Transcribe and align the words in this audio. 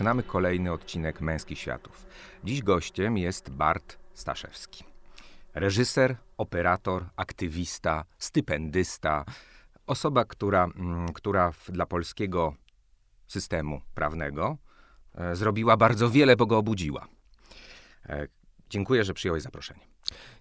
Zaczynamy 0.00 0.22
kolejny 0.22 0.72
odcinek 0.72 1.20
Męskich 1.20 1.58
Światów. 1.58 2.06
Dziś 2.44 2.62
gościem 2.62 3.18
jest 3.18 3.50
Bart 3.50 3.98
Staszewski. 4.14 4.84
Reżyser, 5.54 6.16
operator, 6.38 7.04
aktywista, 7.16 8.04
stypendysta. 8.18 9.24
Osoba, 9.86 10.24
która, 10.24 10.64
mm, 10.64 11.12
która 11.12 11.52
dla 11.68 11.86
polskiego 11.86 12.54
systemu 13.26 13.80
prawnego 13.94 14.56
e, 15.14 15.36
zrobiła 15.36 15.76
bardzo 15.76 16.10
wiele, 16.10 16.36
bo 16.36 16.46
go 16.46 16.58
obudziła. 16.58 17.06
E, 18.06 18.26
dziękuję, 18.70 19.04
że 19.04 19.14
przyjąłeś 19.14 19.42
zaproszenie. 19.42 19.86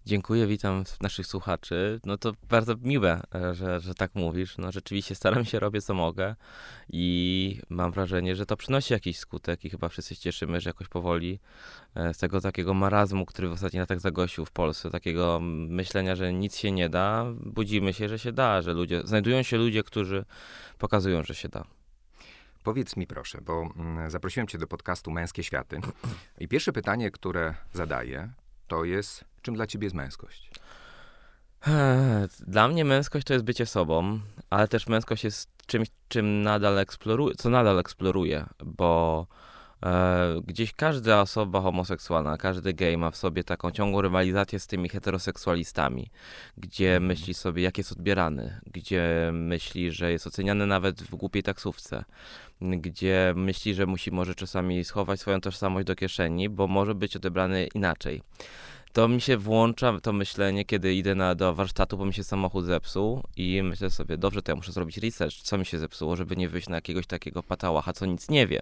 Dziękuję, 0.06 0.48
witam 0.48 0.84
naszych 1.02 1.28
słuchaczy. 1.28 2.00
No 2.06 2.18
to 2.18 2.32
bardzo 2.50 2.75
miłe, 2.82 3.21
e, 3.36 3.54
że, 3.54 3.80
że 3.80 3.93
tak 3.93 4.16
mówisz. 4.16 4.57
No 4.57 4.71
rzeczywiście 4.71 5.16
staram 5.16 5.46
się, 5.46 5.60
robię 5.60 5.82
co 5.82 5.93
mogę 5.93 6.36
i 6.89 7.62
mam 7.70 7.92
wrażenie, 7.92 8.36
że 8.36 8.46
to 8.46 8.57
przynosi 8.57 8.93
jakiś 8.93 9.20
skutek 9.20 9.66
i 9.66 9.70
chyba 9.70 9.90
wszyscy 9.90 10.16
się 10.16 10.21
cieszymy, 10.21 10.62
że 10.62 10.70
jakoś 10.70 10.88
powoli 10.88 11.40
e, 11.96 12.14
z 12.14 12.18
tego 12.18 12.42
takiego 12.42 12.74
marazmu, 12.74 13.26
który 13.26 13.48
w 13.48 13.52
ostatnich 13.52 13.79
latach 13.79 14.00
zagościł 14.00 14.46
w 14.46 14.52
Polsce, 14.52 14.90
takiego 14.90 15.40
myślenia, 15.42 16.15
że 16.15 16.34
nic 16.34 16.57
się 16.57 16.71
nie 16.71 16.90
da, 16.90 17.26
budzimy 17.46 17.93
się, 17.93 18.10
że 18.10 18.20
się 18.20 18.32
da, 18.32 18.62
że 18.62 18.74
ludzie, 18.74 19.01
znajdują 19.06 19.43
się 19.43 19.57
ludzie, 19.57 19.84
którzy 19.84 20.26
pokazują, 20.78 21.24
że 21.24 21.36
się 21.36 21.50
da. 21.50 21.64
Powiedz 22.64 22.98
mi 22.98 23.07
proszę, 23.07 23.42
bo 23.42 23.70
mm, 23.76 24.10
zaprosiłem 24.10 24.48
cię 24.48 24.57
do 24.57 24.68
podcastu 24.68 25.12
Męskie 25.12 25.43
Światy 25.43 25.79
i 26.40 26.48
pierwsze 26.48 26.74
pytanie, 26.74 27.12
które 27.12 27.56
zadaję, 27.74 28.34
to 28.68 28.84
jest, 28.84 29.26
czym 29.42 29.56
dla 29.56 29.68
ciebie 29.68 29.86
jest 29.86 29.96
męskość? 29.96 30.52
Dla 32.48 32.67
mnie 32.67 32.86
męskość 32.86 33.28
to 33.28 33.34
jest 33.34 33.45
bycie 33.45 33.66
sobą, 33.66 34.20
ale 34.50 34.68
też 34.68 34.88
męskość 34.88 35.23
jest 35.23 35.50
czymś, 35.68 35.88
czym 36.08 36.42
nadal 36.42 36.78
eksploruję, 36.80 37.36
co 37.36 37.50
nadal 37.50 37.80
eksploruję, 37.80 38.45
bo 38.64 39.28
e, 39.86 40.42
gdzieś 40.48 40.73
każda 40.73 41.22
osoba 41.22 41.62
homoseksualna, 41.62 42.38
każdy 42.38 42.73
gej 42.73 42.98
ma 42.98 43.12
w 43.12 43.17
sobie 43.17 43.44
taką 43.44 43.72
ciągłą 43.72 44.02
rywalizację 44.02 44.60
z 44.60 44.67
tymi 44.67 44.90
heteroseksualistami, 44.90 46.10
gdzie 46.58 46.95
mm. 46.95 47.08
myśli 47.08 47.34
sobie, 47.34 47.64
jak 47.64 47.78
jest 47.78 47.92
odbierany, 47.92 48.62
gdzie 48.73 49.30
myśli, 49.34 49.92
że 49.92 50.12
jest 50.12 50.28
oceniany 50.28 50.67
nawet 50.67 51.02
w 51.02 51.16
głupiej 51.16 51.44
taksówce, 51.44 52.06
gdzie 52.62 53.34
myśli, 53.36 53.73
że 53.73 53.86
musi 53.86 54.12
może 54.12 54.36
czasami 54.36 54.86
schować 54.86 55.20
swoją 55.20 55.42
tożsamość 55.42 55.88
do 55.88 55.95
kieszeni, 55.95 56.50
bo 56.50 56.67
może 56.67 56.95
być 56.95 57.16
odebrany 57.16 57.67
inaczej. 57.76 58.22
To 58.94 59.08
mi 59.08 59.22
się 59.22 59.38
włącza 59.38 60.00
to 60.02 60.14
myślenie, 60.14 60.66
kiedy 60.66 60.94
idę 60.94 61.16
na, 61.16 61.36
do 61.36 61.56
warsztatu, 61.56 61.98
bo 61.98 62.06
mi 62.06 62.14
się 62.14 62.23
samochód 62.23 62.66
zepsuł 62.66 63.23
i 63.38 63.64
myślę 63.64 63.90
sobie, 63.90 64.18
dobrze, 64.18 64.42
to 64.42 64.52
ja 64.52 64.56
muszę 64.56 64.72
zrobić 64.72 64.98
research, 64.98 65.36
co 65.36 65.58
mi 65.58 65.66
się 65.66 65.80
zepsuło, 65.80 66.16
żeby 66.16 66.36
nie 66.36 66.50
wyjść 66.50 66.70
na 66.70 66.76
jakiegoś 66.76 67.08
takiego 67.08 67.44
patałacha, 67.44 67.94
co 67.94 68.06
nic 68.06 68.30
nie 68.30 68.48
wie. 68.48 68.62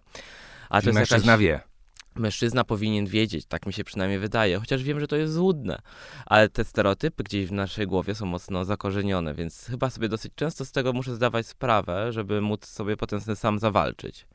A 0.70 0.82
Czyli 0.82 0.94
to 0.94 1.00
jest 1.00 1.12
mężczyzna 1.12 1.32
jakaś... 1.32 1.44
wie 1.44 1.77
mężczyzna 2.20 2.64
powinien 2.64 3.06
wiedzieć, 3.06 3.46
tak 3.46 3.66
mi 3.66 3.74
się 3.74 3.84
przynajmniej 3.84 4.20
wydaje, 4.20 4.60
chociaż 4.60 4.84
wiem, 4.84 5.00
że 5.00 5.08
to 5.08 5.16
jest 5.16 5.34
złudne, 5.34 5.82
ale 6.26 6.50
te 6.50 6.64
stereotypy 6.64 7.24
gdzieś 7.24 7.48
w 7.48 7.52
naszej 7.52 7.88
głowie 7.88 8.16
są 8.16 8.26
mocno 8.26 8.66
zakorzenione, 8.66 9.34
więc 9.34 9.66
chyba 9.66 9.90
sobie 9.90 10.10
dosyć 10.10 10.34
często 10.36 10.66
z 10.66 10.72
tego 10.72 10.94
muszę 10.94 11.16
zdawać 11.16 11.48
sprawę, 11.48 12.14
żeby 12.14 12.42
móc 12.42 12.66
sobie 12.66 12.98
potem 12.98 13.22
sam 13.22 13.60
zawalczyć. 13.60 14.28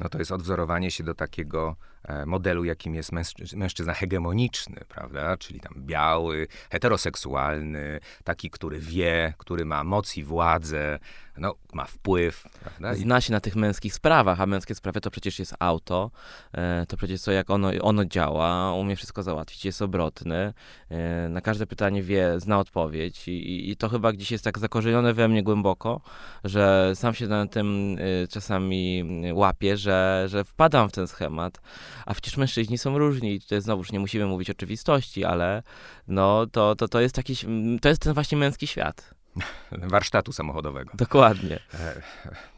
No 0.00 0.08
to 0.08 0.18
jest 0.18 0.32
odwzorowanie 0.32 0.90
się 0.90 1.04
do 1.04 1.14
takiego 1.14 1.76
e, 2.04 2.26
modelu, 2.26 2.64
jakim 2.64 2.94
jest 2.94 3.12
mężczyzna 3.56 3.94
hegemoniczny, 3.94 4.80
prawda? 4.88 5.36
Czyli 5.36 5.60
tam 5.60 5.74
biały, 5.76 6.46
heteroseksualny, 6.70 8.00
taki, 8.24 8.50
który 8.50 8.78
wie, 8.78 9.34
który 9.38 9.64
ma 9.64 9.84
moc 9.84 10.16
i 10.16 10.24
władzę, 10.24 10.98
no, 11.40 11.54
ma 11.72 11.84
wpływ. 11.84 12.44
Prawda? 12.60 12.94
Zna 12.94 13.20
się 13.20 13.32
na 13.32 13.40
tych 13.40 13.56
męskich 13.56 13.94
sprawach, 13.94 14.40
a 14.40 14.46
męskie 14.46 14.74
sprawy 14.74 15.00
to 15.00 15.10
przecież 15.10 15.38
jest 15.38 15.54
auto, 15.58 16.10
e, 16.52 16.86
to 16.86 16.96
przecież 16.96 17.22
to 17.22 17.32
jak 17.32 17.50
ono, 17.50 17.70
ono 17.80 18.04
działa, 18.04 18.74
umie 18.74 18.96
wszystko 18.96 19.22
załatwić, 19.22 19.64
jest 19.64 19.82
obrotny, 19.82 20.52
e, 20.88 21.28
na 21.28 21.40
każde 21.40 21.66
pytanie 21.66 22.02
wie, 22.02 22.40
zna 22.40 22.58
odpowiedź 22.58 23.28
i, 23.28 23.70
i 23.70 23.76
to 23.76 23.88
chyba 23.88 24.12
gdzieś 24.12 24.30
jest 24.30 24.44
tak 24.44 24.58
zakorzenione 24.58 25.14
we 25.14 25.28
mnie 25.28 25.42
głęboko, 25.42 26.00
że 26.44 26.92
sam 26.94 27.14
się 27.14 27.26
na 27.26 27.46
tym 27.46 27.96
e, 27.98 28.28
czasami 28.28 29.04
łapię, 29.32 29.76
że, 29.76 30.24
że 30.28 30.44
wpadam 30.44 30.88
w 30.88 30.92
ten 30.92 31.06
schemat, 31.06 31.60
a 32.06 32.14
przecież 32.14 32.36
mężczyźni 32.36 32.78
są 32.78 32.98
różni 32.98 33.34
i 33.34 33.40
tutaj 33.40 33.60
znowuż 33.60 33.92
nie 33.92 34.00
musimy 34.00 34.26
mówić 34.26 34.50
oczywistości, 34.50 35.24
ale 35.24 35.62
no 36.08 36.46
to, 36.46 36.76
to, 36.76 36.88
to 36.88 37.00
jest 37.00 37.14
taki, 37.14 37.34
to 37.80 37.88
jest 37.88 38.02
ten 38.02 38.14
właśnie 38.14 38.38
męski 38.38 38.66
świat. 38.66 39.19
warsztatu 39.72 40.32
samochodowego. 40.32 40.90
Dokładnie. 40.94 41.60
E, 41.74 42.02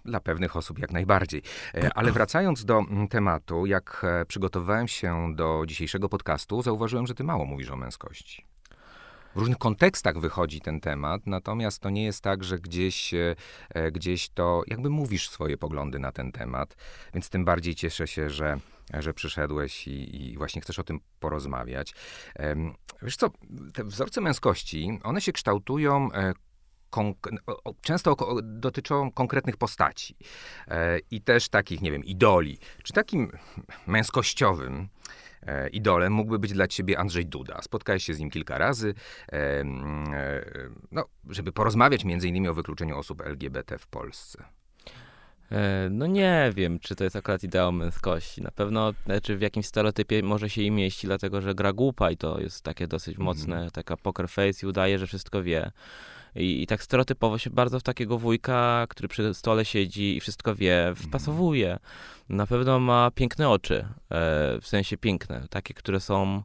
dla 0.05 0.21
pewnych 0.21 0.57
osób 0.57 0.79
jak 0.79 0.93
najbardziej. 0.93 1.43
E, 1.75 1.91
ale 1.95 2.13
wracając 2.13 2.65
do 2.65 2.79
mm, 2.79 3.09
tematu, 3.09 3.67
jak 3.67 4.05
e, 4.05 4.25
przygotowywałem 4.25 4.89
się 4.89 5.35
do 5.35 5.63
dzisiejszego 5.67 6.09
podcastu, 6.09 6.63
zauważyłem, 6.63 7.07
że 7.07 7.15
ty 7.15 7.25
mało 7.25 7.45
mówisz 7.45 7.71
o 7.71 7.77
męskości. 7.77 8.47
W 9.35 9.39
różnych 9.39 9.59
kontekstach 9.59 10.19
wychodzi 10.19 10.61
ten 10.61 10.81
temat, 10.81 11.27
natomiast 11.27 11.81
to 11.81 11.91
nie 11.91 12.05
jest 12.05 12.21
tak, 12.21 12.45
że 12.45 12.59
gdzieś, 12.59 13.15
gdzieś 13.93 14.29
to 14.29 14.63
jakby 14.67 14.91
mówisz 14.91 15.31
swoje 15.31 15.57
poglądy 15.59 15.99
na 15.99 16.13
ten 16.13 16.33
temat, 16.33 16.77
więc 17.15 17.31
tym 17.31 17.45
bardziej 17.45 17.75
cieszę 17.75 18.07
się, 18.07 18.31
że, 18.31 18.59
że 18.95 19.15
przyszedłeś 19.15 19.89
i, 19.89 20.31
i 20.33 20.37
właśnie 20.37 20.63
chcesz 20.63 20.79
o 20.79 20.85
tym 20.85 21.01
porozmawiać. 21.21 21.95
Wiesz 23.03 23.17
co, 23.17 23.31
te 23.75 23.85
wzorce 23.85 24.21
męskości, 24.21 25.01
one 25.03 25.21
się 25.21 25.33
kształtują 25.33 26.09
często 27.81 28.17
dotyczą 28.43 29.13
konkretnych 29.13 29.57
postaci 29.57 30.17
e, 30.69 30.99
i 31.11 31.21
też 31.21 31.49
takich, 31.49 31.83
nie 31.83 31.93
wiem, 31.93 32.05
idoli. 32.05 32.59
Czy 32.83 32.93
takim 32.93 33.33
męskościowym 33.87 34.89
e, 35.43 35.69
idolem 35.69 36.13
mógłby 36.13 36.39
być 36.39 36.53
dla 36.53 36.67
ciebie 36.67 36.99
Andrzej 36.99 37.27
Duda? 37.27 37.63
Spotkałeś 37.63 38.05
się 38.05 38.15
z 38.15 38.19
nim 38.19 38.31
kilka 38.31 38.59
razy, 38.59 38.95
e, 39.33 39.65
no, 40.93 41.05
żeby 41.29 41.53
porozmawiać 41.53 42.05
między 42.05 42.29
innymi 42.29 42.49
o 42.49 42.55
wykluczeniu 42.55 42.99
osób 42.99 43.21
LGBT 43.21 43.79
w 43.79 43.87
Polsce. 43.87 44.45
No 45.91 46.07
nie 46.07 46.51
wiem, 46.55 46.79
czy 46.79 46.97
to 46.97 47.05
jest 47.05 47.17
akurat 47.17 47.45
ideał 47.45 47.73
męskości. 47.73 48.43
Na 48.43 48.51
pewno, 48.51 48.93
znaczy 49.05 49.37
w 49.37 49.41
jakimś 49.41 49.67
stereotypie 49.67 50.23
może 50.23 50.51
się 50.51 50.63
i 50.63 50.71
mieści, 50.71 51.07
dlatego 51.07 51.41
że 51.41 51.55
gra 51.55 51.73
głupa 51.73 52.11
i 52.11 52.17
to 52.17 52.41
jest 52.41 52.65
takie 52.65 52.87
dosyć 52.87 53.15
mm. 53.15 53.25
mocne, 53.25 53.71
taka 53.73 53.97
poker 53.97 54.29
face 54.29 54.67
i 54.67 54.69
udaje, 54.69 54.99
że 54.99 55.07
wszystko 55.07 55.43
wie. 55.43 55.71
I, 56.37 56.63
I, 56.63 56.67
tak 56.67 56.83
stereotypowo 56.83 57.39
się 57.39 57.51
bardzo 57.51 57.81
w 57.81 57.83
takiego 57.83 58.19
wujka, 58.19 58.87
który 58.89 59.09
przy 59.09 59.35
stole 59.35 59.65
siedzi 59.65 60.17
i 60.17 60.21
wszystko 60.21 60.55
wie, 60.55 60.89
mhm. 60.89 61.09
wpasowuje. 61.09 61.79
Na 62.29 62.47
pewno 62.47 62.81
ma 62.81 63.11
piękne 63.15 63.49
oczy, 63.49 63.75
e, 63.75 63.89
w 64.61 64.67
sensie 64.67 64.97
piękne, 64.97 65.47
takie, 65.51 65.75
które 65.75 66.01
są 66.01 66.43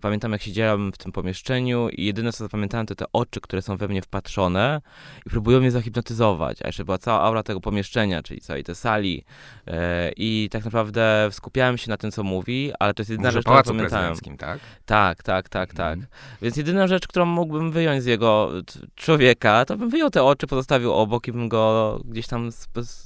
pamiętam 0.00 0.32
jak 0.32 0.42
siedziałem 0.42 0.92
w 0.92 0.98
tym 0.98 1.12
pomieszczeniu 1.12 1.88
i 1.88 2.04
jedyne 2.04 2.32
co 2.32 2.44
zapamiętałem 2.44 2.86
to 2.86 2.94
te 2.94 3.04
oczy, 3.12 3.40
które 3.40 3.62
są 3.62 3.76
we 3.76 3.88
mnie 3.88 4.02
wpatrzone 4.02 4.80
i 5.26 5.30
próbują 5.30 5.60
mnie 5.60 5.70
zahipnotyzować, 5.70 6.62
a 6.62 6.66
jeszcze 6.66 6.84
była 6.84 6.98
cała 6.98 7.20
aura 7.20 7.42
tego 7.42 7.60
pomieszczenia, 7.60 8.22
czyli 8.22 8.40
całej 8.40 8.64
tej 8.64 8.74
sali 8.74 9.24
y, 9.68 9.72
i 10.16 10.48
tak 10.52 10.64
naprawdę 10.64 11.28
skupiałem 11.32 11.78
się 11.78 11.90
na 11.90 11.96
tym, 11.96 12.10
co 12.10 12.22
mówi, 12.22 12.72
ale 12.78 12.94
to 12.94 13.00
jest 13.00 13.10
jedyna 13.10 13.30
rzecz, 13.30 13.44
którą 13.44 13.62
pamiętałem. 13.62 14.14
tak? 14.38 14.60
Tak, 14.86 15.22
tak, 15.22 15.48
tak, 15.48 15.74
tak. 15.74 15.92
Mhm. 15.92 16.06
Więc 16.42 16.56
jedyna 16.56 16.86
rzecz, 16.86 17.06
którą 17.06 17.24
mógłbym 17.24 17.72
wyjąć 17.72 18.02
z 18.02 18.06
jego 18.06 18.50
człowieka, 18.94 19.64
to 19.64 19.76
bym 19.76 19.90
wyjął 19.90 20.10
te 20.10 20.22
oczy, 20.22 20.46
pozostawił 20.46 20.92
obok 20.92 21.28
i 21.28 21.32
bym 21.32 21.48
go 21.48 22.00
gdzieś 22.04 22.26
tam 22.26 22.50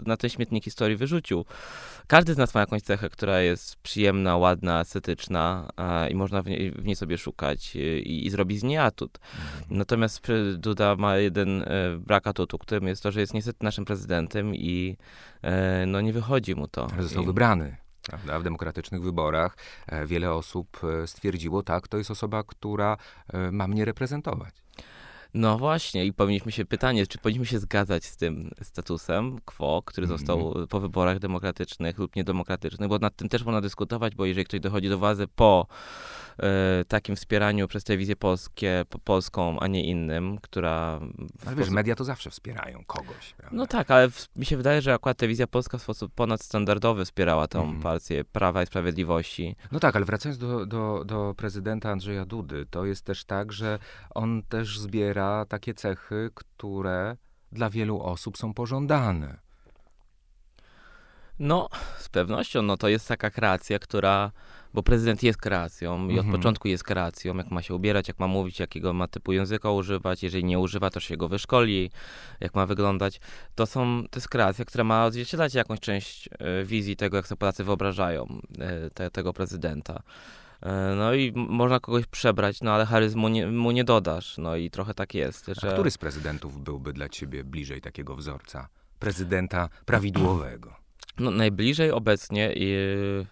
na 0.07 0.17
ten 0.17 0.31
śmietnik 0.31 0.65
historii 0.65 0.97
wyrzucił. 0.97 1.45
Każdy 2.07 2.35
z 2.35 2.37
nas 2.37 2.55
ma 2.55 2.61
jakąś 2.61 2.83
cechę, 2.83 3.11
która 3.11 3.41
jest 3.41 3.77
przyjemna, 3.77 4.37
ładna, 4.37 4.81
estetyczna 4.81 5.69
i 6.11 6.15
można 6.15 6.42
w 6.43 6.47
niej, 6.47 6.71
w 6.71 6.85
niej, 6.85 6.97
sobie 6.97 7.19
szukać 7.19 7.77
y, 7.77 8.01
i, 8.01 8.27
i 8.27 8.31
zrobić 8.31 8.61
z 8.61 8.63
niej 8.63 8.79
atut. 8.79 9.19
Mhm. 9.19 9.79
Natomiast 9.79 10.27
Duda 10.57 10.97
ma 10.97 11.17
jeden 11.17 11.63
e, 11.63 11.67
brak 11.99 12.27
atutu, 12.27 12.59
którym 12.59 12.87
jest 12.87 13.03
to, 13.03 13.13
że 13.13 13.21
jest 13.21 13.35
niestety 13.35 13.65
naszym 13.65 13.85
prezydentem 13.85 14.55
i 14.55 14.97
e, 15.43 15.87
no 15.87 16.01
nie 16.01 16.13
wychodzi 16.13 16.55
mu 16.55 16.69
to. 16.69 16.89
Ale 16.93 17.03
został 17.03 17.23
I... 17.23 17.27
wybrany. 17.27 17.77
Prawda? 18.03 18.39
W 18.39 18.43
demokratycznych 18.43 19.03
wyborach 19.03 19.57
e, 19.87 20.07
wiele 20.07 20.33
osób 20.33 20.81
stwierdziło, 21.07 21.63
tak, 21.63 21.89
to 21.89 21.99
jest 21.99 22.11
osoba, 22.11 22.43
która 22.43 22.97
ma 23.53 23.69
mnie 23.69 23.85
reprezentować. 23.85 24.55
No 25.35 25.59
właśnie, 25.59 26.05
i 26.05 26.13
powinniśmy 26.13 26.53
się 26.53 26.65
pytanie, 26.65 27.07
czy 27.07 27.19
powinniśmy 27.19 27.47
się 27.47 27.59
zgadzać 27.59 28.05
z 28.05 28.17
tym 28.17 28.51
statusem 28.63 29.39
quo, 29.45 29.83
który 29.85 30.07
-hmm. 30.07 30.11
został 30.11 30.55
po 30.69 30.81
wyborach 30.81 31.19
demokratycznych 31.19 31.99
lub 31.99 32.17
niedemokratycznych, 32.17 32.89
bo 32.89 32.99
nad 32.99 33.17
tym 33.17 33.29
też 33.29 33.45
można 33.45 33.61
dyskutować, 33.61 34.15
bo 34.15 34.27
jeżeli 34.27 34.45
ktoś 34.45 34.61
dochodzi 34.61 34.89
do 34.89 34.99
władzy 34.99 35.27
po 35.37 35.67
e, 36.39 36.85
takim 36.89 37.17
wspieraniu 37.17 37.69
przez 37.69 37.85
telewizję 37.85 38.17
polskie, 38.17 38.85
po, 38.89 38.99
polską, 38.99 39.61
a 39.61 39.67
nie 39.67 39.85
innym, 39.85 40.39
która... 40.39 41.01
Ale 41.47 41.57
wiesz, 41.57 41.71
media 41.71 41.95
to 41.95 42.05
zawsze 42.05 42.31
wspierają 42.31 42.83
kogoś. 42.87 43.35
Prawda? 43.37 43.57
No 43.57 43.67
tak, 43.67 43.91
ale 43.91 44.11
w, 44.11 44.29
mi 44.37 44.47
się 44.47 44.57
wydaje, 44.57 44.83
że 44.83 44.95
akurat 44.95 45.17
telewizja 45.17 45.47
polska 45.47 45.79
w 45.79 45.83
sposób 45.83 46.13
ponadstandardowy 46.15 47.05
wspierała 47.05 47.49
tą 47.49 47.63
mm 47.63 47.83
partię 47.83 48.25
Prawa 48.25 48.63
i 48.63 48.67
Sprawiedliwości. 48.67 49.57
No 49.73 49.81
tak, 49.81 49.97
ale 49.97 50.05
wracając 50.05 50.39
do, 50.39 50.67
do, 50.67 51.05
do 51.05 51.35
prezydenta 51.37 51.91
Andrzeja 51.91 52.25
Dudy, 52.25 52.67
to 52.71 52.85
jest 52.85 53.05
też 53.05 53.25
tak, 53.25 53.53
że 53.53 53.79
on 54.15 54.43
też 54.43 54.79
zbiera 54.79 55.22
takie 55.49 55.75
cechy, 55.75 56.31
które 56.35 57.17
dla 57.53 57.71
wielu 57.71 58.03
osób 58.03 58.39
są 58.39 58.55
pożądane. 58.55 59.39
No, 61.39 61.69
z 61.99 62.09
pewnością, 62.09 62.63
no 62.63 62.77
to 62.77 62.89
jest 62.89 63.09
taka 63.09 63.31
kreacja, 63.31 63.79
która 63.79 64.33
bo 64.75 64.83
prezydent 64.83 65.23
jest 65.23 65.39
kreacją 65.39 66.09
i 66.09 66.13
od 66.13 66.25
Mhm. 66.25 66.37
początku 66.37 66.69
jest 66.69 66.85
kreacją, 66.85 67.37
jak 67.37 67.51
ma 67.51 67.63
się 67.63 67.75
ubierać, 67.75 68.09
jak 68.09 68.19
ma 68.19 68.27
mówić, 68.27 68.61
jakiego 68.61 68.93
ma 68.93 69.09
typu 69.09 69.33
języka 69.33 69.71
używać, 69.71 70.23
jeżeli 70.23 70.45
nie 70.45 70.59
używa, 70.59 70.91
to 70.91 71.01
się 71.01 71.17
go 71.17 71.29
wyszkoli, 71.29 71.91
jak 72.41 72.55
ma 72.55 72.67
wyglądać. 72.67 73.21
To 73.55 73.67
są, 73.67 74.05
to 74.11 74.19
jest 74.19 74.29
kreacja, 74.29 74.65
która 74.65 74.85
ma 74.85 75.05
odzwierciedlać 75.05 75.55
jakąś 75.55 75.81
część 75.81 76.29
e, 76.39 76.65
wizji 76.65 76.97
tego, 76.97 77.17
jak 77.17 77.27
sobie 77.27 77.39
Polacy 77.39 77.65
wyobrażają 77.65 78.27
e, 78.59 78.91
te, 78.91 79.11
tego 79.11 79.33
prezydenta. 79.33 80.03
E, 80.63 80.95
No 80.97 81.15
i 81.15 81.33
można 81.37 81.81
kogoś 81.81 82.07
przebrać, 82.07 82.61
no 82.61 82.73
ale 82.73 82.87
charyzmu 82.87 83.29
nie, 83.29 83.47
mu 83.47 83.71
nie 83.71 83.85
dodasz. 83.85 84.39
No 84.39 84.57
i 84.57 84.71
trochę 84.71 84.95
tak 84.95 85.15
jest, 85.15 85.49
A 85.49 85.55
że... 85.55 85.73
który 85.73 85.91
z 85.91 85.99
prezydentów 85.99 86.63
byłby 86.63 86.93
dla 86.93 87.09
ciebie 87.09 87.45
bliżej 87.45 87.81
takiego 87.81 88.17
wzorca? 88.17 88.69
Prezydenta 88.99 89.69
prawidłowego. 89.87 90.75
No, 91.19 91.31
najbliżej 91.31 91.91
obecnie 91.91 92.53
i 92.53 92.75
y, 92.75 93.27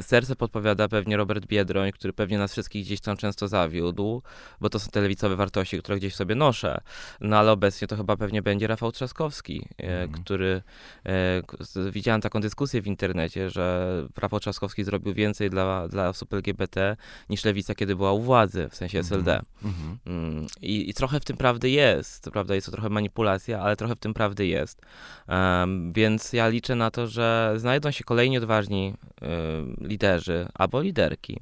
serce 0.00 0.36
podpowiada 0.36 0.88
pewnie 0.88 1.16
Robert 1.16 1.46
Biedroń, 1.46 1.92
który 1.92 2.12
pewnie 2.12 2.38
nas 2.38 2.52
wszystkich 2.52 2.84
gdzieś 2.84 3.00
tam 3.00 3.16
często 3.16 3.48
zawiódł, 3.48 4.22
bo 4.60 4.70
to 4.70 4.78
są 4.78 4.90
te 4.90 5.00
lewicowe 5.00 5.36
wartości, 5.36 5.78
które 5.78 5.98
gdzieś 5.98 6.14
sobie 6.14 6.34
noszę. 6.34 6.80
No 7.20 7.38
ale 7.38 7.52
obecnie 7.52 7.88
to 7.88 7.96
chyba 7.96 8.16
pewnie 8.16 8.42
będzie 8.42 8.66
Rafał 8.66 8.92
Trzaskowski, 8.92 9.68
e, 9.78 10.04
Mhm. 10.04 10.24
który 10.24 10.62
e, 11.06 11.90
widziałem 11.90 12.20
taką 12.20 12.40
dyskusję 12.40 12.82
w 12.82 12.86
internecie, 12.86 13.50
że 13.50 13.88
Rafał 14.16 14.40
Trzaskowski 14.40 14.84
zrobił 14.84 15.14
więcej 15.14 15.50
dla, 15.50 15.88
dla 15.88 16.08
osób 16.08 16.34
LGBT 16.34 16.96
niż 17.30 17.44
lewica, 17.44 17.74
kiedy 17.74 17.96
była 17.96 18.12
u 18.12 18.20
władzy, 18.20 18.68
w 18.70 18.76
sensie 18.76 18.98
SLD. 18.98 19.42
Mhm. 19.64 19.98
Mm, 20.06 20.46
I, 20.62 20.90
I 20.90 20.94
trochę 20.94 21.20
w 21.20 21.24
tym 21.24 21.36
prawdy 21.36 21.70
jest. 21.70 22.24
To 22.24 22.30
prawda, 22.30 22.54
jest 22.54 22.66
to 22.66 22.72
trochę 22.72 22.88
manipulacja, 22.88 23.60
ale 23.60 23.76
trochę 23.76 23.96
w 23.96 23.98
tym 23.98 24.14
prawdy 24.14 24.46
jest. 24.46 24.82
Em, 25.28 25.92
więc 25.92 26.32
ja 26.32 26.48
liczę 26.48 26.74
na 26.74 26.90
to, 26.90 27.06
że 27.06 27.54
znajdą 27.56 27.90
się 27.90 28.04
kolejni 28.04 28.38
odważni 28.38 28.94
liderzy 29.80 30.48
albo 30.54 30.80
liderki. 30.80 31.40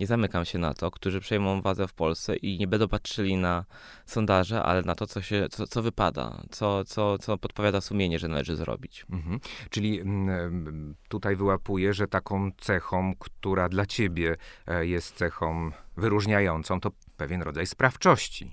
Nie 0.00 0.06
zamykam 0.06 0.44
się 0.44 0.58
na 0.58 0.74
to, 0.74 0.90
którzy 0.90 1.20
przejmą 1.20 1.60
władzę 1.60 1.88
w 1.88 1.92
Polsce 1.92 2.36
i 2.36 2.58
nie 2.58 2.66
będą 2.66 2.88
patrzyli 2.88 3.36
na 3.36 3.64
sondaże, 4.06 4.62
ale 4.62 4.82
na 4.82 4.94
to, 4.94 5.06
co, 5.06 5.22
się, 5.22 5.46
co, 5.50 5.66
co 5.66 5.82
wypada, 5.82 6.42
co, 6.50 6.84
co, 6.84 7.18
co 7.18 7.38
podpowiada 7.38 7.80
sumienie, 7.80 8.18
że 8.18 8.28
należy 8.28 8.56
zrobić. 8.56 9.06
Mhm. 9.10 9.40
Czyli 9.70 10.00
mm, 10.00 10.94
tutaj 11.08 11.36
wyłapuję, 11.36 11.94
że 11.94 12.08
taką 12.08 12.50
cechą, 12.58 13.14
która 13.18 13.68
dla 13.68 13.86
ciebie 13.86 14.36
e, 14.66 14.86
jest 14.86 15.16
cechą 15.16 15.70
wyróżniającą, 15.96 16.80
to 16.80 16.90
pewien 17.16 17.42
rodzaj 17.42 17.66
sprawczości. 17.66 18.52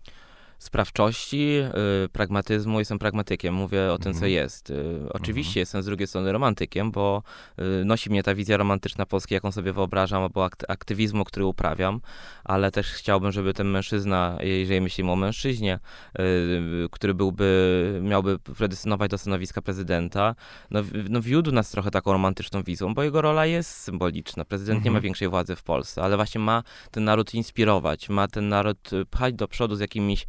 Sprawczości, 0.59 1.57
y, 2.05 2.09
pragmatyzmu. 2.09 2.79
Jestem 2.79 2.99
pragmatykiem, 2.99 3.53
mówię 3.53 3.91
o 3.93 3.97
tym, 3.97 4.13
co 4.13 4.17
Mhm. 4.17 4.31
jest. 4.31 4.69
Y, 4.69 4.99
oczywiście 5.13 5.59
jestem 5.59 5.83
z 5.83 5.85
drugiej 5.85 6.07
strony 6.07 6.31
romantykiem, 6.31 6.91
bo 6.91 7.23
y, 7.81 7.85
nosi 7.85 8.09
mnie 8.09 8.23
ta 8.23 8.35
wizja 8.35 8.57
romantyczna 8.57 9.05
Polski, 9.05 9.33
jaką 9.33 9.51
sobie 9.51 9.73
wyobrażam, 9.73 10.23
albo 10.23 10.45
akt- 10.45 10.65
aktywizmu, 10.67 11.23
który 11.25 11.45
uprawiam, 11.45 12.01
ale 12.43 12.71
też 12.71 12.87
chciałbym, 12.91 13.31
żeby 13.31 13.53
ten 13.53 13.67
mężczyzna, 13.67 14.37
jeżeli 14.41 14.81
myślimy 14.81 15.11
o 15.11 15.15
mężczyźnie, 15.15 15.79
y, 16.19 16.89
który 16.91 17.13
byłby, 17.13 17.99
miałby 18.03 18.39
predestynować 18.39 19.11
do 19.11 19.17
stanowiska 19.17 19.61
prezydenta, 19.61 20.35
no, 20.71 20.79
no 21.09 21.21
wiódł 21.21 21.51
nas 21.51 21.71
trochę 21.71 21.91
taką 21.91 22.11
romantyczną 22.11 22.63
wizją, 22.63 22.93
bo 22.93 23.03
jego 23.03 23.21
rola 23.21 23.45
jest 23.45 23.69
symboliczna. 23.71 24.45
Prezydent 24.45 24.85
nie 24.85 24.91
ma 24.91 24.95
Mhm. 24.97 25.03
większej 25.03 25.27
władzy 25.27 25.55
w 25.55 25.63
Polsce, 25.63 26.01
ale 26.03 26.15
właśnie 26.15 26.41
ma 26.41 26.63
ten 26.91 27.03
naród 27.03 27.33
inspirować, 27.33 28.09
ma 28.09 28.27
ten 28.27 28.49
naród 28.49 28.89
pchać 29.11 29.33
do 29.35 29.47
przodu 29.47 29.75
z 29.75 29.79
jakimiś, 29.79 30.25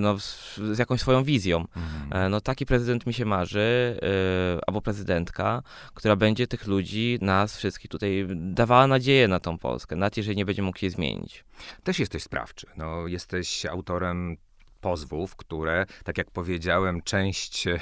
no, 0.00 0.18
z, 0.18 0.56
z 0.56 0.78
jakąś 0.78 1.00
swoją 1.00 1.24
wizją. 1.24 1.64
Mhm. 1.76 2.24
E, 2.26 2.28
no 2.28 2.40
taki 2.40 2.66
prezydent 2.66 3.06
mi 3.06 3.14
się 3.14 3.24
marzy, 3.24 3.98
e, 4.02 4.60
albo 4.66 4.82
prezydentka, 4.82 5.62
która 5.94 6.16
będzie 6.16 6.46
tych 6.46 6.66
ludzi, 6.66 7.18
nas 7.20 7.56
wszystkich 7.56 7.90
tutaj 7.90 8.26
dawała 8.34 8.86
nadzieję 8.86 9.28
na 9.28 9.40
tą 9.40 9.58
Polskę, 9.58 9.96
nawet 9.96 10.16
jeżeli 10.16 10.36
nie 10.36 10.44
będzie 10.44 10.62
mógł 10.62 10.78
jej 10.82 10.90
zmienić. 10.90 11.44
Też 11.84 11.98
jesteś 11.98 12.22
sprawczy. 12.22 12.66
No, 12.76 13.06
jesteś 13.06 13.66
autorem 13.66 14.36
pozwów, 14.80 15.36
które, 15.36 15.86
tak 16.04 16.18
jak 16.18 16.30
powiedziałem, 16.30 17.02
część 17.02 17.66
e, 17.66 17.80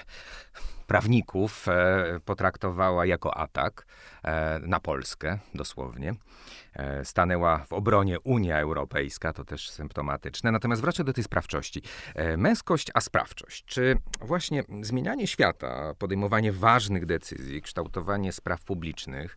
prawników 0.87 1.69
e, 1.69 2.21
potraktowała 2.25 3.07
jako 3.07 3.37
atak 3.37 3.87
e, 4.23 4.59
na 4.59 4.81
Polskę, 4.81 5.39
dosłownie. 5.55 6.15
E, 6.75 7.05
stanęła 7.05 7.59
w 7.59 7.73
obronie 7.73 8.21
Unia 8.21 8.59
Europejska, 8.59 9.33
to 9.33 9.45
też 9.45 9.71
symptomatyczne. 9.71 10.53
Natomiast 10.53 10.83
wracam 10.83 11.07
do 11.07 11.13
tej 11.13 11.25
sprawczości. 11.25 11.83
Męskość, 12.37 12.91
a 12.95 13.01
sprawczość. 13.01 13.65
Czy 13.65 13.97
właśnie 14.21 14.65
zmienianie 14.83 15.27
świata, 15.27 15.95
podejmowanie 15.99 16.53
ważnych 16.53 17.07
decyzji, 17.07 17.63
kształtowanie 17.63 18.33
spraw 18.33 18.65
publicznych, 18.65 19.37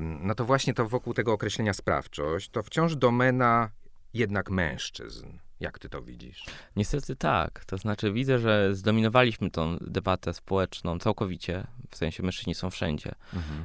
no 0.00 0.34
to 0.34 0.44
właśnie 0.44 0.74
to 0.74 0.88
wokół 0.88 1.14
tego 1.14 1.32
określenia 1.32 1.72
sprawczość, 1.72 2.50
to 2.50 2.62
wciąż 2.62 2.96
domena 2.96 3.70
jednak 4.14 4.50
mężczyzn. 4.50 5.43
Jak 5.60 5.78
ty 5.78 5.88
to 5.88 6.02
widzisz? 6.02 6.44
Niestety 6.76 7.16
tak. 7.16 7.64
To 7.64 7.78
znaczy 7.78 8.12
widzę, 8.12 8.38
że 8.38 8.74
zdominowaliśmy 8.74 9.50
tą 9.50 9.76
debatę 9.80 10.34
społeczną 10.34 10.98
całkowicie, 10.98 11.66
w 11.90 11.96
sensie 11.96 12.22
mężczyźni 12.22 12.54
są 12.54 12.70
wszędzie. 12.70 13.12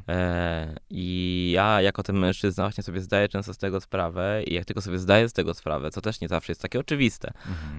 E, 0.08 0.76
I 0.90 1.52
ja 1.56 1.82
jako 1.82 2.04
ten 2.04 2.18
mężczyzna 2.18 2.64
właśnie 2.64 2.84
sobie 2.84 3.02
zdaję 3.02 3.30
często 3.30 3.54
z 3.54 3.58
tego 3.58 3.82
sprawę 3.82 4.44
i 4.44 4.54
jak 4.54 4.66
tylko 4.66 4.82
sobie 4.82 5.00
zdaję 5.00 5.30
z 5.30 5.34
tego 5.34 5.54
sprawę, 5.54 5.92
co 5.92 6.02
też 6.02 6.22
nie 6.22 6.28
zawsze 6.28 6.52
jest 6.52 6.62
takie 6.62 6.80
oczywiste, 6.80 7.32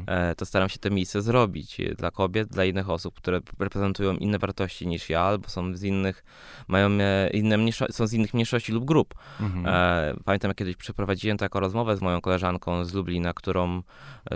e, 0.06 0.34
to 0.34 0.46
staram 0.46 0.68
się 0.68 0.78
te 0.78 0.90
miejsce 0.90 1.22
zrobić 1.22 1.76
dla 1.98 2.10
kobiet, 2.10 2.48
dla 2.48 2.64
innych 2.64 2.90
osób, 2.90 3.14
które 3.14 3.40
reprezentują 3.58 4.16
inne 4.16 4.38
wartości 4.38 4.86
niż 4.86 5.10
ja, 5.10 5.20
albo 5.20 5.48
są 5.48 5.76
z 5.76 5.82
innych, 5.82 6.24
mają 6.68 6.90
e, 7.00 7.30
inne 7.30 7.56
mniejszo- 7.56 7.92
są 7.92 8.06
z 8.06 8.12
innych 8.12 8.34
mniejszości 8.34 8.72
lub 8.72 8.84
grup. 8.84 9.14
Mhm. 9.40 9.66
E, 9.66 10.14
pamiętam, 10.24 10.48
jak 10.48 10.56
kiedyś 10.56 10.76
przeprowadziłem 10.76 11.38
taką 11.38 11.60
rozmowę 11.60 11.96
z 11.96 12.00
moją 12.02 12.20
koleżanką 12.20 12.84
z 12.84 12.94
Lublina, 12.94 13.32
którą, 13.34 13.82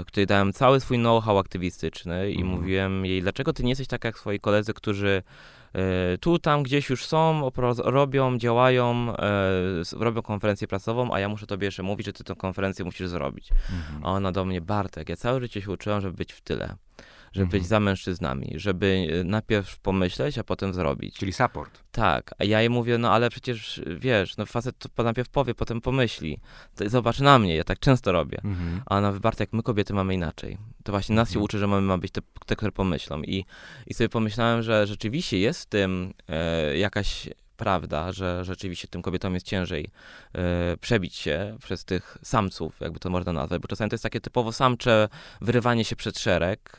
której 0.07 0.27
dałem 0.27 0.53
cały 0.53 0.81
swój 0.81 0.99
know-how 0.99 1.39
aktywistyczny 1.39 2.31
i 2.31 2.41
Mhm. 2.41 2.59
mówiłem 2.61 3.07
jej, 3.07 3.23
dlaczego 3.23 3.53
ty 3.53 3.63
nie 3.63 3.69
jesteś 3.69 3.89
tak 3.89 4.05
jak 4.05 4.19
swoi 4.19 4.41
koledzy, 4.41 4.75
którzy 4.75 5.23
e, 5.73 6.19
tu, 6.19 6.39
tam 6.39 6.63
gdzieś 6.63 6.91
już 6.91 7.07
są, 7.07 7.51
robią, 7.79 8.39
działają, 8.39 9.17
e, 9.17 9.83
robią 9.93 10.23
konferencję 10.23 10.69
prasową, 10.69 11.15
a 11.15 11.21
ja 11.21 11.29
muszę 11.29 11.47
tobie 11.47 11.65
jeszcze 11.65 11.83
mówić, 11.83 12.07
że 12.07 12.13
ty 12.13 12.25
tę 12.25 12.35
konferencję 12.35 12.85
musisz 12.85 13.09
zrobić. 13.09 13.51
Mhm. 13.53 14.07
A 14.07 14.13
ona 14.13 14.33
do 14.33 14.45
mnie, 14.45 14.61
Bartek, 14.61 15.09
ja 15.09 15.17
całe 15.17 15.41
życie 15.41 15.63
się 15.63 15.71
uczyłam, 15.71 16.01
żeby 16.01 16.17
być 16.17 16.33
w 16.33 16.41
tyle. 16.41 16.75
Żeby 17.35 17.45
Mhm. 17.45 17.61
być 17.63 17.69
za 17.69 17.81
mężczyznami, 17.81 18.53
żeby 18.57 19.07
e, 19.21 19.25
najpierw 19.25 19.79
pomyśleć, 19.79 20.39
a 20.39 20.45
potem 20.45 20.75
zrobić. 20.75 21.17
Czyli 21.19 21.33
support. 21.33 21.83
Tak, 21.93 22.35
a 22.39 22.45
ja 22.45 22.61
jej 22.61 22.71
mówię, 22.71 22.99
no 22.99 23.13
ale 23.13 23.31
przecież 23.31 23.83
wiesz, 23.99 24.37
no 24.37 24.47
facet 24.47 24.77
to 24.95 25.03
najpierw 25.03 25.29
powie, 25.29 25.55
potem 25.55 25.81
pomyśli. 25.81 26.39
Zobacz 26.87 27.21
na 27.21 27.39
mnie, 27.39 27.57
ja 27.57 27.65
tak 27.65 27.79
często 27.79 28.13
robię. 28.13 28.39
Mhm. 28.45 28.81
A 28.87 28.97
ona 28.97 29.13
wybarta, 29.13 29.43
jak 29.43 29.53
my 29.53 29.63
kobiety 29.63 29.95
mamy 29.95 30.15
inaczej. 30.15 30.59
To 30.85 30.93
właśnie 30.93 31.15
nas 31.17 31.29
się 31.29 31.33
Mhm. 31.33 31.45
uczy, 31.45 31.59
że 31.59 31.67
mamy 31.67 31.83
ma 31.87 31.99
być 31.99 32.13
te, 32.13 32.21
te, 32.47 32.57
które 32.57 32.73
pomyślą. 32.73 33.23
I, 33.23 33.45
I 33.87 33.95
sobie 33.95 34.09
pomyślałem, 34.09 34.63
że 34.63 34.87
rzeczywiście 34.87 35.39
jest 35.39 35.63
w 35.63 35.67
tym 35.67 36.15
e, 36.29 36.77
jakaś 36.79 37.29
prawda, 37.57 38.13
że 38.13 38.45
rzeczywiście 38.45 38.89
tym 38.89 39.03
kobietom 39.03 39.35
jest 39.35 39.47
ciężej 39.47 39.91
e, 40.33 40.77
przebić 40.77 41.15
się 41.17 41.57
przez 41.61 41.85
tych 41.85 42.19
samców, 42.23 42.81
jakby 42.81 42.99
to 42.99 43.11
można 43.11 43.33
nazwać, 43.33 43.61
bo 43.61 43.69
czasami 43.69 43.91
to 43.91 43.95
jest 43.95 44.03
takie 44.03 44.21
typowo 44.21 44.53
samcze 44.53 45.09
wyrywanie 45.41 45.85
się 45.85 45.97
przed 45.97 46.19
szereg. 46.19 46.77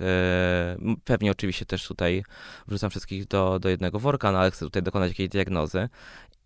M, 0.80 0.96
pewnie 1.04 1.32
oczywiście 1.32 1.66
też 1.66 1.88
tutaj 1.88 2.24
wrzucam 2.68 2.90
wszystkich 2.90 3.28
do, 3.28 3.60
do 3.60 3.70
jednego 3.70 4.00
worka, 4.00 4.32
no 4.32 4.40
ale 4.40 4.52
chcę 4.52 4.66
tutaj 4.66 4.84
dokonać 4.84 5.10
jakiejś 5.10 5.30
diagnozy. 5.30 5.90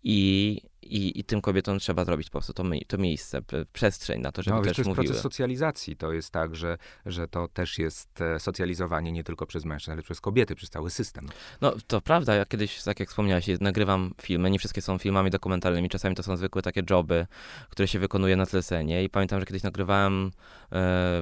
I, 0.04 0.60
i, 0.96 1.20
I 1.20 1.24
tym 1.24 1.40
kobietom 1.40 1.78
trzeba 1.78 2.04
zrobić 2.04 2.26
po 2.28 2.32
prostu 2.32 2.52
to, 2.52 2.64
mi- 2.64 2.84
to 2.86 2.98
miejsce, 2.98 3.40
przestrzeń 3.72 4.20
na 4.20 4.32
to, 4.32 4.42
żeby 4.42 4.56
No, 4.56 4.62
też 4.62 4.76
to 4.76 4.80
jest 4.80 4.88
mówiły. 4.88 5.04
proces 5.06 5.22
socjalizacji. 5.22 5.96
To 5.96 6.12
jest 6.12 6.30
tak, 6.30 6.56
że, 6.56 6.78
że 7.06 7.28
to 7.28 7.48
też 7.48 7.78
jest 7.78 8.20
e, 8.20 8.40
socjalizowanie 8.40 9.12
nie 9.12 9.24
tylko 9.24 9.46
przez 9.46 9.64
mężczyzn, 9.64 9.92
ale 9.92 10.02
przez 10.02 10.20
kobiety, 10.20 10.54
przez 10.54 10.70
cały 10.70 10.90
system. 10.90 11.28
No 11.60 11.72
to 11.86 12.00
prawda, 12.00 12.34
ja 12.34 12.44
kiedyś, 12.46 12.82
tak 12.82 13.00
jak 13.00 13.08
wspomniałeś, 13.08 13.46
nagrywam 13.60 14.14
filmy, 14.22 14.50
nie 14.50 14.58
wszystkie 14.58 14.82
są 14.82 14.98
filmami 14.98 15.30
dokumentalnymi, 15.30 15.88
czasami 15.88 16.14
to 16.14 16.22
są 16.22 16.36
zwykłe 16.36 16.62
takie 16.62 16.82
joby, 16.90 17.26
które 17.70 17.88
się 17.88 17.98
wykonuje 17.98 18.36
na 18.36 18.46
tlesenie 18.46 19.04
i 19.04 19.10
pamiętam, 19.10 19.40
że 19.40 19.46
kiedyś 19.46 19.62
nagrywałem 19.62 20.26
e, 20.26 20.30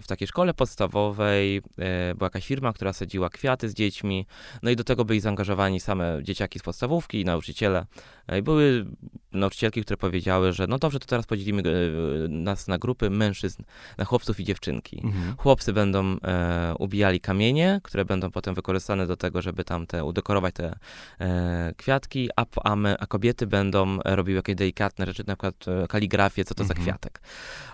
w 0.03 0.05
takiej 0.07 0.29
szkole 0.29 0.55
podstawowej, 0.55 1.57
e, 1.79 2.15
była 2.15 2.27
jakaś 2.27 2.47
firma, 2.47 2.73
która 2.73 2.93
sadziła 2.93 3.29
kwiaty 3.31 3.69
z 3.69 3.75
dziećmi, 3.75 4.27
no 4.63 4.71
i 4.71 4.77
do 4.77 4.85
tego 4.85 5.05
byli 5.05 5.21
zaangażowani 5.21 5.81
same 5.81 6.19
dzieciaki 6.23 6.59
z 6.59 6.63
podstawówki 6.63 7.21
i 7.21 7.25
nauczyciele. 7.25 7.87
E, 8.29 8.39
I 8.39 8.43
były 8.43 8.87
nauczycielki, 9.33 9.83
które 9.83 9.97
powiedziały, 9.97 10.53
że 10.53 10.67
no 10.67 10.79
dobrze, 10.79 10.99
to 10.99 11.07
teraz 11.07 11.27
podzielimy 11.27 11.63
e, 11.63 12.29
nas 12.29 12.69
na 12.69 12.79
grupy 12.79 13.11
mężczyzn, 13.11 13.63
na 13.99 14.05
chłopców 14.05 14.41
i 14.41 14.45
dziewczynki. 14.45 15.01
Mhm. 15.05 15.37
Chłopcy 15.37 15.73
będą 15.73 16.17
e, 16.25 16.75
ubijali 16.79 17.21
kamienie, 17.21 17.81
które 17.85 18.05
będą 18.05 18.31
potem 18.31 18.55
wykorzystane 18.55 19.07
do 19.07 19.17
tego, 19.17 19.43
żeby 19.43 19.65
tam 19.65 19.87
te, 19.87 20.05
udekorować 20.05 20.55
te 20.55 20.79
e, 21.21 21.75
kwiatki, 21.77 22.29
a, 22.37 22.45
a, 22.65 22.77
my, 22.77 22.97
a 22.99 23.07
kobiety 23.07 23.47
będą 23.47 23.99
e, 24.05 24.17
robiły 24.17 24.37
jakieś 24.37 24.55
delikatne 24.55 25.07
rzeczy, 25.07 25.25
na 25.27 25.35
przykład 25.37 25.55
e, 25.69 25.87
kaligrafię, 25.89 26.45
co 26.45 26.55
to 26.55 26.65
za 26.65 26.75
Mhm. 26.75 26.85
kwiatek. 26.85 27.21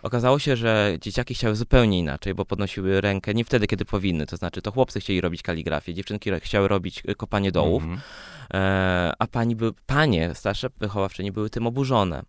Okazało 0.02 0.38
się, 0.38 0.56
że 0.56 0.96
dzieciaki 1.00 1.34
chciały 1.34 1.56
zupełnie 1.56 1.98
inaczej, 1.98 2.34
bo 2.34 2.44
podnosiły 2.44 3.00
rękę 3.00 3.34
nie 3.34 3.44
wtedy, 3.44 3.66
kiedy 3.66 3.84
powinny, 3.84 4.26
to 4.26 4.36
znaczy 4.36 4.62
to 4.62 4.72
chłopcy 4.72 5.00
chcieli 5.00 5.20
robić 5.20 5.42
kaligrafię, 5.42 5.94
dziewczynki 5.94 6.30
chciały 6.40 6.68
robić 6.68 7.02
kopanie 7.16 7.52
dołów, 7.52 7.82
Mhm. 7.82 8.00
E, 8.54 9.12
a 9.18 9.26
pani 9.26 9.56
by, 9.56 9.72
panie 9.86 10.34
starsze 10.34 10.68
wychowawczyni 10.78 11.32
były 11.32 11.50
tym 11.50 11.66
oburzone. 11.66 12.22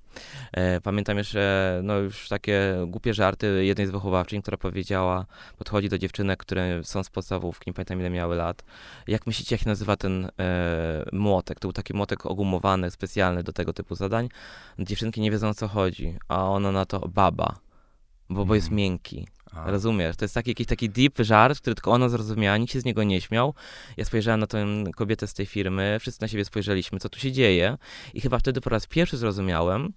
E, 0.53 0.81
pamiętam 0.81 1.17
jeszcze, 1.17 1.79
no 1.83 1.97
już 1.97 2.29
takie 2.29 2.75
głupie 2.87 3.13
żarty 3.13 3.65
jednej 3.65 3.87
z 3.87 3.91
wychowawczyń, 3.91 4.41
która 4.41 4.57
powiedziała, 4.57 5.25
podchodzi 5.57 5.89
do 5.89 5.97
dziewczynek, 5.97 6.39
które 6.39 6.83
są 6.83 7.03
z 7.03 7.09
podstawówki, 7.09 7.69
nie 7.69 7.73
pamiętam 7.73 7.99
ile 7.99 8.09
miały 8.09 8.35
lat. 8.35 8.63
Jak 9.07 9.27
myślicie, 9.27 9.55
jak 9.55 9.61
się 9.61 9.69
nazywa 9.69 9.95
ten 9.95 10.29
e, 10.39 11.05
młotek? 11.11 11.59
To 11.59 11.67
był 11.67 11.73
taki 11.73 11.93
młotek 11.93 12.25
ogumowany, 12.25 12.91
specjalny 12.91 13.43
do 13.43 13.53
tego 13.53 13.73
typu 13.73 13.95
zadań. 13.95 14.29
Dziewczynki 14.79 15.21
nie 15.21 15.31
wiedzą 15.31 15.49
o 15.49 15.53
co 15.53 15.67
chodzi, 15.67 16.17
a 16.27 16.49
ona 16.49 16.71
na 16.71 16.85
to 16.85 16.99
baba, 17.07 17.64
bo, 18.29 18.45
bo 18.45 18.55
jest 18.55 18.67
Mhm. 18.67 18.77
miękki. 18.77 19.27
A, 19.51 19.71
Rozumiesz? 19.71 20.15
To 20.15 20.25
jest 20.25 20.33
taki, 20.33 20.49
jakiś 20.51 20.67
taki 20.67 20.89
deep 20.89 21.19
żart, 21.19 21.59
który 21.61 21.75
tylko 21.75 21.91
ona 21.91 22.09
zrozumiała, 22.09 22.57
nikt 22.57 22.73
się 22.73 22.79
z 22.81 22.85
niego 22.85 23.03
nie 23.03 23.21
śmiał. 23.21 23.53
Ja 23.97 24.05
spojrzałem 24.05 24.39
na 24.39 24.47
tę 24.47 24.65
kobietę 24.95 25.27
z 25.27 25.33
tej 25.33 25.45
firmy, 25.45 25.97
wszyscy 25.99 26.21
na 26.21 26.27
siebie 26.27 26.45
spojrzeliśmy, 26.45 26.99
co 26.99 27.09
tu 27.09 27.19
się 27.19 27.31
dzieje 27.31 27.77
i 28.13 28.21
chyba 28.21 28.39
wtedy 28.39 28.61
po 28.61 28.69
raz 28.69 28.87
pierwszy 28.87 29.17
zrozumiałem, 29.17 29.93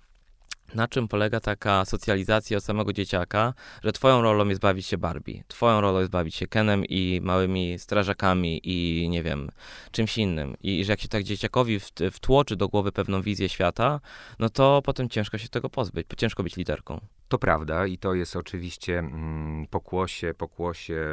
na 0.75 0.89
czym 0.89 1.09
polega 1.09 1.41
taka 1.41 1.85
socjalizacja 1.85 2.57
od 2.57 2.65
samego 2.65 2.93
dzieciaka, 2.93 3.55
że 3.85 3.93
twoją 3.93 4.23
rolą 4.23 4.49
jest 4.49 4.61
bawić 4.61 4.87
się 4.87 4.99
Barbie, 4.99 5.43
twoją 5.49 5.81
rolą 5.81 5.99
jest 5.99 6.11
bawić 6.11 6.35
się 6.35 6.47
Kenem 6.47 6.85
i 6.85 7.21
małymi 7.23 7.79
strażakami 7.79 8.61
i 8.65 9.09
nie 9.09 9.23
wiem, 9.23 9.51
czymś 9.91 10.19
innym. 10.19 10.57
I 10.63 10.85
że 10.85 10.93
jak 10.93 11.01
się 11.01 11.09
tak 11.09 11.23
dzieciakowi 11.23 11.81
wt- 11.81 12.11
wtłoczy 12.11 12.57
do 12.57 12.69
głowy 12.69 12.93
pewną 12.93 13.23
wizję 13.23 13.49
świata, 13.49 14.01
no 14.39 14.49
to 14.49 14.83
potem 14.85 15.09
ciężko 15.09 15.39
się 15.39 15.49
tego 15.49 15.71
pozbyć, 15.71 16.07
ciężko 16.17 16.43
być 16.43 16.57
liderką. 16.57 17.01
To 17.29 17.39
prawda 17.39 17.87
i 17.87 17.99
to 17.99 18.15
jest 18.15 18.37
oczywiście 18.37 18.99
mm, 18.99 19.67
pokłosie, 19.67 20.35
pokłosie 20.35 21.07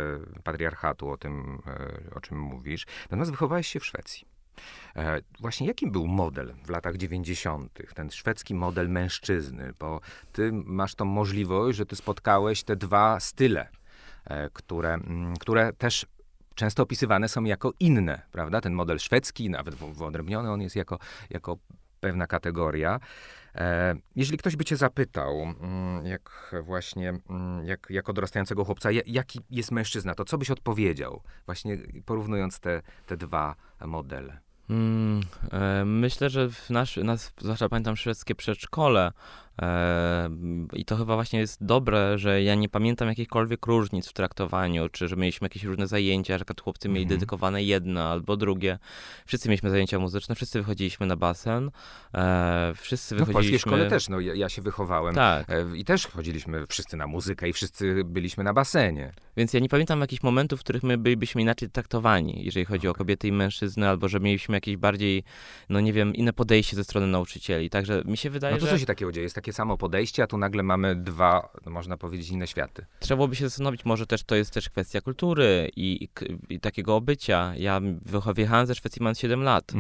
patriarchatu, 0.44 1.10
o 1.10 1.18
tym, 1.18 1.62
e, 1.68 2.16
o 2.16 2.20
czym 2.22 2.40
mówisz. 2.40 2.86
Natomiast 3.04 3.32
wychowałeś 3.32 3.68
się 3.68 3.80
w 3.80 3.86
Szwecji. 3.86 4.35
E, 4.96 5.22
Właśnie 5.40 5.68
jaki 5.68 5.92
był 5.92 6.08
model 6.08 6.54
w 6.66 6.70
latach 6.70 6.98
90., 6.98 7.80
ten 7.96 8.12
szwedzki 8.12 8.54
model 8.56 8.90
mężczyzny? 8.90 9.74
Bo 9.80 10.02
ty 10.32 10.52
masz 10.54 10.96
tą 10.96 11.06
możliwość, 11.06 11.78
że 11.78 11.86
ty 11.86 11.96
spotkałeś 11.96 12.64
te 12.64 12.76
dwa 12.76 13.20
style, 13.20 13.68
e, 14.26 14.50
które, 14.50 14.94
mm, 14.94 15.38
które 15.38 15.74
też 15.74 16.06
często 16.56 16.84
opisywane 16.84 17.30
są 17.30 17.44
jako 17.44 17.72
inne, 17.80 18.22
prawda? 18.32 18.62
Ten 18.62 18.74
model 18.74 19.00
szwedzki, 19.00 19.50
nawet 19.50 19.76
wyodrębniony 19.76 20.52
on 20.52 20.62
jest 20.62 20.76
jako, 20.76 21.00
jako 21.30 21.58
pewna 22.00 22.28
kategoria. 22.28 23.00
E, 23.56 23.96
Jeżeli 24.16 24.38
ktoś 24.38 24.56
by 24.56 24.66
cię 24.66 24.78
zapytał, 24.78 25.42
mm, 25.42 26.06
jak 26.06 26.56
właśnie, 26.64 27.10
mm, 27.30 27.66
jak, 27.66 27.88
jako 27.90 28.14
dorastającego 28.14 28.66
chłopca, 28.66 28.92
ja- 28.92 29.02
jaki 29.06 29.40
jest 29.50 29.72
mężczyzna, 29.72 30.16
to 30.16 30.26
co 30.26 30.38
byś 30.38 30.52
odpowiedział? 30.52 31.22
Właśnie 31.46 31.78
porównując 32.06 32.60
te, 32.60 32.82
te 33.08 33.18
dwa 33.18 33.56
modele. 33.86 34.45
Mm, 34.70 35.22
e, 35.52 35.86
myślę, 35.86 36.30
że 36.30 36.50
w 36.50 36.70
nasz, 36.70 36.98
nas, 36.98 37.34
zwłaszcza 37.38 37.70
pamiętam 37.70 37.96
szwedzkie 37.96 38.36
przedszkole 38.36 39.12
i 40.74 40.86
to 40.86 40.96
chyba 40.98 41.16
właśnie 41.16 41.40
jest 41.40 41.66
dobre, 41.66 42.18
że 42.18 42.44
ja 42.44 42.56
nie 42.56 42.70
pamiętam 42.70 43.08
jakichkolwiek 43.08 43.66
różnic 43.66 44.08
w 44.08 44.14
traktowaniu, 44.14 44.90
czy 44.90 45.08
że 45.08 45.16
mieliśmy 45.16 45.46
jakieś 45.46 45.64
różne 45.64 45.88
zajęcia, 45.88 46.34
że 46.38 46.46
przykład 46.46 46.62
chłopcy 46.62 46.90
mieli 46.90 47.04
Mhm. 47.04 47.20
dedykowane 47.20 47.64
jedno 47.64 48.04
albo 48.12 48.38
drugie. 48.38 48.80
Wszyscy 49.26 49.50
mieliśmy 49.50 49.70
zajęcia 49.70 50.00
muzyczne, 50.00 50.36
wszyscy 50.36 50.60
wychodziliśmy 50.60 51.06
na 51.06 51.16
basen, 51.16 51.72
e, 52.14 52.74
wszyscy 52.76 53.16
No, 53.16 53.18
w 53.18 53.20
polskiej 53.20 53.34
wychodziliśmy... 53.34 53.72
szkole 53.72 53.90
też, 53.90 54.10
no, 54.10 54.20
ja, 54.20 54.50
się 54.50 54.62
wychowałem 54.62 55.16
Tak, 55.16 55.50
e, 55.50 55.78
i 55.78 55.86
też 55.86 56.08
chodziliśmy 56.08 56.68
wszyscy 56.68 56.98
na 56.98 57.08
muzykę 57.08 57.50
i 57.50 57.54
wszyscy 57.54 58.04
byliśmy 58.06 58.44
na 58.44 58.54
basenie. 58.54 59.14
Więc 59.38 59.54
ja 59.54 59.60
nie 59.60 59.70
pamiętam 59.70 60.02
jakichś 60.02 60.24
momentów, 60.24 60.60
w 60.60 60.64
których 60.64 60.84
my 60.84 60.98
bylibyśmy 60.98 61.42
inaczej 61.42 61.70
traktowani, 61.70 62.46
jeżeli 62.46 62.66
chodzi 62.66 62.88
o 62.88 62.92
Okej. 62.92 62.98
kobiety 62.98 63.28
i 63.28 63.32
mężczyzny, 63.32 63.90
albo 63.90 64.08
że 64.08 64.20
mieliśmy 64.20 64.58
jakieś 64.58 64.78
bardziej, 64.78 65.24
no 65.70 65.80
nie 65.80 65.94
wiem, 65.94 66.16
inne 66.16 66.34
podejście 66.34 66.76
ze 66.76 66.84
strony 66.84 67.08
nauczycieli. 67.08 67.70
Także 67.70 68.02
mi 68.06 68.18
się 68.18 68.30
wydaje, 68.30 68.54
No 68.56 68.60
to 68.60 68.66
że 68.66 68.72
co 68.72 68.78
się 68.78 68.86
takiego 68.86 69.12
dzieje? 69.12 69.24
Jest 69.24 69.36
takie 69.46 69.54
samo 69.54 69.78
podejście, 69.78 70.24
a 70.24 70.28
tu 70.28 70.38
nagle 70.38 70.64
mamy 70.64 70.96
dwa, 70.96 71.50
no, 71.66 71.72
można 71.72 71.98
powiedzieć, 71.98 72.30
inne 72.30 72.48
światy. 72.48 72.86
trzeba 73.00 73.16
byłoby 73.16 73.36
się 73.36 73.50
zastanowić, 73.50 73.86
może 73.86 74.08
też 74.08 74.24
to 74.24 74.36
jest 74.36 74.52
też 74.52 74.70
kwestia 74.70 75.02
kultury 75.02 75.72
i, 75.76 76.04
i, 76.04 76.54
i 76.54 76.60
takiego 76.60 76.96
obycia. 76.96 77.54
Ja 77.56 77.82
wyjechałem 78.34 78.66
ze 78.68 78.76
Szwecji 78.76 79.04
mając 79.04 79.20
7 79.20 79.44
lat, 79.44 79.72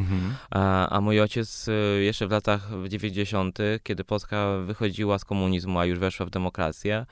a, 0.50 0.90
a 0.90 1.02
mój 1.02 1.22
ojciec 1.22 1.68
y, 1.68 2.04
jeszcze 2.04 2.28
w 2.28 2.32
latach 2.32 2.70
90., 2.88 3.58
kiedy 3.84 4.04
Polska 4.04 4.58
wychodziła 4.66 5.20
z 5.20 5.26
komunizmu, 5.26 5.80
a 5.80 5.86
już 5.86 6.00
weszła 6.00 6.26
w 6.26 6.30
demokrację, 6.30 7.06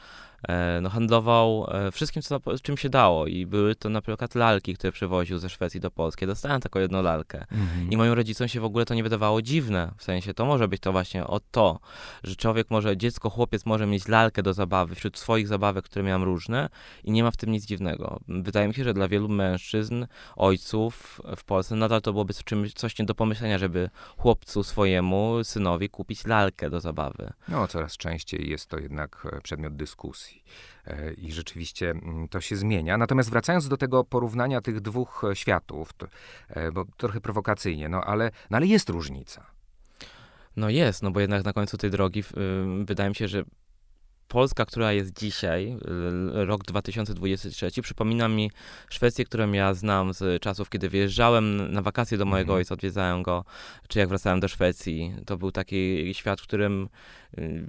no 0.82 0.90
handlował 0.90 1.68
e, 1.72 1.92
wszystkim, 1.92 2.22
co, 2.22 2.40
czym 2.62 2.78
się 2.78 2.90
dało 2.90 3.28
i 3.28 3.46
były 3.46 3.76
to 3.76 3.90
na 3.90 4.02
przykład 4.02 4.36
lalki, 4.36 4.74
które 4.74 4.92
przywoził 4.92 5.38
ze 5.38 5.50
Szwecji 5.50 5.80
do 5.80 5.92
Polski. 5.92 6.28
Dostałem 6.28 6.62
taką 6.62 6.80
jedną 6.80 7.02
lalkę. 7.02 7.46
I 7.90 7.98
moim 7.98 8.14
rodzicom 8.14 8.48
się 8.48 8.60
w 8.60 8.66
ogóle 8.66 8.86
to 8.86 8.94
nie 8.94 9.04
wydawało 9.04 9.42
dziwne. 9.42 9.92
W 9.98 10.04
sensie 10.04 10.34
to 10.34 10.46
może 10.46 10.68
być 10.68 10.82
to 10.82 10.92
właśnie 10.92 11.28
o 11.28 11.40
to, 11.52 11.80
że 12.24 12.36
człowiek 12.36 12.72
może, 12.72 12.98
dziecko, 12.98 13.30
chłopiec 13.30 13.66
może 13.66 13.88
mieć 13.88 14.08
lalkę 14.08 14.44
do 14.44 14.54
zabawy 14.54 14.96
wśród 14.96 15.18
swoich 15.18 15.48
zabawek, 15.48 15.86
które 15.86 16.04
miałem 16.04 16.24
różne 16.24 16.70
i 17.04 17.12
nie 17.12 17.24
ma 17.24 17.32
w 17.32 17.38
tym 17.38 17.52
nic 17.52 17.66
dziwnego. 17.66 18.20
Wydaje 18.28 18.68
mi 18.68 18.74
się, 18.74 18.84
że 18.84 18.94
dla 18.94 19.08
wielu 19.08 19.30
mężczyzn, 19.30 20.06
ojców 20.36 21.22
w 21.38 21.44
Polsce 21.44 21.76
nadal 21.76 22.02
to 22.02 22.12
byłoby 22.12 22.34
czymś, 22.34 22.74
coś 22.74 23.00
nie 23.00 23.06
do 23.06 23.16
pomyślenia, 23.16 23.58
żeby 23.58 23.90
chłopcu 24.18 24.64
swojemu, 24.64 25.44
synowi 25.44 25.90
kupić 25.90 26.26
lalkę 26.26 26.70
do 26.70 26.80
zabawy. 26.80 27.34
No, 27.48 27.68
coraz 27.68 27.98
częściej 27.98 28.50
jest 28.50 28.70
to 28.70 28.80
jednak 28.80 29.28
e, 29.32 29.42
przedmiot 29.42 29.76
dyskusji. 29.76 30.33
E, 30.88 31.14
I 31.14 31.32
rzeczywiście 31.32 31.90
mm, 31.90 32.28
to 32.28 32.42
się 32.42 32.56
zmienia. 32.56 32.98
Natomiast 32.98 33.30
wracając 33.30 33.68
do 33.68 33.78
tego 33.78 34.04
porównania 34.04 34.62
tych 34.62 34.82
dwóch 34.82 35.24
e, 35.32 35.36
światów, 35.36 35.94
to, 35.94 36.08
e, 36.50 36.72
bo 36.72 36.86
trochę 36.98 37.22
prowokacyjnie, 37.22 37.90
no 37.90 38.04
ale, 38.04 38.32
no 38.50 38.58
ale 38.58 38.68
jest 38.68 38.90
różnica. 38.90 39.46
No 40.56 40.70
jest, 40.70 41.04
no 41.04 41.12
bo 41.12 41.20
jednak 41.20 41.46
na 41.46 41.54
końcu 41.54 41.78
tej 41.78 41.92
drogi 41.92 42.20
y, 42.20 42.86
wydaje 42.86 43.10
mi 43.10 43.16
się, 43.16 43.28
że 43.28 43.44
Polska, 44.28 44.66
która 44.66 44.94
jest 44.94 45.20
dzisiaj, 45.20 45.78
y, 46.42 46.46
rok 46.46 46.64
2023, 46.64 47.82
przypomina 47.82 48.28
mi 48.28 48.52
Szwecję, 48.90 49.26
którą 49.26 49.52
ja 49.52 49.74
znam 49.74 50.14
z 50.14 50.42
czasów, 50.42 50.70
kiedy 50.70 50.90
wyjeżdżałem 50.90 51.72
na 51.74 51.82
wakacje 51.82 52.18
do 52.18 52.26
mojego 52.26 52.52
Mhm. 52.54 52.58
ojca, 52.58 52.74
odwiedzałem 52.74 53.24
go, 53.24 53.46
czy 53.88 54.00
jak 54.00 54.10
wracałem 54.10 54.40
do 54.40 54.48
Szwecji. 54.48 55.14
To 55.26 55.38
był 55.38 55.52
taki 55.52 56.10
świat, 56.14 56.42
w 56.42 56.44
którym 56.44 56.90
y, 57.38 57.68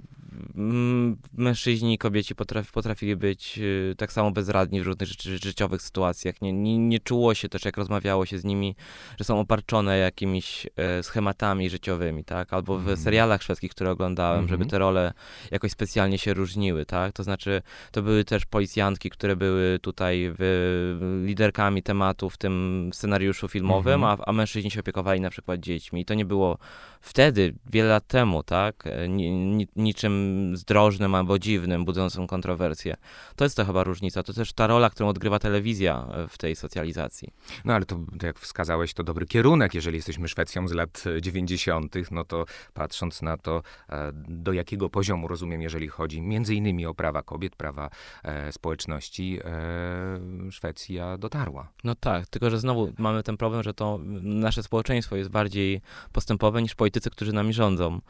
mężczyźni 1.33 1.93
i 1.93 1.97
kobieci 1.97 2.35
potrafi, 2.35 2.71
potrafili 2.71 3.15
być 3.15 3.59
y, 3.59 3.95
tak 3.97 4.11
samo 4.13 4.31
bezradni 4.31 4.81
w 4.81 4.85
różnych 4.85 5.09
ży- 5.09 5.37
życiowych 5.37 5.81
sytuacjach. 5.81 6.41
Nie, 6.41 6.53
nie, 6.53 6.77
nie 6.77 6.99
czuło 6.99 7.33
się 7.33 7.49
też, 7.49 7.65
jak 7.65 7.77
rozmawiało 7.77 8.25
się 8.25 8.39
z 8.39 8.43
nimi, 8.45 8.75
że 9.17 9.23
są 9.25 9.39
obarczone 9.39 9.97
jakimiś 9.97 10.67
e, 10.75 11.03
schematami 11.03 11.69
życiowymi, 11.69 12.23
tak? 12.23 12.53
Albo 12.53 12.75
w 12.75 12.79
Mhm. 12.79 12.97
serialach 12.97 13.43
szwedzkich, 13.43 13.71
które 13.71 13.91
oglądałem, 13.91 14.39
Mhm. 14.41 14.49
żeby 14.59 14.69
te 14.71 14.79
role 14.79 15.13
jakoś 15.51 15.71
specjalnie 15.71 16.17
się 16.17 16.33
różniły, 16.33 16.44
tak? 16.85 17.13
To 17.13 17.23
znaczy, 17.23 17.61
to 17.91 18.01
były 18.01 18.23
też 18.23 18.45
policjantki, 18.45 19.09
które 19.09 19.35
były 19.35 19.79
tutaj 19.81 20.31
w, 20.39 21.21
liderkami 21.25 21.83
tematu 21.83 22.29
w 22.29 22.37
tym 22.37 22.89
scenariuszu 22.93 23.47
filmowym, 23.47 23.93
Mhm. 24.03 24.19
a, 24.21 24.25
a 24.25 24.33
mężczyźni 24.33 24.71
się 24.71 24.79
opiekowali 24.79 25.21
na 25.21 25.29
przykład 25.29 25.59
dziećmi. 25.59 26.01
I 26.01 26.05
to 26.05 26.13
nie 26.13 26.25
było 26.25 26.57
wtedy, 27.01 27.53
wiele 27.71 27.89
lat 27.89 28.07
temu, 28.07 28.43
tak? 28.43 28.87
E, 28.87 29.09
Ni, 29.09 29.31
ni, 29.31 29.67
niczym 29.75 30.51
zdrożnym 30.57 31.15
albo 31.15 31.39
dziwnym, 31.39 31.85
budzącym 31.85 32.27
kontrowersje. 32.27 32.95
To 33.35 33.43
jest 33.43 33.57
to 33.57 33.65
chyba 33.65 33.83
różnica. 33.83 34.23
To 34.23 34.33
też 34.33 34.53
ta 34.53 34.67
rola, 34.67 34.89
którą 34.89 35.09
odgrywa 35.09 35.39
telewizja 35.39 36.07
e, 36.11 36.27
w 36.27 36.37
tej 36.37 36.55
socjalizacji. 36.55 37.29
No 37.65 37.73
ale 37.73 37.85
to, 37.85 37.99
jak 38.23 38.39
wskazałeś, 38.39 38.93
to 38.93 39.03
dobry 39.03 39.25
kierunek. 39.25 39.73
Jeżeli 39.73 39.95
jesteśmy 39.95 40.27
Szwecją 40.27 40.67
z 40.67 40.71
lat 40.71 41.03
e, 41.17 41.21
90., 41.21 41.95
no 42.11 42.25
to 42.25 42.45
patrząc 42.73 43.21
na 43.21 43.37
to, 43.37 43.61
e, 43.89 44.11
do 44.27 44.53
jakiego 44.53 44.89
poziomu 44.89 45.27
rozumiem, 45.27 45.61
jeżeli 45.61 45.87
chodzi 45.87 46.21
między 46.35 46.55
innymi 46.55 46.85
o 46.85 46.93
prawa 46.93 47.23
kobiet, 47.23 47.55
prawa 47.55 47.89
e, 48.23 48.51
społeczności, 48.51 49.39
e, 49.43 50.51
Szwecja 50.51 51.17
dotarła. 51.17 51.71
No 51.83 51.95
tak, 51.95 52.27
tylko 52.27 52.49
że 52.49 52.59
znowu 52.59 52.93
mamy 52.97 53.23
ten 53.23 53.37
problem, 53.37 53.63
że 53.63 53.73
to 53.73 53.99
nasze 54.21 54.63
społeczeństwo 54.63 55.15
jest 55.15 55.29
bardziej 55.29 55.81
postępowe 56.11 56.61
niż 56.61 56.75
politycy, 56.75 57.09
którzy 57.09 57.33
nami 57.33 57.53
rządzą. 57.53 58.01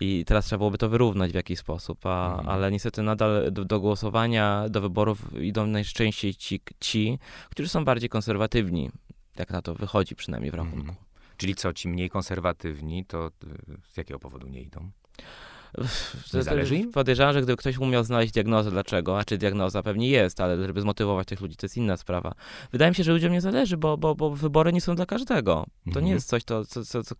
I 0.00 0.24
teraz 0.26 0.46
trzeba 0.46 0.58
byłoby 0.58 0.78
to 0.78 0.88
wyrównać 0.88 1.32
w 1.32 1.34
jakiś 1.34 1.58
sposób, 1.58 2.06
a, 2.06 2.24
Mhm. 2.30 2.48
ale 2.48 2.70
niestety 2.70 3.02
nadal 3.02 3.52
do, 3.52 3.64
do 3.64 3.80
głosowania, 3.80 4.68
do 4.68 4.80
wyborów 4.80 5.18
idą 5.42 5.66
najczęściej 5.66 6.34
ci, 6.34 6.60
ci, 6.80 7.18
którzy 7.50 7.68
są 7.68 7.84
bardziej 7.84 8.08
konserwatywni. 8.08 8.90
Jak 9.38 9.50
na 9.50 9.62
to 9.62 9.74
wychodzi 9.74 10.16
przynajmniej 10.16 10.50
w 10.50 10.54
rachunku. 10.54 10.78
Mhm. 10.78 10.96
Czyli 11.36 11.54
co, 11.54 11.72
ci 11.72 11.88
mniej 11.88 12.10
konserwatywni, 12.10 13.04
to 13.04 13.26
e, 13.26 13.30
z 13.92 13.96
jakiego 13.96 14.18
powodu 14.20 14.48
nie 14.48 14.62
idą? 14.62 14.90
Nie 16.34 16.42
zależy 16.42 16.76
im? 16.76 16.92
Podejrzewam, 16.92 17.32
że 17.34 17.42
gdyby 17.42 17.56
ktoś 17.56 17.78
umiał 17.78 18.04
znaleźć 18.04 18.32
diagnozę 18.32 18.70
dlaczego, 18.70 19.18
a 19.18 19.24
czy 19.24 19.38
diagnoza 19.38 19.82
pewnie 19.82 20.08
jest, 20.08 20.40
ale 20.40 20.66
żeby 20.66 20.80
zmotywować 20.80 21.28
tych 21.28 21.40
ludzi, 21.40 21.56
to 21.56 21.64
jest 21.66 21.76
inna 21.76 21.96
sprawa. 21.96 22.34
Wydaje 22.72 22.90
mi 22.90 22.94
się, 22.94 23.04
że 23.04 23.12
ludziom 23.12 23.32
nie 23.32 23.40
zależy, 23.40 23.76
bo, 23.76 23.96
bo, 23.98 24.14
bo 24.14 24.30
wybory 24.30 24.72
nie 24.72 24.80
są 24.80 24.94
dla 24.94 25.06
każdego. 25.06 25.54
To 25.54 25.86
Mhm. 25.86 26.06
nie 26.06 26.12
jest 26.12 26.28
coś, 26.28 26.44
to, 26.44 26.64
co, 26.64 26.84
co, 26.84 27.02
co, 27.04 27.14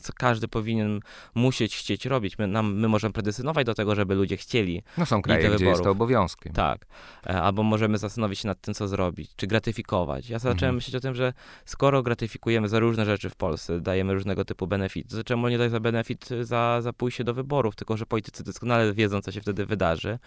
co, 0.00 0.12
każdy 0.16 0.48
powinien 0.48 1.00
musieć 1.34 1.76
chcieć 1.76 2.06
robić. 2.06 2.38
My, 2.38 2.46
nam, 2.46 2.74
my 2.74 2.88
możemy 2.88 3.12
predestynować 3.12 3.66
do 3.66 3.74
tego, 3.74 3.94
żeby 3.94 4.14
ludzie 4.14 4.36
chcieli 4.36 4.82
No 4.98 5.06
są 5.06 5.22
kraje, 5.22 5.40
gdzie 5.40 5.48
jest 5.48 5.58
wyborów. 5.64 5.82
to 5.84 5.90
obowiązkiem. 5.90 6.52
tak. 6.52 6.86
E, 7.26 7.42
Albo 7.42 7.62
możemy 7.62 7.98
zastanowić 7.98 8.38
się 8.38 8.48
nad 8.48 8.60
tym, 8.60 8.74
co 8.74 8.88
zrobić, 8.88 9.30
czy 9.36 9.46
gratyfikować. 9.46 10.28
Ja 10.30 10.38
zacząłem 10.38 10.52
Mhm. 10.56 10.74
myśleć 10.74 10.94
o 10.94 11.00
tym, 11.00 11.14
że 11.14 11.32
skoro 11.64 12.02
gratyfikujemy 12.02 12.68
za 12.68 12.78
różne 12.78 13.04
rzeczy 13.06 13.30
w 13.30 13.36
Polsce, 13.36 13.80
dajemy 13.80 14.14
różnego 14.14 14.44
typu 14.44 14.66
benefity, 14.66 15.16
to 15.16 15.24
czemu 15.24 15.48
nie 15.48 15.58
dać 15.58 15.70
za 15.70 15.80
benefit 15.80 16.28
za, 16.42 16.80
za 16.82 16.92
pójście 16.92 17.24
do 17.24 17.34
wyborów? 17.34 17.76
Tylko, 17.86 17.96
że 17.96 18.06
politycy 18.06 18.44
doskonale 18.44 18.94
wiedzą, 18.94 19.20
co 19.20 19.32
się 19.32 19.40
wtedy 19.40 19.66
wydarzy. 19.66 20.18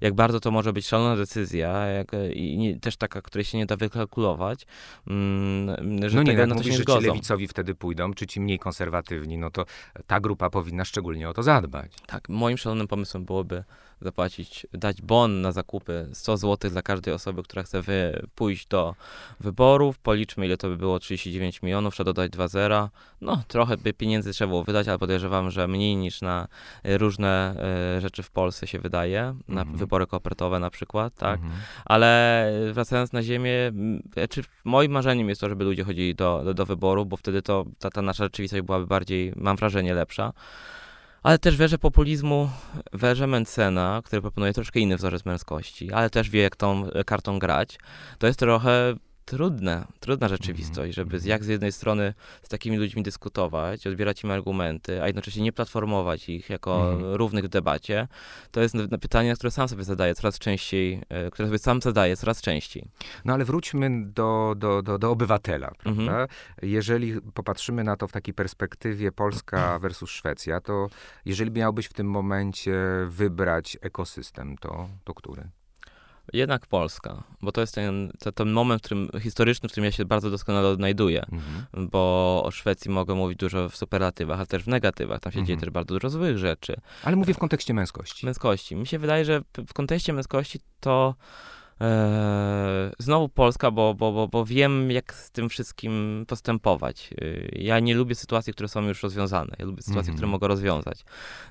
Jak 0.00 0.14
bardzo 0.14 0.40
to 0.40 0.50
może 0.50 0.72
być 0.72 0.86
szalona 0.86 1.16
decyzja 1.16 1.68
jak, 1.86 2.12
i 2.34 2.58
nie, 2.58 2.80
też 2.80 2.96
taka, 2.96 3.22
której 3.22 3.44
się 3.44 3.58
nie 3.58 3.66
da 3.66 3.76
wykalkulować, 3.76 4.66
mm, 5.06 6.08
że 6.08 6.16
No 6.16 6.22
nie, 6.22 6.32
jak 6.32 6.48
na 6.48 6.54
to 6.54 6.62
się 6.62 6.70
mówisz, 6.70 6.86
nie 6.86 6.94
że 6.94 7.00
ci 7.00 7.06
lewicowi 7.06 7.48
wtedy 7.48 7.74
pójdą, 7.74 8.14
czy 8.14 8.26
ci 8.26 8.40
mniej 8.40 8.58
konserwatywni, 8.58 9.38
no 9.38 9.50
to 9.50 9.64
ta 10.06 10.20
grupa 10.20 10.50
powinna 10.50 10.84
szczególnie 10.84 11.28
o 11.28 11.32
to 11.32 11.42
zadbać. 11.42 11.92
Tak, 12.06 12.28
moim 12.28 12.58
szalonym 12.58 12.88
pomysłem 12.88 13.24
byłoby 13.24 13.64
zapłacić, 14.02 14.66
dać 14.72 15.02
bon 15.02 15.40
na 15.40 15.52
zakupy 15.52 16.08
100 16.12 16.36
zł 16.36 16.70
dla 16.70 16.82
każdej 16.82 17.14
osoby, 17.14 17.42
która 17.42 17.62
chce 17.62 17.82
wy, 17.82 18.26
pójść 18.34 18.66
do 18.66 18.94
wyborów. 19.40 19.98
Policzmy, 19.98 20.46
ile 20.46 20.56
to 20.56 20.68
by 20.68 20.76
było 20.76 20.98
39 20.98 21.62
milionów, 21.62 21.94
trzeba 21.94 22.04
dodać 22.04 22.30
2 22.30 22.48
zera. 22.48 22.90
No, 23.20 23.42
trochę 23.48 23.76
by 23.76 23.92
pieniędzy 23.92 24.32
trzeba 24.32 24.48
było 24.48 24.64
wydać, 24.64 24.88
ale 24.88 24.98
podejrzewam, 24.98 25.50
że 25.50 25.68
mniej 25.68 25.96
niż 25.96 26.20
na 26.20 26.48
y, 26.86 26.98
różne 26.98 27.54
y, 27.96 28.00
rzeczy 28.00 28.22
w 28.22 28.30
Polsce 28.30 28.66
się 28.66 28.78
wydaje, 28.78 29.34
na 29.48 29.60
Mhm. 29.60 29.78
wybory 29.78 30.06
kopertowe 30.06 30.58
na 30.58 30.70
przykład, 30.70 31.14
tak. 31.14 31.40
Mhm. 31.40 31.60
Ale 31.84 32.52
wracając 32.72 33.12
na 33.12 33.22
ziemię, 33.22 33.72
czy 34.30 34.42
moim 34.64 34.92
marzeniem 34.92 35.28
jest 35.28 35.40
to, 35.40 35.48
żeby 35.48 35.64
ludzie 35.64 35.84
chodzili 35.84 36.14
do, 36.14 36.42
do, 36.44 36.54
do 36.54 36.66
wyboru, 36.66 37.06
bo 37.06 37.16
wtedy 37.16 37.42
to 37.42 37.64
ta, 37.78 37.90
ta 37.90 38.02
nasza 38.02 38.24
rzeczywistość 38.24 38.62
byłaby 38.62 38.86
bardziej, 38.86 39.32
mam 39.36 39.56
wrażenie, 39.56 39.94
lepsza. 39.94 40.32
Ale 41.22 41.38
też 41.38 41.56
wierzę 41.56 41.78
populizmu, 41.78 42.50
wierzę 42.92 43.26
Mencena, 43.26 44.02
który 44.04 44.22
proponuje 44.22 44.52
troszkę 44.52 44.80
inny 44.80 44.96
wzorzec 44.96 45.24
męskości, 45.24 45.92
ale 45.92 46.10
też 46.10 46.30
wie, 46.30 46.42
jak 46.42 46.56
tą 46.56 46.88
kartą 47.06 47.38
grać. 47.38 47.78
To 48.18 48.26
jest 48.26 48.38
trochę 48.38 48.94
trudne, 49.24 49.84
trudna 50.00 50.28
rzeczywistość, 50.28 50.94
żeby 50.94 51.20
z, 51.20 51.24
jak 51.24 51.44
z 51.44 51.48
jednej 51.48 51.72
strony 51.72 52.14
z 52.42 52.48
takimi 52.48 52.76
ludźmi 52.76 53.02
dyskutować, 53.02 53.86
odbierać 53.86 54.24
im 54.24 54.30
argumenty, 54.30 55.02
a 55.02 55.06
jednocześnie 55.06 55.42
nie 55.42 55.52
platformować 55.52 56.28
ich 56.28 56.50
jako 56.50 56.92
Mhm. 56.92 57.14
równych 57.14 57.44
w 57.44 57.48
debacie. 57.48 58.08
To 58.50 58.60
jest 58.60 58.74
pytanie, 59.00 59.34
które 59.34 59.50
sam 59.50 59.68
sobie 59.68 59.84
zadaję 59.84 60.14
coraz 60.14 60.38
częściej, 60.38 61.02
e, 61.08 61.30
które 61.30 61.48
sobie 61.48 61.58
sam 61.58 61.82
zadaję 61.82 62.16
coraz 62.16 62.40
częściej. 62.40 62.88
No 63.24 63.32
ale 63.34 63.44
wróćmy 63.44 63.90
do, 64.06 64.54
do, 64.56 64.82
do, 64.82 64.98
do 64.98 65.10
obywatela, 65.10 65.70
prawda? 65.78 66.02
Mhm. 66.02 66.28
Jeżeli 66.62 67.20
popatrzymy 67.34 67.84
na 67.84 67.96
to 67.96 68.08
w 68.08 68.12
takiej 68.12 68.34
perspektywie 68.34 69.12
Polska 69.12 69.78
versus 69.82 70.10
Szwecja, 70.10 70.60
to 70.60 70.88
jeżeli 71.24 71.50
miałbyś 71.50 71.86
w 71.86 71.92
tym 71.92 72.10
momencie 72.10 72.74
wybrać 73.08 73.78
ekosystem, 73.80 74.56
to, 74.58 74.88
to 75.04 75.14
który? 75.14 75.48
Jednak 76.32 76.66
Polska, 76.66 77.22
bo 77.42 77.52
to 77.52 77.60
jest 77.60 77.74
ten, 77.74 78.12
to, 78.18 78.32
ten 78.32 78.52
moment 78.52 78.82
w 78.82 78.84
którym, 78.84 79.08
historyczny, 79.20 79.68
w 79.68 79.72
którym 79.72 79.84
ja 79.84 79.92
się 79.92 80.04
bardzo 80.04 80.30
doskonale 80.30 80.68
odnajduję. 80.68 81.24
Mhm. 81.32 81.88
bo 81.88 82.42
o 82.44 82.50
Szwecji 82.50 82.90
mogę 82.90 83.14
mówić 83.14 83.38
dużo 83.38 83.68
w 83.68 83.76
superlatywach, 83.76 84.38
ale 84.38 84.46
też 84.46 84.62
w 84.62 84.68
negatywach. 84.68 85.20
Tam 85.20 85.32
się 85.32 85.36
dzieje 85.36 85.54
Mhm. 85.54 85.60
też 85.60 85.70
bardzo 85.70 85.94
dużo 85.94 86.10
złych 86.10 86.38
rzeczy. 86.38 86.76
Ale 87.04 87.16
mówię 87.16 87.34
w 87.34 87.38
kontekście 87.38 87.74
męskości. 87.74 88.26
Męskości. 88.26 88.76
Mi 88.76 88.86
się 88.86 88.98
wydaje, 88.98 89.24
że 89.24 89.42
w 89.68 89.72
kontekście 89.72 90.12
męskości 90.12 90.60
to 90.80 91.14
znowu 92.98 93.28
Polska, 93.28 93.70
bo, 93.70 93.94
bo, 93.94 94.12
bo, 94.12 94.28
bo 94.28 94.44
wiem, 94.44 94.90
jak 94.90 95.14
z 95.14 95.30
tym 95.30 95.48
wszystkim 95.48 96.24
postępować. 96.28 97.10
Y, 97.22 97.50
Ja 97.58 97.80
nie 97.80 97.94
lubię 97.94 98.14
sytuacji, 98.14 98.52
które 98.52 98.68
są 98.68 98.82
już 98.82 99.02
rozwiązane. 99.02 99.56
Ja 99.58 99.64
lubię 99.64 99.82
sytuacje, 99.82 100.00
Mhm. 100.10 100.16
które 100.16 100.28
mogę 100.28 100.48
rozwiązać. 100.48 101.04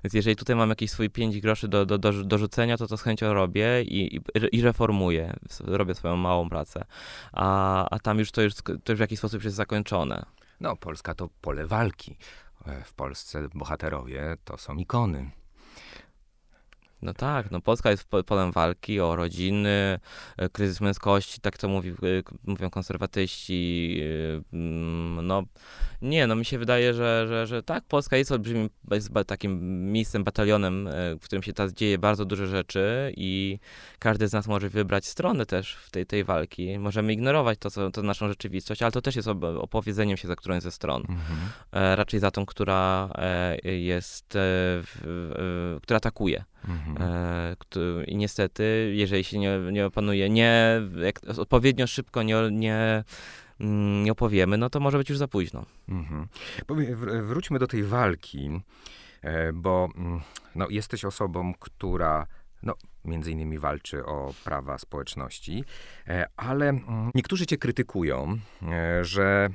Więc 0.03 0.13
jeżeli 0.13 0.35
tutaj 0.35 0.55
mam 0.55 0.69
jakieś 0.69 0.91
swój 0.91 1.09
5 1.09 1.39
groszy 1.41 1.67
do, 1.67 1.85
do, 1.85 1.97
do, 1.97 2.23
do 2.23 2.37
rzucenia, 2.37 2.77
to 2.77 2.87
to 2.87 2.97
z 2.97 3.01
chęcią 3.01 3.33
robię 3.33 3.81
i, 3.83 4.15
i, 4.15 4.21
i 4.51 4.61
reformuję. 4.61 5.33
Robię 5.59 5.95
swoją 5.95 6.15
małą 6.15 6.49
pracę. 6.49 6.85
A, 7.31 7.87
a 7.89 7.99
tam 7.99 8.19
już 8.19 8.31
to, 8.31 8.41
już 8.41 8.53
to 8.55 8.91
już 8.93 8.97
w 8.97 8.99
jakiś 8.99 9.19
sposób 9.19 9.43
jest 9.43 9.55
zakończone. 9.55 10.25
No, 10.59 10.75
Polska 10.75 11.15
to 11.15 11.29
pole 11.41 11.67
walki. 11.67 12.17
E, 12.65 12.83
W 12.83 12.93
Polsce 12.93 13.47
bohaterowie 13.53 14.37
to 14.45 14.57
są 14.57 14.75
ikony. 14.75 15.31
No 17.01 17.13
tak, 17.13 17.51
no 17.51 17.61
Polska 17.61 17.91
jest 17.91 18.03
po- 18.09 18.23
polem 18.23 18.51
walki 18.51 18.99
o 18.99 19.15
rodziny, 19.15 19.99
e, 20.37 20.49
kryzys 20.49 20.81
męskości, 20.81 21.41
tak 21.41 21.57
to 21.57 21.67
mówi, 21.67 21.89
e, 21.89 21.93
mówią 22.43 22.69
konserwatyści. 22.69 24.01
e, 24.01 24.55
mm, 24.57 25.27
No 25.27 25.43
nie, 26.01 26.27
no 26.27 26.35
mi 26.35 26.45
się 26.45 26.57
wydaje, 26.59 26.93
że, 26.93 27.25
że, 27.27 27.47
że 27.47 27.63
tak, 27.63 27.83
Polska 27.83 28.17
jest 28.17 28.31
olbrzymim, 28.31 28.69
jest 28.91 29.09
takim 29.27 29.71
miejscem, 29.91 30.23
batalionem, 30.23 30.89
w 31.21 31.23
którym 31.23 31.43
się 31.43 31.53
teraz 31.53 31.73
dzieje 31.73 31.97
bardzo 31.97 32.25
dużo 32.25 32.45
rzeczy 32.47 33.13
i 33.17 33.59
każdy 33.99 34.27
z 34.27 34.33
nas 34.33 34.47
może 34.47 34.69
wybrać 34.69 35.05
stronę 35.05 35.45
też 35.45 35.75
w 35.75 35.91
tej, 35.91 36.05
tej 36.05 36.23
walki. 36.23 36.79
Możemy 36.79 37.13
ignorować 37.13 37.59
to, 37.59 37.71
co, 37.71 37.91
to 37.91 38.01
naszą 38.01 38.27
rzeczywistość, 38.27 38.81
ale 38.81 38.91
to 38.91 39.01
też 39.01 39.15
jest 39.15 39.27
opowiedzeniem 39.59 40.17
się 40.17 40.27
za 40.27 40.35
którąś 40.35 40.63
ze 40.63 40.71
stron 40.71 41.01
Mhm. 41.09 41.39
raczej 41.97 42.19
za 42.19 42.31
tą, 42.31 42.45
która 42.45 43.09
jest, 43.63 44.37
która 45.81 45.97
atakuje. 45.97 46.43
Mhm. 46.67 46.97
E, 46.99 47.55
I 48.05 48.15
niestety, 48.15 48.93
jeżeli 48.95 49.23
się 49.23 49.39
nie, 49.39 49.59
nie 49.71 49.85
opanuje, 49.85 50.29
nie 50.29 50.81
odpowiednio 51.37 51.87
szybko 51.87 52.23
nie, 52.23 52.35
nie, 52.51 53.03
mm, 53.59 54.03
nie 54.03 54.11
opowiemy, 54.11 54.57
no 54.57 54.69
to 54.69 54.79
może 54.79 54.97
być 54.97 55.09
już 55.09 55.17
za 55.17 55.27
późno. 55.27 55.65
Mhm. 55.89 56.27
Wróćmy 57.23 57.59
do 57.59 57.67
tej 57.67 57.83
walki, 57.83 58.61
e, 59.21 59.53
bo 59.53 59.89
mm, 59.95 60.21
no, 60.55 60.67
jesteś 60.69 61.05
osobą, 61.05 61.53
która 61.59 62.27
no, 62.63 62.73
między 63.05 63.31
innymi 63.31 63.59
walczy 63.59 64.05
o 64.05 64.33
prawa 64.43 64.77
społeczności, 64.77 65.63
e, 66.07 66.25
ale 66.37 66.69
mm, 66.69 67.11
niektórzy 67.15 67.45
cię 67.45 67.57
krytykują, 67.57 68.39
że 69.01 69.49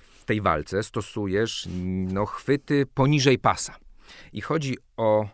w 0.00 0.24
tej 0.24 0.40
walce 0.40 0.82
stosujesz 0.82 1.68
no, 2.12 2.26
chwyty 2.26 2.86
poniżej 2.86 3.38
pasa. 3.38 3.76
I 4.32 4.40
chodzi 4.40 4.78
o 4.96 5.28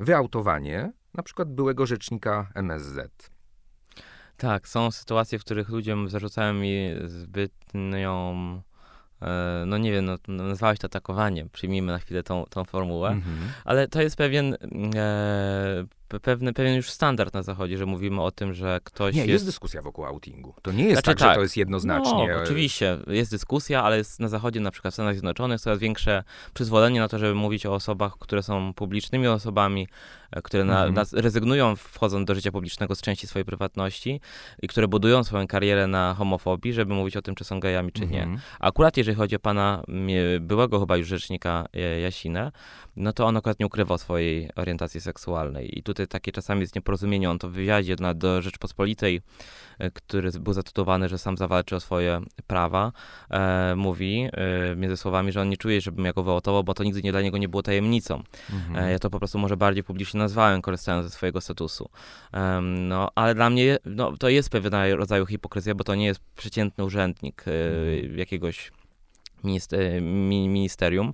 wyautowanie 0.00 0.92
na 1.14 1.22
przykład 1.22 1.54
byłego 1.54 1.86
rzecznika 1.86 2.50
MSZ. 2.54 3.30
Tak, 4.36 4.68
są 4.68 4.90
sytuacje, 4.90 5.38
w 5.38 5.44
których 5.44 5.68
ludziom 5.68 6.08
zarzucają 6.08 6.54
mi 6.54 6.90
zbytnią, 7.06 8.34
e, 9.22 9.64
no 9.66 9.78
nie 9.78 9.92
wiem, 9.92 10.04
no, 10.04 10.16
no, 10.28 10.44
nazwałeś 10.44 10.78
to 10.78 10.86
atakowaniem, 10.86 11.48
przyjmijmy 11.50 11.92
na 11.92 11.98
chwilę 11.98 12.22
tą, 12.22 12.44
tą 12.50 12.64
formułę. 12.64 13.08
Mhm. 13.08 13.36
Ale 13.64 13.88
to 13.88 14.02
jest 14.02 14.16
pewien, 14.16 14.56
e, 14.96 15.84
pewny, 16.20 16.52
pewien 16.52 16.74
już 16.74 16.90
standard 16.90 17.34
na 17.34 17.42
Zachodzie, 17.42 17.78
że 17.78 17.86
mówimy 17.86 18.22
o 18.22 18.30
tym, 18.30 18.54
że 18.54 18.80
ktoś 18.84 19.14
Nie, 19.14 19.20
jest... 19.20 19.30
jest 19.32 19.44
dyskusja 19.46 19.82
wokół 19.82 20.04
outingu. 20.04 20.54
To 20.62 20.72
nie 20.72 20.84
jest 20.84 20.92
Znaczy 20.94 21.06
tak, 21.06 21.18
że 21.18 21.24
tak. 21.24 21.34
to 21.36 21.42
jest 21.42 21.56
jednoznacznie. 21.56 22.28
No, 22.34 22.42
oczywiście, 22.42 22.98
jest 23.06 23.30
dyskusja, 23.30 23.82
ale 23.82 23.98
jest 23.98 24.20
na 24.20 24.28
Zachodzie, 24.28 24.60
na 24.60 24.70
przykład 24.70 24.92
w 24.92 24.94
Stanach 24.94 25.14
Zjednoczonych, 25.14 25.60
coraz 25.60 25.78
większe 25.78 26.24
przyzwolenie 26.54 27.00
na 27.00 27.08
to, 27.08 27.18
żeby 27.18 27.34
mówić 27.34 27.66
o 27.66 27.74
osobach, 27.74 28.12
które 28.18 28.42
są 28.42 28.74
publicznymi 28.74 29.26
osobami, 29.26 29.88
e, 30.32 30.42
które 30.42 30.64
na, 30.64 30.72
Mhm. 30.76 30.94
nas 30.94 31.12
rezygnują, 31.12 31.76
wchodząc 31.76 32.26
do 32.26 32.34
życia 32.34 32.52
publicznego 32.52 32.94
z 32.94 33.00
części 33.00 33.26
swojej 33.26 33.44
prywatności 33.44 34.20
i 34.62 34.68
które 34.68 34.88
budują 34.88 35.24
swoją 35.24 35.46
karierę 35.46 35.86
na 35.86 36.14
homofobii, 36.14 36.72
żeby 36.72 36.94
mówić 36.94 37.16
o 37.16 37.22
tym, 37.22 37.34
czy 37.34 37.44
są 37.44 37.60
gejami, 37.60 37.92
czy 37.92 38.06
nie. 38.06 38.22
Mhm. 38.22 38.38
Akurat 38.60 38.96
jeżeli 38.96 39.16
chodzi 39.16 39.36
o 39.36 39.38
pana 39.38 39.82
mie- 39.88 40.40
byłego 40.40 40.80
chyba 40.80 40.96
już 40.96 41.08
rzecznika 41.08 41.66
e, 41.72 42.00
Jasinę, 42.00 42.52
no 42.96 43.12
to 43.12 43.26
on 43.26 43.36
akurat 43.36 43.60
nie 43.60 43.66
ukrywał 43.66 43.98
swojej 43.98 44.50
orientacji 44.56 45.00
seksualnej. 45.00 45.78
I 45.78 45.82
tutaj 45.82 46.01
takie 46.06 46.32
czasami 46.32 46.60
jest 46.60 46.74
nieporozumienie. 46.74 47.30
On 47.30 47.38
to 47.38 47.48
w 47.48 47.52
wywiadzie 47.52 47.96
na, 48.00 48.14
do 48.14 48.42
Rzeczpospolitej, 48.42 49.20
e, 49.78 49.90
który 49.90 50.30
był 50.40 50.52
zatytułowany, 50.52 51.08
że 51.08 51.18
sam 51.18 51.36
zawalczy 51.36 51.76
o 51.76 51.80
swoje 51.80 52.20
prawa, 52.46 52.92
e, 53.30 53.74
mówi 53.76 54.28
e, 54.32 54.76
między 54.76 54.96
słowami, 54.96 55.32
że 55.32 55.40
on 55.40 55.48
nie 55.48 55.56
czuje, 55.56 55.80
żebym 55.80 56.04
ja 56.04 56.12
go 56.12 56.22
wyautował, 56.22 56.64
bo 56.64 56.74
to 56.74 56.84
nigdy 56.84 57.02
nie 57.02 57.12
dla 57.12 57.20
niego 57.22 57.38
nie 57.38 57.48
było 57.48 57.62
tajemnicą. 57.62 58.22
Mhm. 58.52 58.84
E, 58.84 58.92
Ja 58.92 58.98
to 58.98 59.10
po 59.10 59.18
prostu 59.18 59.38
może 59.38 59.56
bardziej 59.56 59.84
publicznie 59.84 60.18
nazwałem, 60.18 60.62
korzystając 60.62 61.04
ze 61.06 61.10
swojego 61.10 61.40
statusu. 61.40 61.88
No, 62.62 63.08
ale 63.14 63.34
dla 63.34 63.50
mnie 63.50 63.78
no, 63.84 64.16
to 64.16 64.28
jest 64.28 64.50
pewnego 64.50 64.96
rodzaju 64.96 65.26
hipokryzja, 65.26 65.74
bo 65.74 65.84
to 65.84 65.94
nie 65.94 66.06
jest 66.06 66.20
przeciętny 66.36 66.84
urzędnik 66.84 67.44
e, 67.48 67.52
Mhm. 68.02 68.18
jakiegoś 68.18 68.72
ministerium, 69.42 71.12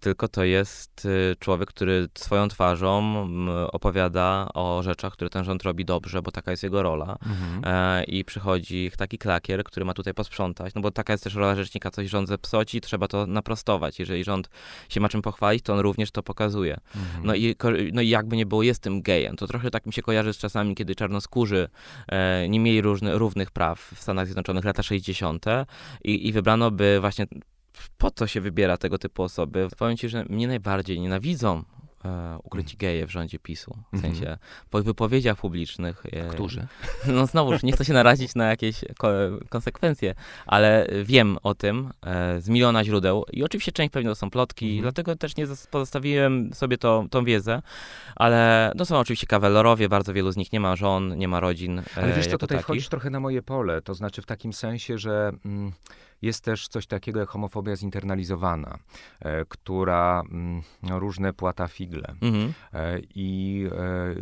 tylko 0.00 0.28
to 0.28 0.44
jest 0.44 1.04
y, 1.04 1.36
człowiek, 1.38 1.68
który 1.68 2.08
swoją 2.18 2.48
twarzą 2.48 3.26
opowiada 3.72 4.48
o 4.54 4.82
rzeczach, 4.82 5.12
które 5.12 5.30
ten 5.30 5.44
rząd 5.44 5.62
robi 5.62 5.84
dobrze, 5.84 6.22
bo 6.22 6.30
taka 6.30 6.50
jest 6.50 6.62
jego 6.62 6.82
rola. 6.82 7.16
Mhm. 7.26 7.62
E, 7.64 8.04
I 8.04 8.24
przychodzi 8.24 8.90
taki 8.96 9.18
klakier, 9.18 9.64
który 9.64 9.86
ma 9.86 9.94
tutaj 9.94 10.14
posprzątać, 10.14 10.74
no 10.74 10.80
bo 10.80 10.90
taka 10.90 11.12
jest 11.12 11.24
też 11.24 11.34
rola 11.34 11.54
rzecznika, 11.54 11.90
coś 11.90 12.08
rząd 12.08 12.28
zepsoci, 12.28 12.80
trzeba 12.80 13.08
to 13.08 13.26
naprostować. 13.26 13.98
Jeżeli 13.98 14.24
rząd 14.24 14.50
się 14.88 15.00
ma 15.00 15.08
czym 15.08 15.22
pochwalić, 15.22 15.64
to 15.64 15.72
on 15.72 15.78
również 15.78 16.10
to 16.10 16.22
pokazuje. 16.22 16.76
Mhm. 16.96 17.26
No, 17.26 17.34
i, 17.34 17.56
no 17.92 18.02
i 18.02 18.08
jakby 18.08 18.36
nie 18.36 18.46
było, 18.46 18.62
jest 18.62 18.82
tym 18.82 19.02
gejem. 19.02 19.36
To 19.36 19.46
trochę 19.46 19.70
tak 19.70 19.86
mi 19.86 19.92
się 19.92 20.02
kojarzy 20.02 20.32
z 20.32 20.38
czasami, 20.38 20.74
kiedy 20.74 20.94
czarnoskórzy 20.94 21.68
e, 22.08 22.48
nie 22.48 22.60
mieli 22.60 22.80
różny, 22.80 23.18
równych 23.18 23.50
praw 23.50 23.80
w 23.94 24.00
Stanach 24.02 24.26
Zjednoczonych 24.26 24.64
lata 24.64 24.82
60. 24.82 25.46
I, 26.04 26.28
i 26.28 26.32
wybrano 26.32 26.70
by 26.70 26.98
właśnie 27.00 27.26
po 27.98 28.10
co 28.10 28.26
się 28.26 28.40
wybiera 28.40 28.76
tego 28.76 28.98
typu 28.98 29.22
osoby? 29.22 29.68
Powiem 29.78 29.96
ci, 29.96 30.08
że 30.08 30.24
mnie 30.24 30.48
najbardziej 30.48 31.00
nienawidzą 31.00 31.62
e, 32.04 32.38
ukryci 32.42 32.74
mhm. 32.74 32.78
geje 32.78 33.06
w 33.06 33.10
rządzie 33.10 33.38
PiSu. 33.38 33.76
W 33.92 33.94
mhm. 33.94 34.14
sensie 34.14 34.38
po 34.70 34.82
wypowiedziach 34.82 35.36
publicznych. 35.38 36.02
E, 36.12 36.28
Którzy? 36.28 36.66
No 37.06 37.26
znowuż, 37.26 37.62
nie 37.62 37.72
chcę 37.72 37.84
się 37.84 37.92
narazić 37.92 38.34
na 38.34 38.48
jakieś 38.48 38.84
ko 38.98 39.08
konsekwencje, 39.48 40.14
ale 40.46 40.86
wiem 41.04 41.38
o 41.42 41.54
tym 41.54 41.90
e, 42.06 42.40
z 42.40 42.48
miliona 42.48 42.84
źródeł 42.84 43.24
i 43.32 43.44
oczywiście 43.44 43.72
część 43.72 43.92
pewnie 43.92 44.08
to 44.08 44.14
są 44.14 44.30
plotki, 44.30 44.66
mhm. 44.66 44.82
dlatego 44.82 45.16
też 45.16 45.36
nie 45.36 45.46
pozostawiłem 45.70 46.54
sobie 46.54 46.78
to, 46.78 47.04
tą 47.10 47.24
wiedzę, 47.24 47.62
ale 48.16 48.72
no 48.76 48.84
są 48.84 48.98
oczywiście 48.98 49.26
kawalerowie, 49.26 49.88
bardzo 49.88 50.12
wielu 50.12 50.32
z 50.32 50.36
nich 50.36 50.52
nie 50.52 50.60
ma 50.60 50.76
żon, 50.76 51.18
nie 51.18 51.28
ma 51.28 51.40
rodzin. 51.40 51.78
E, 51.78 51.84
ale 51.96 52.12
wiesz 52.12 52.26
co, 52.26 52.32
tutaj 52.32 52.48
takich. 52.48 52.64
wchodzisz 52.64 52.88
trochę 52.88 53.10
na 53.10 53.20
moje 53.20 53.42
pole, 53.42 53.82
to 53.82 53.94
znaczy 53.94 54.22
w 54.22 54.26
takim 54.26 54.52
sensie, 54.52 54.98
że... 54.98 55.32
Mm, 55.44 55.72
jest 56.22 56.44
też 56.44 56.68
coś 56.68 56.86
takiego 56.86 57.20
jak 57.20 57.28
homofobia 57.28 57.76
zinternalizowana, 57.76 58.78
e, 59.20 59.44
która 59.44 60.22
mm, 60.30 60.62
no, 60.82 60.98
różne 60.98 61.32
płata 61.32 61.68
figle. 61.68 62.14
Mhm. 62.22 62.52
E, 62.72 63.00
I 63.14 63.66
e, 63.72 64.14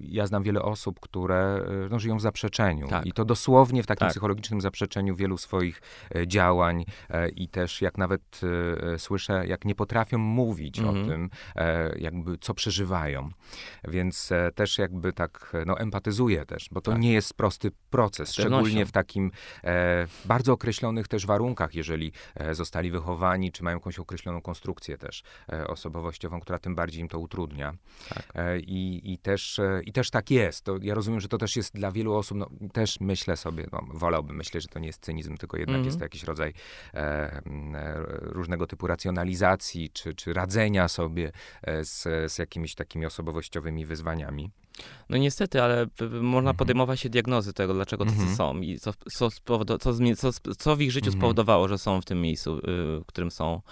ja 0.00 0.26
znam 0.26 0.42
wiele 0.42 0.62
osób, 0.62 1.00
które 1.00 1.66
no, 1.90 1.98
żyją 1.98 2.16
w 2.16 2.20
zaprzeczeniu. 2.20 2.88
Tak. 2.88 3.06
I 3.06 3.12
to 3.12 3.24
dosłownie 3.24 3.82
w 3.82 3.86
takim 3.86 4.00
tak. 4.00 4.10
psychologicznym 4.10 4.60
zaprzeczeniu 4.60 5.16
wielu 5.16 5.38
swoich 5.38 5.82
działań 6.26 6.84
i 7.36 7.48
też 7.48 7.82
jak 7.82 7.98
nawet 7.98 8.40
słyszę, 8.98 9.46
jak 9.46 9.64
nie 9.64 9.74
potrafią 9.74 10.18
mówić 10.18 10.78
mhm. 10.78 11.04
o 11.04 11.06
tym, 11.08 11.30
jakby 11.96 12.38
co 12.38 12.54
przeżywają. 12.54 13.30
Więc 13.88 14.30
też 14.54 14.78
jakby 14.78 15.12
tak, 15.12 15.52
no 15.66 15.78
empatyzuję 15.78 16.46
też, 16.46 16.68
bo 16.72 16.80
to 16.80 16.90
tak. 16.90 17.00
nie 17.00 17.12
jest 17.12 17.34
prosty 17.34 17.70
proces, 17.90 18.32
szczególnie 18.32 18.86
w 18.86 18.92
takim 18.92 19.30
bardzo 20.24 20.52
określonych 20.52 21.08
też 21.08 21.26
warunkach, 21.26 21.45
warunkach, 21.46 21.74
jeżeli 21.74 22.12
e, 22.34 22.54
zostali 22.54 22.90
wychowani, 22.90 23.52
czy 23.52 23.64
mają 23.64 23.76
jakąś 23.76 23.98
określoną 23.98 24.40
konstrukcję 24.40 24.98
też 24.98 25.22
e, 25.52 25.66
osobowościową, 25.66 26.40
która 26.40 26.58
tym 26.58 26.74
bardziej 26.74 27.00
im 27.00 27.08
to 27.08 27.18
utrudnia. 27.18 27.74
Tak. 28.08 28.26
E, 28.34 28.60
I, 28.60 29.12
i, 29.12 29.18
też, 29.18 29.60
I 29.84 29.92
też 29.92 30.10
tak 30.10 30.30
jest. 30.30 30.64
To 30.64 30.76
ja 30.82 30.94
rozumiem, 30.94 31.20
że 31.20 31.28
to 31.28 31.38
też 31.38 31.56
jest 31.56 31.74
dla 31.74 31.92
wielu 31.92 32.14
osób, 32.14 32.38
no, 32.38 32.50
też 32.72 33.00
myślę 33.00 33.36
sobie, 33.36 33.66
no, 33.72 33.80
wolałbym, 33.88 34.36
myślę, 34.36 34.60
że 34.60 34.68
to 34.68 34.78
nie 34.78 34.86
jest 34.86 35.02
cynizm, 35.02 35.36
tylko 35.36 35.56
jednak 35.56 35.74
mm 35.74 35.86
jest 35.86 35.98
to 35.98 36.04
jakiś 36.04 36.24
rodzaj 36.24 36.52
e, 36.94 37.42
różnego 38.20 38.66
typu 38.66 38.86
racjonalizacji, 38.86 39.90
czy, 39.90 40.14
czy 40.14 40.32
radzenia 40.32 40.88
sobie 40.88 41.32
z, 41.82 42.02
z 42.32 42.38
jakimiś 42.38 42.74
takimi 42.74 43.06
osobowościowymi 43.06 43.86
wyzwaniami. 43.86 44.50
No 45.10 45.16
niestety, 45.16 45.62
ale 45.62 45.86
można 46.20 46.50
mhm. 46.50 46.56
podejmować 46.56 47.00
się 47.00 47.08
diagnozy 47.08 47.52
tego, 47.52 47.74
dlaczego 47.74 48.04
tacy 48.04 48.16
mhm. 48.16 48.36
są 48.36 48.60
i 48.60 48.78
co, 48.78 48.92
co, 49.12 49.30
co, 50.18 50.32
co, 50.58 50.76
w 50.76 50.80
ich 50.80 50.92
życiu 50.92 51.06
mhm. 51.06 51.20
spowodowało, 51.20 51.68
że 51.68 51.78
są 51.78 52.00
w 52.00 52.04
tym 52.04 52.20
miejscu, 52.20 52.58
y, 52.58 52.60
w 53.00 53.04
którym 53.06 53.30
są, 53.30 53.62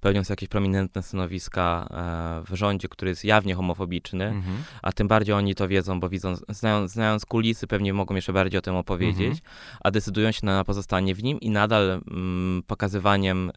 pełniąc 0.00 0.28
jakieś 0.28 0.48
prominentne 0.48 1.02
stanowiska 1.02 1.88
e, 1.90 2.52
w 2.52 2.56
rządzie, 2.56 2.88
który 2.88 3.08
jest 3.08 3.24
jawnie 3.24 3.54
homofobiczny, 3.54 4.24
mhm. 4.24 4.56
a 4.82 4.92
tym 4.92 5.08
bardziej 5.08 5.34
oni 5.34 5.54
to 5.54 5.68
wiedzą, 5.68 6.00
bo 6.00 6.08
widzą, 6.08 6.34
znając, 6.48 6.92
znając 6.92 7.26
kulisy, 7.26 7.66
pewnie 7.66 7.92
mogą 7.92 8.14
jeszcze 8.14 8.32
bardziej 8.32 8.58
o 8.58 8.62
tym 8.62 8.76
opowiedzieć, 8.76 9.38
mhm. 9.38 9.40
a 9.80 9.90
decydują 9.90 10.32
się 10.32 10.46
na 10.46 10.64
pozostanie 10.64 11.14
w 11.14 11.22
nim 11.22 11.40
i 11.40 11.50
nadal 11.50 12.00
mm, 12.10 12.62
pokazywaniem 12.66 13.52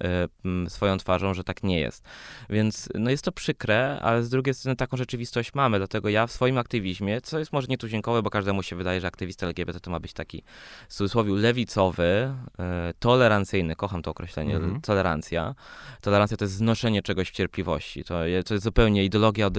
y, 0.65 0.69
swoją 0.69 0.97
twarzą, 0.97 1.33
że 1.33 1.43
tak 1.43 1.63
nie 1.63 1.79
jest. 1.79 2.03
Więc 2.49 2.89
no 2.95 3.09
jest 3.09 3.23
to 3.23 3.31
przykre, 3.31 3.99
ale 4.01 4.23
z 4.23 4.29
drugiej 4.29 4.53
strony 4.53 4.75
taką 4.75 4.97
rzeczywistość 4.97 5.53
mamy, 5.53 5.77
dlatego 5.77 6.09
ja 6.09 6.27
w 6.27 6.31
swoim 6.31 6.57
aktywizmie 6.57 6.96
co 7.23 7.39
jest 7.39 7.53
może 7.53 7.67
nietuzinkowe, 7.67 8.21
bo 8.21 8.29
każdemu 8.29 8.63
się 8.63 8.75
wydaje, 8.75 9.01
że 9.01 9.07
aktywista 9.07 9.45
LGBT 9.45 9.79
to 9.79 9.91
ma 9.91 9.99
być 9.99 10.13
taki 10.13 10.43
w 10.89 10.93
cudzysłowie 10.93 11.33
lewicowy, 11.33 12.33
e, 12.59 12.93
tolerancyjny, 12.99 13.75
kocham 13.75 14.01
to 14.01 14.11
określenie, 14.11 14.55
mhm. 14.55 14.81
tolerancja. 14.81 15.55
Tolerancja 16.01 16.37
to 16.37 16.45
jest 16.45 16.55
znoszenie 16.55 17.01
czegoś 17.01 17.29
w 17.29 17.31
cierpliwości. 17.31 18.03
To, 18.03 18.19
to 18.45 18.53
jest 18.53 18.63
zupełnie 18.63 19.05
ideologia 19.05 19.49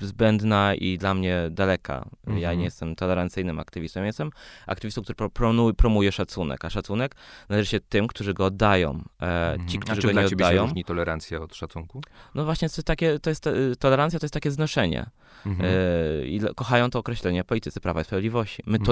zbędna 0.00 0.74
i 0.74 0.98
dla 0.98 1.14
mnie 1.14 1.48
daleka. 1.50 2.08
Mhm. 2.26 2.38
Ja 2.38 2.54
nie 2.54 2.64
jestem 2.64 2.96
tolerancyjnym 2.96 3.58
aktywistą, 3.58 4.00
ja 4.00 4.06
jestem 4.06 4.30
aktywistą, 4.66 5.02
który 5.02 5.30
promuje, 5.30 5.74
promuje 5.74 6.12
szacunek, 6.12 6.64
a 6.64 6.70
szacunek 6.70 7.14
należy 7.48 7.70
się 7.70 7.80
tym, 7.80 8.06
którzy 8.06 8.34
go 8.34 8.44
oddają. 8.44 9.04
E, 9.22 9.58
ci, 9.66 9.78
którzy 9.78 10.08
a 10.08 10.12
go 10.12 10.20
nie 10.20 10.26
oddają. 10.26 10.62
Się 10.62 10.66
różni 10.66 10.84
tolerancja 10.84 11.40
od 11.40 11.56
szacunku? 11.56 12.00
No 12.34 12.44
właśnie, 12.44 12.68
to, 12.68 12.82
takie, 12.82 13.18
to 13.18 13.30
jest, 13.30 13.48
tolerancja 13.78 14.18
to 14.18 14.24
jest 14.24 14.34
takie 14.34 14.50
znoszenie. 14.50 15.06
Mhm. 15.46 15.70
E, 15.70 16.54
kochają 16.62 16.90
to 16.90 16.98
określenie 16.98 17.44
politycy 17.44 17.80
Prawa 17.80 18.00
i 18.00 18.04
Sprawiedliwości. 18.04 18.62
My 18.66 18.78
mhm. 18.78 18.84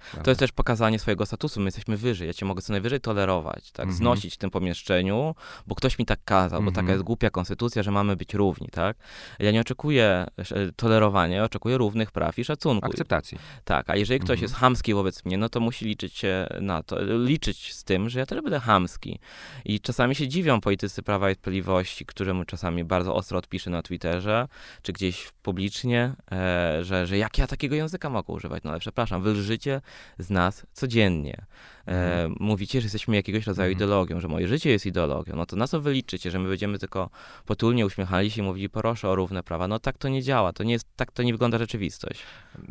Tolerujemy. 0.00 0.24
To 0.24 0.30
jest 0.30 0.40
też 0.40 0.52
pokazanie 0.52 0.98
swojego 0.98 1.26
statusu. 1.26 1.60
My 1.60 1.66
jesteśmy 1.66 1.96
wyżej. 1.96 2.26
Ja 2.26 2.34
cię 2.34 2.46
mogę 2.46 2.62
co 2.62 2.72
najwyżej 2.72 3.00
tolerować, 3.00 3.72
tak? 3.72 3.86
Mhm. 3.86 3.96
Znosić 3.96 4.34
w 4.34 4.38
tym 4.38 4.50
pomieszczeniu, 4.50 5.34
bo 5.66 5.74
ktoś 5.74 5.98
mi 5.98 6.06
tak 6.06 6.20
kazał, 6.24 6.62
bo 6.62 6.70
taka 6.70 6.80
mhm. 6.80 6.94
jest 6.94 7.04
głupia 7.04 7.30
konstytucja, 7.30 7.82
że 7.82 7.90
mamy 7.90 8.16
być 8.16 8.34
równi, 8.34 8.68
tak? 8.68 8.96
Ja 9.38 9.50
nie 9.50 9.60
oczekuję 9.60 10.26
e, 10.38 10.72
tolerowania, 10.76 11.44
oczekuję 11.44 11.78
równych 11.78 12.10
praw 12.10 12.38
i 12.38 12.44
szacunku. 12.44 12.86
Akceptacji. 12.86 13.38
Tak, 13.64 13.90
a 13.90 13.96
jeżeli 13.96 14.20
ktoś 14.20 14.40
jest 14.40 14.54
hamski 14.54 14.94
wobec 14.94 15.24
mnie, 15.24 15.38
no 15.38 15.48
to 15.48 15.60
musi 15.60 15.84
liczyć 15.84 16.14
się 16.16 16.46
na 16.60 16.82
to, 16.82 16.96
liczyć 17.04 17.74
z 17.74 17.84
tym, 17.84 18.08
że 18.08 18.18
ja 18.18 18.26
też 18.26 18.42
będę 18.42 18.60
hamski. 18.60 19.18
I 19.64 19.80
czasami 19.80 20.14
się 20.14 20.28
dziwią 20.28 20.60
politycy 20.60 21.02
Prawa 21.02 21.30
i 21.30 21.34
Sprawiedliwości, 21.34 22.06
którym 22.06 22.44
czasami 22.46 22.84
bardzo 22.84 23.14
ostro 23.14 23.38
odpiszę 23.38 23.70
na 23.70 23.82
Twitterze, 23.82 24.48
czy 24.82 24.92
gdzieś 24.92 25.32
publicznie, 25.42 26.12
e, 26.32 26.84
że, 26.84 27.06
że 27.06 27.18
jak 27.18 27.38
ja 27.38 27.46
takiego 27.46 27.74
języka 27.74 28.10
mogę 28.10 28.32
używać? 28.32 28.62
No 28.62 28.70
ale 28.70 28.80
przepraszam, 28.80 29.22
wy 29.22 29.30
lżycie 29.32 29.80
z 30.18 30.30
nas 30.30 30.66
codziennie. 30.72 31.46
E, 31.86 31.92
mhm. 31.92 32.36
mówicie, 32.40 32.80
że 32.80 32.84
jesteśmy 32.84 33.16
jakiegoś 33.16 33.46
rodzaju 33.46 33.72
mhm. 33.72 33.78
ideologią, 33.78 34.20
że 34.20 34.28
moje 34.28 34.48
życie 34.48 34.70
jest 34.70 34.86
ideologią. 34.86 35.36
No 35.36 35.46
to 35.46 35.56
na 35.56 35.66
co 35.66 35.80
wyliczycie, 35.80 36.30
że 36.30 36.38
my 36.38 36.48
będziemy 36.48 36.78
tylko 36.78 37.10
potulnie 37.46 37.86
uśmiechali 37.86 38.30
się 38.30 38.42
i 38.42 38.44
mówili 38.44 38.68
proszę 38.68 39.08
o 39.08 39.14
równe 39.14 39.42
prawa? 39.42 39.68
No 39.68 39.78
tak 39.78 39.98
to 39.98 40.08
nie 40.08 40.22
działa, 40.22 40.52
to 40.52 40.64
nie 40.64 40.72
jest, 40.72 40.86
tak 40.96 41.12
to 41.12 41.22
nie 41.22 41.32
wygląda 41.32 41.58
rzeczywistość. 41.58 42.22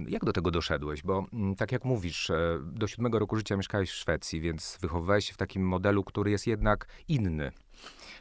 Jak 0.08 0.26
do 0.26 0.34
tego 0.34 0.52
doszedłeś? 0.52 1.04
Bo 1.04 1.26
mm, 1.34 1.56
tak 1.56 1.72
jak 1.72 1.86
mówisz, 1.86 2.30
e, 2.30 2.60
do 2.64 2.88
siódmego 2.88 3.20
roku 3.20 3.36
życia 3.36 3.58
mieszkałeś 3.58 3.92
w 3.92 3.96
Szwecji, 3.96 4.42
więc 4.42 4.78
wychowywałeś 4.82 5.26
się 5.26 5.34
w 5.34 5.38
takim 5.38 5.68
modelu, 5.68 6.04
który 6.04 6.32
jest 6.32 6.48
jednak 6.48 6.88
inny. 7.08 7.52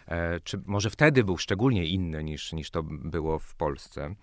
E, 0.08 0.40
czy 0.40 0.60
może 0.66 0.90
wtedy 0.90 1.24
był 1.24 1.38
szczególnie 1.38 1.86
inny 1.86 2.24
niż, 2.24 2.52
niż 2.52 2.70
to 2.70 2.82
było 2.82 3.38
w 3.38 3.54
Polsce. 3.54 4.14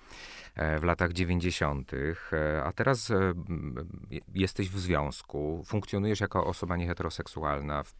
E, 0.56 0.80
w 0.80 0.84
latach 0.84 1.14
90., 1.14 1.92
e, 1.94 2.64
a 2.64 2.72
teraz 2.72 3.12
jesteś 4.34 4.70
w 4.70 4.80
związku, 4.80 5.64
funkcjonujesz 5.66 6.20
jako 6.20 6.46
osoba 6.46 6.78
nieheteroseksualna 6.78 7.84
w, 7.84 7.96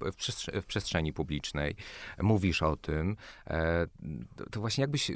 w, 0.62 0.66
przestrzeni 0.66 1.14
publicznej, 1.14 1.76
mówisz 2.22 2.64
o 2.64 2.76
tym, 2.76 3.18
to 4.52 4.60
właśnie 4.60 4.82
jakbyś 4.82 5.12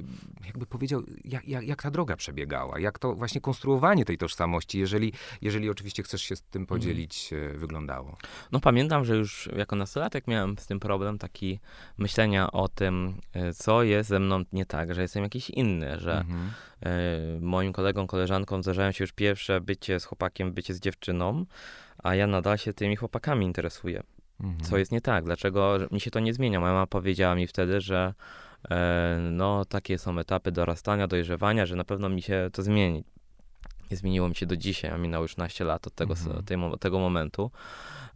jakby 0.45 0.65
powiedział, 0.65 1.03
jak, 1.25 1.47
jak, 1.47 1.63
jak, 1.63 1.82
ta 1.82 1.91
droga 1.91 2.15
przebiegała, 2.15 2.79
jak 2.79 2.99
to 2.99 3.15
właśnie 3.15 3.41
konstruowanie 3.41 4.05
tej 4.05 4.17
tożsamości, 4.17 4.79
jeżeli, 4.79 5.13
jeżeli 5.41 5.69
oczywiście 5.69 6.03
chcesz 6.03 6.21
się 6.21 6.36
z 6.36 6.41
tym 6.41 6.62
mhm. 6.62 6.79
podzielić, 6.79 7.29
wyglądało. 7.55 8.17
No 8.51 8.60
pamiętam, 8.60 9.05
że 9.05 9.15
już 9.15 9.49
jako 9.55 9.75
nastolatek 9.75 10.27
miałem 10.27 10.58
z 10.58 10.67
tym 10.67 10.79
problem 10.79 11.17
taki 11.17 11.60
myślenia 11.97 12.51
o 12.51 12.59
tym, 12.67 13.22
co 13.56 13.84
jest 13.84 14.10
ze 14.10 14.19
mną 14.19 14.43
nie 14.54 14.65
tak, 14.65 14.93
że 14.93 15.02
jestem 15.02 15.24
jakiś 15.24 15.50
inny, 15.50 16.00
że 16.00 16.17
mhm 16.17 16.50
E, 16.86 17.39
moim 17.41 17.74
kolegom, 17.74 18.08
koleżankom 18.08 18.63
zdarzają 18.63 18.91
się 18.91 19.04
już 19.04 19.12
pierwsze 19.12 19.62
bycie 19.62 20.00
z 20.00 20.06
chłopakiem, 20.06 20.52
bycie 20.52 20.74
z 20.74 20.80
dziewczyną, 20.80 21.45
a 22.04 22.15
ja 22.15 22.28
nadal 22.28 22.58
się 22.58 22.74
tymi 22.74 22.95
chłopakami 22.95 23.45
interesuję. 23.45 24.04
Mhm. 24.39 24.63
Co 24.63 24.78
jest 24.78 24.91
nie 24.91 25.02
tak? 25.02 25.24
Dlaczego 25.24 25.78
mi 25.91 26.00
się 26.00 26.12
to 26.12 26.19
nie 26.19 26.34
zmienia? 26.34 26.60
Moja 26.60 26.74
mama 26.74 26.88
powiedziała 26.88 27.36
mi 27.36 27.48
wtedy, 27.48 27.82
że 27.82 28.13
e, 28.69 29.17
no 29.32 29.65
takie 29.65 29.98
są 29.98 30.19
etapy 30.19 30.52
dorastania, 30.52 31.08
dojrzewania, 31.08 31.65
że 31.65 31.76
na 31.76 31.84
pewno 31.84 32.10
mi 32.10 32.22
się 32.22 32.50
to 32.54 32.63
zmieni. 32.63 33.04
Nie 33.91 33.97
zmieniło 33.97 34.30
mi 34.30 34.36
się 34.36 34.45
do 34.45 34.58
dzisiaj, 34.58 34.91
a 34.91 34.97
minęło 34.97 35.23
już 35.23 35.36
12 35.36 35.63
lat 35.63 35.88
od 35.88 35.95
tego, 35.95 36.13
mhm. 36.13 36.43
tej, 36.43 36.58
tego 36.80 36.99
momentu. 36.99 37.52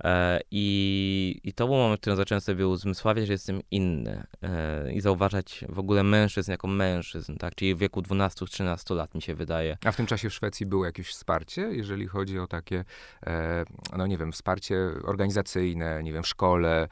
E, 0.04 0.40
I, 0.52 1.40
I 1.44 1.54
to 1.54 1.66
był 1.66 1.76
moment, 1.76 2.00
w 2.00 2.02
którym 2.02 2.18
zacząłem 2.18 2.42
sobie 2.42 2.68
uzmysławiać, 2.68 3.28
że 3.28 3.34
jestem 3.34 3.62
inny 3.72 4.24
e, 4.42 4.94
i 4.94 5.02
zauważać 5.02 5.66
w 5.70 5.80
ogóle 5.80 6.04
mężczyzn 6.04 6.52
jako 6.52 6.68
mężczyzn, 6.68 7.38
tak? 7.38 7.56
Czyli 7.56 7.76
w 7.76 7.78
wieku 7.78 8.02
12-13 8.02 8.96
lat 8.96 9.16
mi 9.16 9.22
się 9.22 9.36
wydaje. 9.36 9.78
A 9.86 9.92
w 9.92 9.96
tym 9.96 10.06
czasie 10.06 10.30
w 10.30 10.34
Szwecji 10.34 10.66
było 10.66 10.86
jakieś 10.86 11.10
wsparcie, 11.10 11.62
jeżeli 11.62 12.08
chodzi 12.08 12.40
o 12.40 12.48
takie, 12.48 12.86
e, 13.26 13.66
no 13.98 14.08
nie 14.08 14.18
wiem, 14.18 14.32
wsparcie 14.32 14.78
organizacyjne, 15.04 16.04
nie 16.04 16.14
wiem, 16.14 16.24
w 16.24 16.28
szkole, 16.28 16.88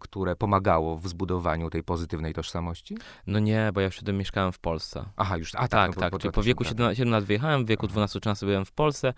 które 0.00 0.36
pomagało 0.36 0.98
w 0.98 1.08
zbudowaniu 1.08 1.70
tej 1.70 1.82
pozytywnej 1.82 2.34
tożsamości? 2.34 2.96
No 3.26 3.38
nie, 3.38 3.70
bo 3.74 3.80
ja 3.80 3.90
wtedy 3.90 4.12
mieszkałem 4.12 4.52
w 4.52 4.58
Polsce. 4.58 5.04
Aha, 5.16 5.36
już, 5.36 5.54
a 5.54 5.58
tak. 5.58 5.70
Tak, 5.70 5.96
no, 5.96 6.00
tak. 6.00 6.20
Czyli 6.20 6.32
po 6.32 6.42
wieku 6.42 6.64
17 6.64 7.04
lat 7.04 7.24
wyjechałem, 7.24 7.64
w 7.64 7.68
wieku 7.68 7.88
12-13 8.22 8.46
byłem 8.46 8.64
w 8.64 8.72
Polsce. 8.72 9.14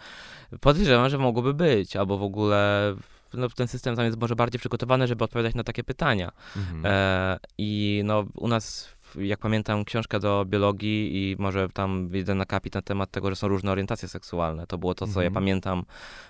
Podejrzewam, 0.61 1.09
że 1.09 1.19
mogłoby 1.19 1.55
być, 1.55 1.97
albo 1.97 2.19
w 2.19 2.23
ogóle 2.23 2.95
no, 3.35 3.49
ten 3.49 3.69
system 3.69 3.97
tam 3.97 4.05
jest 4.05 4.21
może 4.21 4.37
bardziej 4.37 4.59
przygotowany, 4.59 5.07
żeby 5.07 5.25
odpowiadać 5.25 5.55
na 5.55 5.65
takie 5.65 5.85
pytania. 5.85 6.33
Mhm. 6.57 6.87
E, 6.87 7.39
I 7.59 8.03
no, 8.05 8.25
u 8.37 8.49
nas 8.49 8.95
jak 9.19 9.41
pamiętam, 9.41 9.85
książka 9.85 10.19
do 10.19 10.45
biologii 10.45 11.11
i 11.15 11.37
może 11.39 11.69
tam 11.69 12.11
jeden 12.13 12.41
akapit 12.41 12.75
na 12.75 12.83
temat 12.83 13.11
tego, 13.11 13.31
że 13.31 13.37
są 13.37 13.49
różne 13.49 13.73
orientacje 13.73 14.09
seksualne. 14.09 14.67
To 14.67 14.79
było 14.79 14.95
to, 14.95 15.07
co 15.07 15.11
mhm. 15.11 15.25
ja 15.25 15.31
pamiętam 15.31 15.85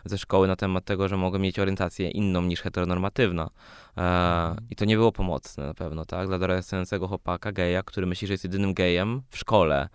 ze 0.05 0.19
szkoły 0.19 0.49
na 0.49 0.57
temat 0.57 0.85
tego, 0.85 1.09
że 1.09 1.17
mogę 1.17 1.39
mieć 1.39 1.59
orientację 1.59 2.11
inną 2.11 2.43
niż 2.43 2.61
heteronormatywna. 2.61 3.51
E, 3.97 4.01
mhm. 4.01 4.67
I 4.71 4.77
to 4.77 4.85
nie 4.85 4.97
było 4.97 5.13
pomocne 5.13 5.67
na 5.67 5.75
pewno, 5.75 6.05
tak? 6.05 6.29
Dla 6.29 6.39
dorastającego 6.39 7.09
chłopaka, 7.09 7.53
geja, 7.53 7.83
który 7.83 8.07
myśli, 8.07 8.27
że 8.29 8.35
jest 8.35 8.45
jedynym 8.45 8.75
gejem 8.75 9.23
w 9.31 9.39
szkole. 9.39 9.89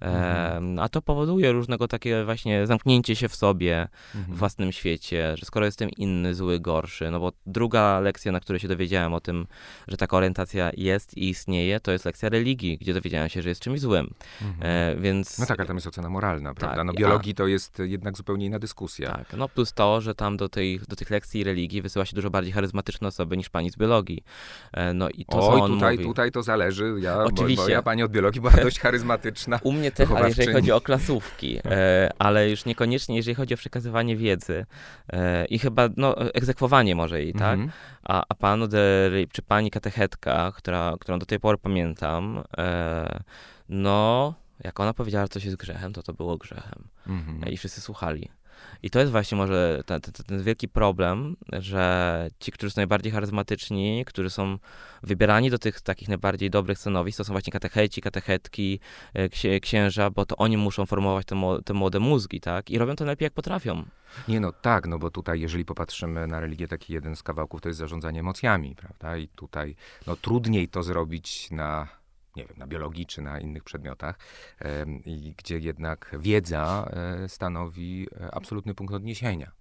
Mhm. 0.00 0.78
A 0.78 0.88
to 0.88 1.02
powoduje 1.02 1.52
różnego 1.52 1.88
takie 1.88 2.24
właśnie 2.24 2.66
zamknięcie 2.66 3.16
się 3.16 3.28
w 3.28 3.36
sobie, 3.36 3.88
mhm. 4.14 4.34
w 4.34 4.38
własnym 4.38 4.72
świecie, 4.72 5.34
że 5.36 5.46
skoro 5.46 5.66
jestem 5.66 5.90
inny, 5.90 6.34
zły, 6.34 6.60
gorszy, 6.60 7.10
no 7.10 7.20
bo 7.20 7.32
druga 7.46 8.00
lekcja, 8.00 8.32
na 8.32 8.40
której 8.40 8.60
się 8.60 8.68
dowiedziałem 8.68 9.14
o 9.14 9.20
tym, 9.20 9.46
że 9.88 9.96
taka 9.96 10.16
orientacja 10.16 10.70
jest 10.76 11.16
i 11.16 11.28
istnieje, 11.28 11.80
to 11.80 11.92
jest 11.92 12.04
lekcja 12.04 12.28
religii, 12.34 12.78
gdzie 12.78 12.94
dowiedziałem 12.94 13.28
się, 13.28 13.42
że 13.42 13.48
jest 13.48 13.60
czymś 13.60 13.80
złym. 13.80 14.10
Mhm. 14.42 14.72
E, 14.72 14.96
więc... 15.00 15.38
No 15.38 15.46
tak, 15.46 15.60
a 15.60 15.64
tam 15.64 15.76
jest 15.76 15.86
ocena 15.86 16.10
moralna, 16.10 16.54
prawda? 16.54 16.76
Tak, 16.76 16.86
no 16.86 16.92
biologii 16.92 17.32
a... 17.32 17.34
to 17.34 17.46
jest 17.46 17.78
jednak 17.78 18.16
zupełnie 18.16 18.46
inna 18.46 18.58
dyskusja. 18.58 19.12
Tak, 19.12 19.32
no 19.36 19.48
plus 19.48 19.72
to, 19.72 20.00
że 20.00 20.14
tam 20.14 20.36
do, 20.36 20.48
tej, 20.48 20.80
do 20.88 20.96
tych 20.96 21.10
lekcji 21.10 21.44
religii 21.44 21.82
wysyła 21.82 22.04
się 22.04 22.16
dużo 22.16 22.30
bardziej 22.30 22.52
charyzmatyczne 22.52 23.08
osoby 23.08 23.36
niż 23.36 23.48
pani 23.48 23.70
z 23.70 23.76
biologii. 23.76 24.24
E, 24.72 24.94
no 24.94 25.08
i 25.10 25.24
to, 25.24 25.50
Oj, 25.50 25.58
co 25.58 25.64
on 25.64 25.72
tutaj, 25.72 25.96
mówi... 25.96 26.08
tutaj 26.08 26.32
to 26.32 26.42
zależy. 26.42 26.94
Ja, 27.00 27.24
Oczywiście. 27.24 27.56
Bo, 27.56 27.66
bo 27.66 27.72
ja 27.72 27.82
pani 27.82 28.02
od 28.02 28.12
biologii 28.12 28.40
była 28.40 28.52
dość 28.52 28.80
charyzmatyczna. 28.80 29.60
U 29.62 29.72
mnie 29.72 29.90
też, 29.90 30.10
ale 30.10 30.28
jeżeli 30.28 30.52
chodzi 30.52 30.72
o 30.72 30.80
klasówki, 30.80 31.58
e, 31.64 32.10
ale 32.18 32.50
już 32.50 32.64
niekoniecznie 32.64 33.16
jeżeli 33.16 33.34
chodzi 33.34 33.54
o 33.54 33.56
przekazywanie 33.56 34.16
wiedzy 34.16 34.66
i 35.48 35.58
chyba 35.58 35.88
no, 35.96 36.16
egzekwowanie 36.16 36.94
może 36.94 37.22
jej, 37.22 37.32
tak? 37.32 37.54
Mhm. 37.54 37.70
A, 38.04 38.24
a 38.28 38.34
pan 38.34 38.68
czy 39.32 39.42
pani 39.42 39.70
katechetka, 39.70 40.52
która, 40.56 40.94
którą 41.00 41.18
do 41.18 41.26
tej 41.26 41.40
pory 41.40 41.58
pamiętam, 41.58 42.23
e, 42.58 43.22
no, 43.68 44.34
jak 44.64 44.80
ona 44.80 44.94
powiedziała, 44.94 45.24
że 45.24 45.28
coś 45.28 45.44
jest 45.44 45.56
grzechem, 45.56 45.92
to 45.92 46.02
to 46.02 46.12
było 46.12 46.36
grzechem. 46.36 46.88
Mhm. 47.06 47.52
I 47.52 47.56
wszyscy 47.56 47.80
słuchali. 47.80 48.28
I 48.82 48.90
to 48.90 49.00
jest 49.00 49.12
właśnie 49.12 49.38
może 49.38 49.82
ten, 49.86 50.00
ten, 50.00 50.12
ten, 50.26 50.42
wielki 50.42 50.68
problem, 50.68 51.36
że 51.52 52.28
ci, 52.40 52.52
którzy 52.52 52.70
są 52.70 52.78
najbardziej 52.78 53.12
charyzmatyczni, 53.12 54.04
którzy 54.06 54.30
są 54.30 54.58
wybierani 55.02 55.50
do 55.50 55.58
tych 55.58 55.80
takich 55.80 56.08
najbardziej 56.08 56.50
dobrych 56.50 56.78
stanowisk, 56.78 57.18
to 57.18 57.24
są 57.24 57.32
właśnie 57.32 57.52
katecheci, 57.52 58.00
katechetki, 58.00 58.80
e, 59.14 59.60
księża, 59.60 60.10
bo 60.10 60.26
to 60.26 60.36
oni 60.36 60.56
muszą 60.56 60.86
formować 60.86 61.26
te, 61.26 61.36
te 61.64 61.74
młode 61.74 62.00
mózgi, 62.00 62.40
tak? 62.40 62.70
I 62.70 62.78
robią 62.78 62.96
to 62.96 63.04
najlepiej, 63.04 63.26
jak 63.26 63.32
potrafią. 63.32 63.84
Nie, 64.28 64.40
no 64.40 64.52
tak, 64.52 64.86
no 64.86 64.98
bo 64.98 65.10
tutaj, 65.10 65.40
jeżeli 65.40 65.64
popatrzymy 65.64 66.26
na 66.26 66.40
religię, 66.40 66.68
taki 66.68 66.92
jeden 66.92 67.16
z 67.16 67.22
kawałków 67.22 67.60
to 67.60 67.68
jest 67.68 67.78
zarządzanie 67.78 68.20
emocjami, 68.20 68.76
prawda? 68.76 69.16
I 69.16 69.28
tutaj, 69.28 69.76
no 70.06 70.16
trudniej 70.16 70.68
to 70.68 70.82
zrobić 70.82 71.50
na 71.50 71.88
nie 72.36 72.46
wiem, 72.46 72.58
na 72.58 72.66
biologii 72.66 73.06
czy 73.06 73.22
na 73.22 73.40
innych 73.40 73.64
przedmiotach, 73.64 74.18
i 75.06 75.34
gdzie 75.36 75.58
jednak 75.58 76.16
wiedza 76.18 76.90
e, 76.92 77.28
stanowi 77.28 78.06
e, 78.20 78.34
absolutny 78.34 78.74
punkt 78.74 78.94
odniesienia. 78.94 79.52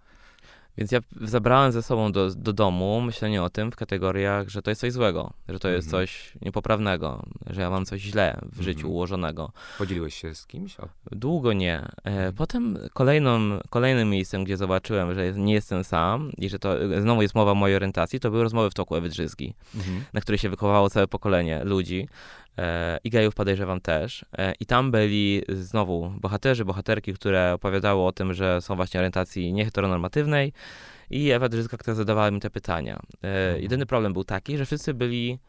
Więc 0.77 0.91
ja 0.91 0.99
zabrałem 1.21 1.71
ze 1.71 1.83
sobą 1.83 2.11
do, 2.11 2.29
do 2.35 2.53
domu 2.53 3.01
myślenie 3.01 3.43
o 3.43 3.49
tym 3.49 3.71
w 3.71 3.75
kategoriach, 3.75 4.49
że 4.49 4.61
to 4.61 4.71
jest 4.71 4.81
coś 4.81 4.91
złego, 4.91 5.33
że 5.49 5.59
to 5.59 5.69
jest 5.69 5.87
-hmm. 5.87 5.91
coś 5.91 6.33
niepoprawnego, 6.41 7.25
że 7.49 7.61
ja 7.61 7.69
mam 7.69 7.85
coś 7.85 8.01
źle 8.01 8.39
w 8.51 8.61
życiu 8.61 8.79
mm 8.79 8.91
-hmm. 8.91 8.93
ułożonego. 8.93 9.51
Podzieliłeś 9.77 10.15
się 10.15 10.35
z 10.35 10.47
kimś? 10.47 10.79
O... 10.79 10.89
Długo 11.11 11.53
nie. 11.53 11.75
E, 11.79 11.89
mhm. 12.03 12.33
Potem 12.33 12.77
kolejną, 12.93 13.59
kolejnym 13.69 14.09
miejscem, 14.09 14.43
gdzie 14.43 14.57
zobaczyłem, 14.57 15.13
że 15.13 15.33
nie 15.33 15.53
jestem 15.53 15.83
sam 15.83 16.31
i 16.37 16.49
że 16.49 16.59
to 16.59 17.01
znowu 17.01 17.21
jest 17.21 17.35
mowa 17.35 17.51
o 17.51 17.55
mojej 17.55 17.75
orientacji, 17.75 18.19
to 18.19 18.31
były 18.31 18.43
rozmowy 18.43 18.69
w 18.69 18.73
toku 18.73 18.95
Ewy 18.95 19.09
Drzyzgi, 19.09 19.53
-hmm. 19.75 19.99
na 20.13 20.21
której 20.21 20.39
się 20.39 20.49
wychowało 20.49 20.89
całe 20.89 21.07
pokolenie 21.07 21.63
ludzi. 21.63 22.07
E, 22.57 22.99
i 23.03 23.09
gejów 23.09 23.35
podejrzewam 23.35 23.81
też. 23.81 24.25
E, 24.37 24.53
I 24.59 24.65
tam 24.65 24.91
byli 24.91 25.41
znowu 25.49 26.13
bohaterzy, 26.19 26.65
bohaterki, 26.65 27.13
które 27.13 27.53
opowiadały 27.53 28.05
o 28.05 28.11
tym, 28.11 28.33
że 28.33 28.61
są 28.61 28.75
właśnie 28.75 28.99
orientacji 28.99 29.53
nieheteronormatywnej 29.53 30.53
i 31.09 31.31
Ewa 31.31 31.49
Drzyzga, 31.49 31.77
która 31.77 31.95
zadawała 31.95 32.31
mi 32.31 32.39
te 32.39 32.49
pytania. 32.49 32.99
E, 33.23 33.27
mhm. 33.27 33.61
Jedyny 33.63 33.85
problem 33.85 34.13
był 34.13 34.23
taki, 34.23 34.57
że 34.57 34.65
wszyscy 34.65 34.93
byli 34.93 35.39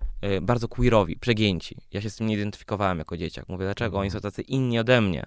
bardzo 0.43 0.69
queerowi, 0.69 1.17
przegięci. 1.17 1.77
Ja 1.93 2.01
się 2.01 2.11
z 2.11 2.17
tym 2.17 2.27
nie 2.27 2.35
identyfikowałem 2.35 2.99
jako 2.99 3.17
dzieciak. 3.17 3.49
Mówię, 3.49 3.65
dlaczego 3.65 3.99
oni 3.99 4.11
są 4.11 4.21
tacy 4.21 4.43
inni 4.43 4.79
ode 4.79 5.01
mnie? 5.01 5.27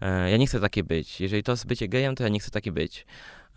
Ja 0.00 0.36
nie 0.36 0.46
chcę 0.46 0.60
taki 0.60 0.82
być. 0.82 1.20
Jeżeli 1.20 1.42
to 1.42 1.52
jest 1.52 1.66
bycie 1.66 1.88
gejem, 1.88 2.14
to 2.14 2.22
ja 2.22 2.28
nie 2.28 2.40
chcę 2.40 2.50
taki 2.50 2.72
być. 2.72 3.06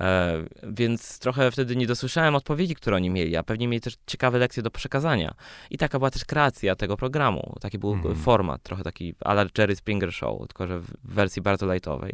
E, 0.02 0.44
więc 0.64 1.20
trochę 1.20 1.52
wtedy 1.52 1.76
nie 1.76 1.88
dosłyszałem 1.88 2.36
odpowiedzi, 2.36 2.76
które 2.76 2.96
oni 2.96 3.10
mieli, 3.10 3.36
a 3.36 3.44
pewnie 3.44 3.68
mieli 3.68 3.82
też 3.82 3.98
ciekawe 4.08 4.38
lekcje 4.38 4.64
do 4.64 4.72
przekazania. 4.72 5.34
I 5.70 5.78
taka 5.78 6.00
była 6.00 6.12
też 6.12 6.26
kreacja 6.26 6.76
tego 6.76 6.98
programu. 6.98 7.56
Taki 7.62 7.80
był 7.80 7.94
mm. 7.94 8.16
format, 8.16 8.64
trochę 8.64 8.84
taki 8.84 9.16
ala 9.20 9.46
Jerry 9.58 9.76
Springer 9.76 10.14
Show, 10.14 10.48
tylko 10.48 10.68
że 10.68 10.80
w 10.80 10.94
wersji 11.04 11.42
bardzo 11.42 11.74
lightowej. 11.74 12.14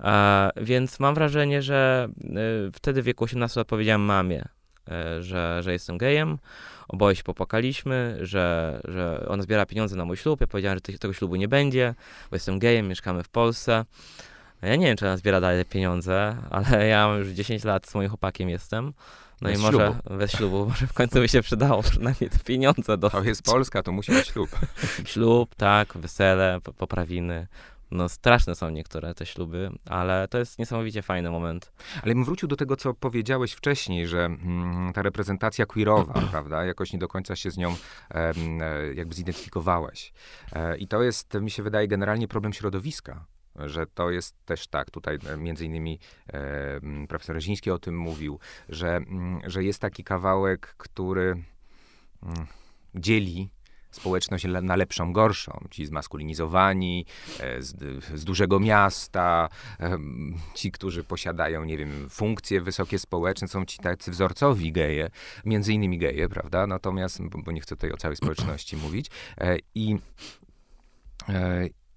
E, 0.00 0.50
więc 0.56 1.00
mam 1.00 1.14
wrażenie, 1.14 1.62
że 1.62 2.08
e, 2.24 2.28
wtedy 2.72 3.02
w 3.02 3.04
wieku 3.04 3.24
18 3.24 3.60
lat 3.60 3.68
powiedziałem 3.68 4.02
mamie, 4.02 4.44
że, 5.20 5.62
że 5.62 5.72
jestem 5.72 5.98
gejem. 5.98 6.38
Oboje 6.88 7.16
się 7.16 7.22
popłakaliśmy, 7.22 8.18
że, 8.20 8.80
że 8.84 9.26
ona 9.28 9.42
zbiera 9.42 9.66
pieniądze 9.66 9.96
na 9.96 10.04
mój 10.04 10.16
ślub. 10.16 10.40
Ja 10.40 10.46
powiedziałem, 10.46 10.78
że 10.86 10.98
tego 10.98 11.14
ślubu 11.14 11.36
nie 11.36 11.48
będzie, 11.48 11.94
bo 12.30 12.36
jestem 12.36 12.58
gejem, 12.58 12.88
mieszkamy 12.88 13.22
w 13.22 13.28
Polsce. 13.28 13.84
Ja 14.62 14.76
nie 14.76 14.86
wiem, 14.86 14.96
czy 14.96 15.06
ona 15.06 15.16
zbiera 15.16 15.40
dalej 15.40 15.64
pieniądze, 15.64 16.36
ale 16.50 16.86
ja 16.86 17.16
już 17.18 17.28
10 17.28 17.64
lat 17.64 17.86
z 17.86 17.94
moim 17.94 18.08
chłopakiem 18.08 18.48
jestem. 18.48 18.92
No 19.40 19.48
bez 19.48 19.58
i 19.58 19.62
może 19.62 19.78
ślubu. 19.78 20.18
bez 20.18 20.32
ślubu, 20.32 20.66
może 20.66 20.86
w 20.86 20.92
końcu 20.92 21.14
by 21.18 21.28
się 21.28 21.42
przydało 21.42 21.82
przynajmniej 21.82 22.30
te 22.30 22.38
pieniądze 22.38 22.98
do. 22.98 23.10
To 23.10 23.22
jest 23.22 23.42
Polska, 23.52 23.82
to 23.82 23.92
musi 23.92 24.12
być 24.12 24.26
ślub. 24.26 24.50
ślub, 25.12 25.54
tak, 25.54 25.98
wesele, 25.98 26.60
poprawiny. 26.76 27.46
No 27.90 28.08
straszne 28.08 28.54
są 28.54 28.70
niektóre 28.70 29.14
te 29.14 29.26
śluby, 29.26 29.70
ale 29.86 30.28
to 30.28 30.38
jest 30.38 30.58
niesamowicie 30.58 31.02
fajny 31.02 31.30
moment. 31.30 31.72
Ale 32.02 32.14
bym 32.14 32.24
wrócił 32.24 32.48
do 32.48 32.56
tego, 32.56 32.76
co 32.76 32.94
powiedziałeś 32.94 33.52
wcześniej, 33.52 34.06
że 34.06 34.24
mm, 34.24 34.92
ta 34.92 35.02
reprezentacja 35.02 35.66
queerowa, 35.66 36.14
prawda, 36.30 36.64
jakoś 36.64 36.92
nie 36.92 36.98
do 36.98 37.08
końca 37.08 37.36
się 37.36 37.50
z 37.50 37.56
nią 37.56 37.76
e, 38.10 38.32
jakby 38.94 39.14
zidentyfikowałeś. 39.14 40.12
E, 40.52 40.78
I 40.78 40.88
to 40.88 41.02
jest, 41.02 41.34
mi 41.34 41.50
się 41.50 41.62
wydaje, 41.62 41.88
generalnie 41.88 42.28
problem 42.28 42.52
środowiska 42.52 43.24
że 43.66 43.86
to 43.86 44.10
jest 44.10 44.44
też 44.44 44.68
tak, 44.68 44.90
tutaj 44.90 45.18
e, 45.26 45.36
między 45.36 45.64
innymi 45.64 45.98
e, 46.32 46.80
profesor 47.08 47.34
Reziński 47.34 47.70
o 47.70 47.78
tym 47.78 47.98
mówił, 47.98 48.38
że, 48.68 49.00
że 49.46 49.64
jest 49.64 49.80
taki 49.80 50.04
kawałek, 50.04 50.74
który 50.78 51.42
dzieli 52.94 53.50
społeczność 53.90 54.46
na 54.62 54.76
lepszą, 54.76 55.12
gorszą. 55.12 55.64
Ci 55.70 55.86
zmaskulinizowani, 55.86 57.06
e, 57.40 57.62
z, 57.62 58.04
z, 58.14 58.24
dużego 58.24 58.60
miasta, 58.60 59.48
ci, 60.54 60.72
którzy 60.72 61.04
posiadają, 61.04 61.64
nie 61.64 61.76
wiem, 61.76 62.10
funkcje 62.10 62.60
wysokie 62.60 62.98
społeczne, 62.98 63.48
są 63.48 63.64
ci 63.64 63.78
tacy 63.78 64.10
wzorcowi 64.10 64.72
geje, 64.72 65.10
między 65.44 65.72
innymi 65.72 65.98
geje, 65.98 66.28
prawda? 66.28 66.66
Natomiast, 66.66 67.22
bo 67.22 67.52
nie 67.52 67.60
chcę 67.60 67.76
tutaj 67.76 67.92
o 67.92 67.96
całej 67.96 68.16
społeczności 68.16 68.76
mówić. 68.76 69.06
I, 69.74 69.96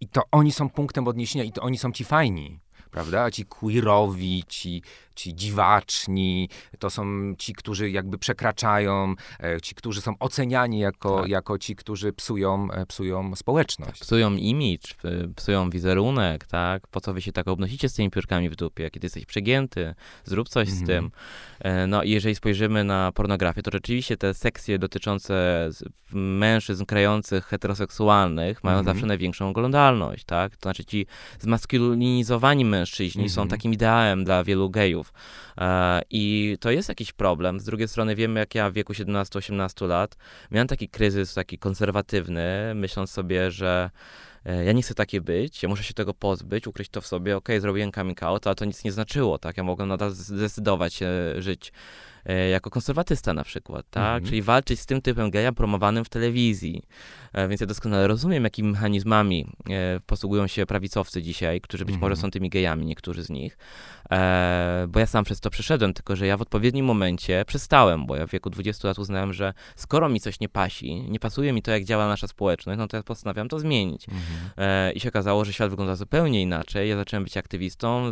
i 0.01 0.07
to 0.07 0.21
oni 0.31 0.51
są 0.51 0.69
punktem 0.69 1.07
odniesienia 1.07 1.45
i 1.45 1.51
to 1.51 1.61
oni 1.61 1.77
są 1.77 1.91
ci 1.91 2.03
fajni 2.03 2.59
prawda? 2.91 3.31
Ci 3.31 3.45
queerowi, 3.45 4.43
ci, 4.47 4.81
ci 5.15 5.35
dziwaczni, 5.35 6.49
to 6.79 6.89
są 6.89 7.33
ci, 7.37 7.53
którzy 7.53 7.89
jakby 7.89 8.17
przekraczają, 8.17 9.15
e, 9.39 9.61
ci, 9.61 9.75
którzy 9.75 10.01
są 10.01 10.13
oceniani 10.19 10.79
jako, 10.79 11.21
tak. 11.21 11.29
jako 11.29 11.57
ci, 11.57 11.75
którzy 11.75 12.13
psują, 12.13 12.71
e, 12.71 12.85
psują 12.85 13.35
społeczność. 13.35 13.99
Tak, 13.99 14.07
psują 14.07 14.35
imidż, 14.35 14.95
psują 15.35 15.69
wizerunek, 15.69 16.45
tak? 16.45 16.87
Po 16.87 17.01
co 17.01 17.13
wy 17.13 17.21
się 17.21 17.31
tak 17.31 17.47
obnosicie 17.47 17.89
z 17.89 17.93
tymi 17.93 18.09
piórkami 18.09 18.49
w 18.49 18.55
dupie? 18.55 18.89
Kiedy 18.91 19.05
jesteś 19.05 19.25
przegięty, 19.25 19.95
zrób 20.23 20.49
coś 20.49 20.69
z 20.69 20.85
tym. 20.85 21.05
Mhm. 21.05 21.11
E, 21.59 21.87
no 21.87 22.03
i 22.03 22.09
jeżeli 22.09 22.35
spojrzymy 22.35 22.83
na 22.83 23.11
pornografię, 23.11 23.61
to 23.61 23.71
rzeczywiście 23.71 24.17
te 24.17 24.33
sekcje 24.33 24.79
dotyczące 24.79 25.69
mężczyzn 26.13 26.85
krających 26.85 27.45
heteroseksualnych 27.45 28.63
mają 28.63 28.79
mhm. 28.79 28.95
zawsze 28.95 29.07
największą 29.07 29.49
oglądalność, 29.49 30.23
tak? 30.25 30.55
To 30.55 30.61
znaczy 30.61 30.85
ci 30.85 31.05
zmaskulinizowani 31.39 32.65
mężczyźni 32.65 32.91
mężczyźni 32.91 33.29
są 33.29 33.47
takim 33.47 33.73
ideałem 33.73 34.23
dla 34.23 34.43
wielu 34.43 34.69
gejów. 34.69 35.00
E, 35.57 36.01
I 36.09 36.57
to 36.59 36.71
jest 36.71 36.89
jakiś 36.89 37.11
problem. 37.11 37.59
Z 37.59 37.63
drugiej 37.63 37.87
strony 37.87 38.15
wiemy, 38.15 38.39
jak 38.39 38.55
ja 38.55 38.69
w 38.69 38.73
wieku 38.73 38.93
17-18 38.93 39.87
lat 39.87 40.17
miałem 40.51 40.67
taki 40.67 40.89
kryzys 40.89 41.33
taki 41.33 41.57
konserwatywny, 41.57 42.73
myśląc 42.75 43.11
sobie, 43.11 43.51
że 43.51 43.89
ja 44.45 44.71
nie 44.71 44.81
chcę 44.81 44.93
taki 44.93 45.21
być, 45.21 45.63
ja 45.63 45.69
muszę 45.69 45.83
się 45.83 45.93
tego 45.93 46.13
pozbyć, 46.13 46.67
ukryć 46.67 46.89
to 46.89 47.01
w 47.01 47.07
sobie, 47.07 47.37
okej, 47.37 47.55
okay, 47.55 47.61
zrobiłem 47.61 47.91
coming 47.91 48.23
out, 48.23 48.47
ale 48.47 48.55
to 48.55 48.65
nic 48.65 48.83
nie 48.83 48.91
znaczyło, 48.91 49.37
tak? 49.37 49.57
Ja 49.57 49.63
mogłem 49.63 49.89
nadal 49.89 50.11
zdecydować 50.11 50.93
się 50.93 51.09
żyć 51.37 51.71
E, 52.25 52.49
jako 52.49 52.69
konserwatysta 52.69 53.33
na 53.33 53.43
przykład, 53.43 53.85
tak? 53.89 54.03
Mhm. 54.03 54.25
Czyli 54.25 54.41
walczyć 54.41 54.79
z 54.79 54.85
tym 54.85 55.01
typem 55.01 55.31
geja 55.31 55.51
promowanym 55.51 56.05
w 56.05 56.09
telewizji. 56.09 56.83
E, 57.33 57.47
więc 57.47 57.61
ja 57.61 57.67
doskonale 57.67 58.07
rozumiem, 58.07 58.43
jakimi 58.43 58.71
mechanizmami 58.71 59.47
e, 59.69 59.99
posługują 60.05 60.47
się 60.47 60.65
prawicowcy 60.65 61.21
dzisiaj, 61.21 61.61
którzy 61.61 61.85
być 61.85 61.95
może 61.95 62.13
mhm. 62.13 62.21
są 62.21 62.31
tymi 62.31 62.49
gejami, 62.49 62.85
niektórzy 62.85 63.23
z 63.23 63.29
nich. 63.29 63.57
Bo 64.87 64.99
ja 64.99 65.05
sam 65.05 65.23
przez 65.23 65.39
to 65.39 65.49
przeszedłem, 65.49 65.93
tylko 65.93 66.15
że 66.15 66.27
ja 66.27 66.37
w 66.37 66.41
odpowiednim 66.41 66.85
momencie 66.85 67.43
przestałem, 67.47 68.05
bo 68.05 68.15
ja 68.15 68.27
w 68.27 68.29
wieku 68.29 68.49
20 68.49 68.87
lat 68.87 68.99
uznałem, 68.99 69.33
że 69.33 69.53
skoro 69.75 70.09
mi 70.09 70.19
coś 70.19 70.39
nie 70.39 70.49
pasi, 70.49 71.05
nie 71.09 71.19
pasuje 71.19 71.53
mi 71.53 71.61
to, 71.61 71.71
jak 71.71 71.83
działa 71.83 72.07
nasza 72.07 72.27
społeczność, 72.27 72.77
no 72.77 72.87
to 72.87 72.97
ja 72.97 73.03
postanawiam 73.03 73.47
to 73.47 73.59
zmienić. 73.59 74.09
Mhm. 74.09 74.30
I 74.95 74.99
się 74.99 75.09
okazało, 75.09 75.45
że 75.45 75.53
świat 75.53 75.69
wygląda 75.69 75.95
zupełnie 75.95 76.41
inaczej. 76.41 76.89
Ja 76.89 76.95
zacząłem 76.95 77.23
być 77.23 77.37
aktywistą, 77.37 78.11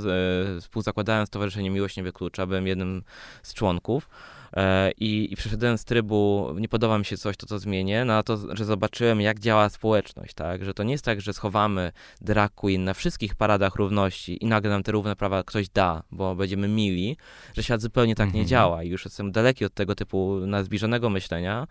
współzakładałem 0.62 1.28
Stowarzyszenie 1.28 1.70
Miłość 1.70 1.98
Nie 1.98 2.04
Wyklucza, 2.04 2.46
byłem 2.46 2.68
jednym 2.68 3.04
z 3.44 3.54
członków. 3.54 4.10
E, 4.56 4.92
I, 4.92 5.34
I 5.34 5.36
przeszedłem 5.36 5.78
z 5.78 5.86
trybu, 5.86 6.50
nie 6.58 6.70
podoba 6.70 6.98
mi 6.98 7.06
się 7.06 7.18
coś, 7.18 7.38
to 7.38 7.46
to 7.46 7.60
zmienię, 7.60 8.06
na 8.06 8.24
to, 8.24 8.56
że 8.56 8.66
zobaczyłem, 8.66 9.22
jak 9.22 9.40
działa 9.40 9.70
społeczność, 9.70 10.34
tak? 10.34 10.66
Że 10.66 10.74
to 10.74 10.84
nie 10.84 10.92
jest 10.92 11.06
tak, 11.06 11.22
że 11.22 11.34
schowamy 11.34 11.92
drag 12.22 12.54
queen 12.56 12.84
na 12.84 12.94
wszystkich 12.94 13.36
paradach 13.36 13.76
równości 13.76 14.44
i 14.44 14.48
nagle 14.48 14.70
nam 14.70 14.84
te 14.84 14.92
równe 14.92 15.16
prawa 15.16 15.44
ktoś 15.44 15.70
da, 15.70 16.04
bo 16.12 16.36
będziemy 16.36 16.68
mili, 16.68 17.18
że 17.54 17.64
świat 17.64 17.82
zupełnie 17.82 18.16
tak 18.16 18.28
nie 18.28 18.42
mhm. 18.42 18.48
działa 18.48 18.84
i 18.84 18.90
już 18.90 19.06
jestem 19.06 19.32
daleki 19.32 19.66
od 19.66 19.74
tego 19.74 19.96
typu 19.96 20.40
na 20.46 20.64
zbliżonego 20.64 21.10
myślenia 21.10 21.68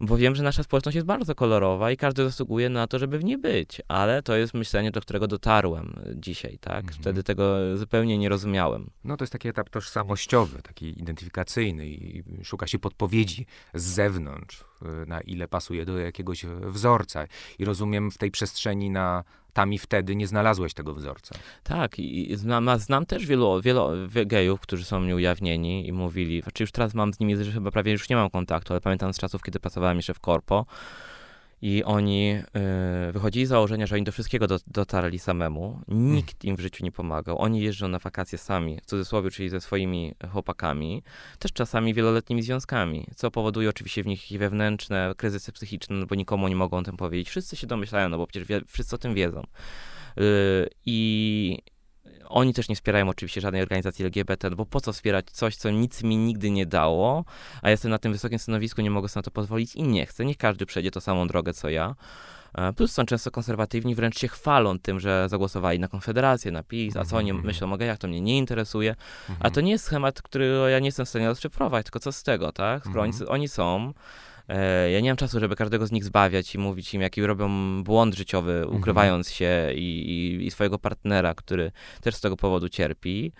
bo 0.00 0.16
wiem, 0.16 0.34
że 0.34 0.42
nasza 0.42 0.62
społeczność 0.62 0.94
jest 0.94 1.06
bardzo 1.06 1.34
kolorowa 1.34 1.90
i 1.90 1.96
każdy 1.96 2.24
zasługuje 2.24 2.68
na 2.68 2.86
to, 2.86 2.98
żeby 2.98 3.18
w 3.18 3.24
niej 3.24 3.38
być, 3.38 3.82
ale 3.88 4.22
to 4.22 4.36
jest 4.36 4.54
myślenie, 4.54 4.90
do 4.90 5.00
którego 5.00 5.26
dotarłem 5.26 6.00
dzisiaj, 6.14 6.58
tak? 6.58 6.84
Mhm. 6.84 7.00
Wtedy 7.00 7.22
tego 7.22 7.76
zupełnie 7.76 8.18
nie 8.18 8.28
rozumiałem. 8.28 8.90
No 9.04 9.16
to 9.16 9.22
jest 9.22 9.32
taki 9.32 9.48
etap 9.48 9.70
tożsamościowy, 9.70 10.62
taki 10.62 11.00
identyfikacyjny 11.00 11.86
i 11.88 12.24
szuka 12.42 12.66
się 12.66 12.78
podpowiedzi 12.78 13.46
z 13.74 13.82
zewnątrz, 13.84 14.64
na 15.06 15.20
ile 15.20 15.48
pasuje 15.48 15.84
do 15.84 15.98
jakiegoś 15.98 16.44
wzorca. 16.46 17.26
I 17.58 17.64
rozumiem 17.64 18.10
w 18.10 18.18
tej 18.18 18.30
przestrzeni 18.30 18.90
na 18.90 19.24
tam 19.52 19.72
i 19.72 19.78
wtedy 19.78 20.16
nie 20.16 20.26
znalazłeś 20.26 20.74
tego 20.74 20.94
wzorca. 20.94 21.34
Tak, 21.62 21.98
i 21.98 22.36
znam, 22.36 22.78
znam 22.78 23.06
też 23.06 23.26
wielu, 23.26 23.60
wielu 23.62 23.88
gejów, 24.26 24.60
którzy 24.60 24.84
są 24.84 25.00
nieujawnieni 25.00 25.88
i 25.88 25.92
mówili, 25.92 26.42
znaczy 26.42 26.62
już 26.62 26.72
teraz 26.72 26.94
mam 26.94 27.14
z 27.14 27.20
nimi, 27.20 27.36
chyba 27.52 27.70
prawie 27.70 27.92
już 27.92 28.08
nie 28.08 28.16
mam 28.16 28.30
kontaktu, 28.30 28.72
ale 28.72 28.80
pamiętam 28.80 29.14
z 29.14 29.18
czasów, 29.18 29.42
kiedy 29.42 29.60
pracowałem 29.60 29.96
jeszcze 29.96 30.14
w 30.14 30.20
korpo, 30.20 30.66
i 31.62 31.84
oni 31.84 32.34
y, 33.08 33.12
wychodzili 33.12 33.46
z 33.46 33.48
założenia, 33.48 33.86
że 33.86 33.94
oni 33.94 34.04
do 34.04 34.12
wszystkiego 34.12 34.46
do, 34.46 34.58
dotarli 34.66 35.18
samemu. 35.18 35.80
Nikt 35.88 36.44
im 36.44 36.56
w 36.56 36.60
życiu 36.60 36.84
nie 36.84 36.92
pomagał. 36.92 37.38
Oni 37.38 37.60
jeżdżą 37.60 37.88
na 37.88 37.98
wakacje 37.98 38.38
sami, 38.38 38.78
w 38.82 38.86
cudzysłowie, 38.86 39.30
czyli 39.30 39.48
ze 39.48 39.60
swoimi 39.60 40.14
chłopakami, 40.32 41.02
też 41.38 41.52
czasami 41.52 41.94
wieloletnimi 41.94 42.42
związkami, 42.42 43.06
co 43.16 43.30
powoduje 43.30 43.68
oczywiście 43.68 44.02
w 44.02 44.06
nich 44.06 44.26
wewnętrzne 44.38 45.12
kryzysy 45.16 45.52
psychiczne, 45.52 45.96
no 45.96 46.06
bo 46.06 46.14
nikomu 46.14 46.48
nie 46.48 46.56
mogą 46.56 46.76
o 46.78 46.82
tym 46.82 46.96
powiedzieć. 46.96 47.28
Wszyscy 47.28 47.56
się 47.56 47.66
domyślają, 47.66 48.08
no 48.08 48.18
bo 48.18 48.26
przecież 48.26 48.48
wie, 48.48 48.60
wszyscy 48.68 48.96
o 48.96 48.98
tym 48.98 49.14
wiedzą. 49.14 49.42
Y, 50.18 50.68
I 50.86 51.58
oni 52.28 52.54
też 52.54 52.68
nie 52.68 52.76
wspierają 52.76 53.08
oczywiście 53.08 53.40
żadnej 53.40 53.62
organizacji 53.62 54.04
LGBT, 54.04 54.50
bo 54.50 54.66
po 54.66 54.80
co 54.80 54.92
wspierać 54.92 55.30
coś, 55.30 55.56
co 55.56 55.70
nic 55.70 56.02
mi 56.02 56.16
nigdy 56.16 56.50
nie 56.50 56.66
dało, 56.66 57.24
a 57.62 57.70
jestem 57.70 57.90
na 57.90 57.98
tym 57.98 58.12
wysokim 58.12 58.38
stanowisku, 58.38 58.82
nie 58.82 58.90
mogę 58.90 59.08
sobie 59.08 59.18
na 59.18 59.24
to 59.24 59.30
pozwolić 59.30 59.76
i 59.76 59.82
nie 59.82 60.06
chcę. 60.06 60.24
Niech 60.24 60.36
każdy 60.36 60.66
przejdzie 60.66 60.90
tą 60.90 61.00
samą 61.00 61.26
drogę, 61.26 61.52
co 61.52 61.68
ja. 61.68 61.94
E, 62.54 62.72
plus 62.72 62.92
są 62.92 63.06
często 63.06 63.30
konserwatywni, 63.30 63.94
wręcz 63.94 64.18
się 64.18 64.28
chwalą 64.28 64.78
tym, 64.78 65.00
że 65.00 65.28
zagłosowali 65.28 65.78
na 65.78 65.88
Konfederację, 65.88 66.52
na 66.52 66.62
PiS, 66.62 66.96
a 66.96 67.04
co 67.04 67.16
oni 67.16 67.30
mhm. 67.30 67.46
myślą 67.46 67.72
o 67.72 67.76
gejach, 67.76 67.98
to 67.98 68.08
mnie 68.08 68.20
nie 68.20 68.38
interesuje. 68.38 68.96
A 69.28 69.42
to 69.42 69.46
mhm. 69.46 69.66
nie 69.66 69.72
jest 69.72 69.84
schemat, 69.84 70.22
który 70.22 70.58
ja 70.70 70.78
nie 70.78 70.88
jestem 70.88 71.06
w 71.06 71.08
stanie 71.08 71.28
rozszyfrować, 71.28 71.86
tylko 71.86 72.00
co 72.00 72.12
z 72.12 72.22
tego, 72.22 72.52
tak? 72.52 72.82
Skoro 72.82 73.02
oni, 73.02 73.12
mhm. 73.12 73.30
oni 73.30 73.48
są, 73.48 73.92
ja 74.92 75.00
nie 75.00 75.10
mam 75.10 75.16
czasu, 75.16 75.40
żeby 75.40 75.56
każdego 75.56 75.86
z 75.86 75.92
nich 75.92 76.04
zbawiać 76.04 76.54
i 76.54 76.58
mówić 76.58 76.94
im, 76.94 77.02
jaki 77.02 77.26
robią 77.26 77.82
błąd 77.84 78.14
życiowy, 78.14 78.52
mhm. 78.52 78.76
ukrywając 78.76 79.30
się 79.30 79.72
i, 79.74 80.10
i, 80.10 80.46
i 80.46 80.50
swojego 80.50 80.78
partnera, 80.78 81.34
który 81.34 81.72
też 82.00 82.14
z 82.14 82.20
tego 82.20 82.36
powodu 82.36 82.68
cierpi. 82.68 83.32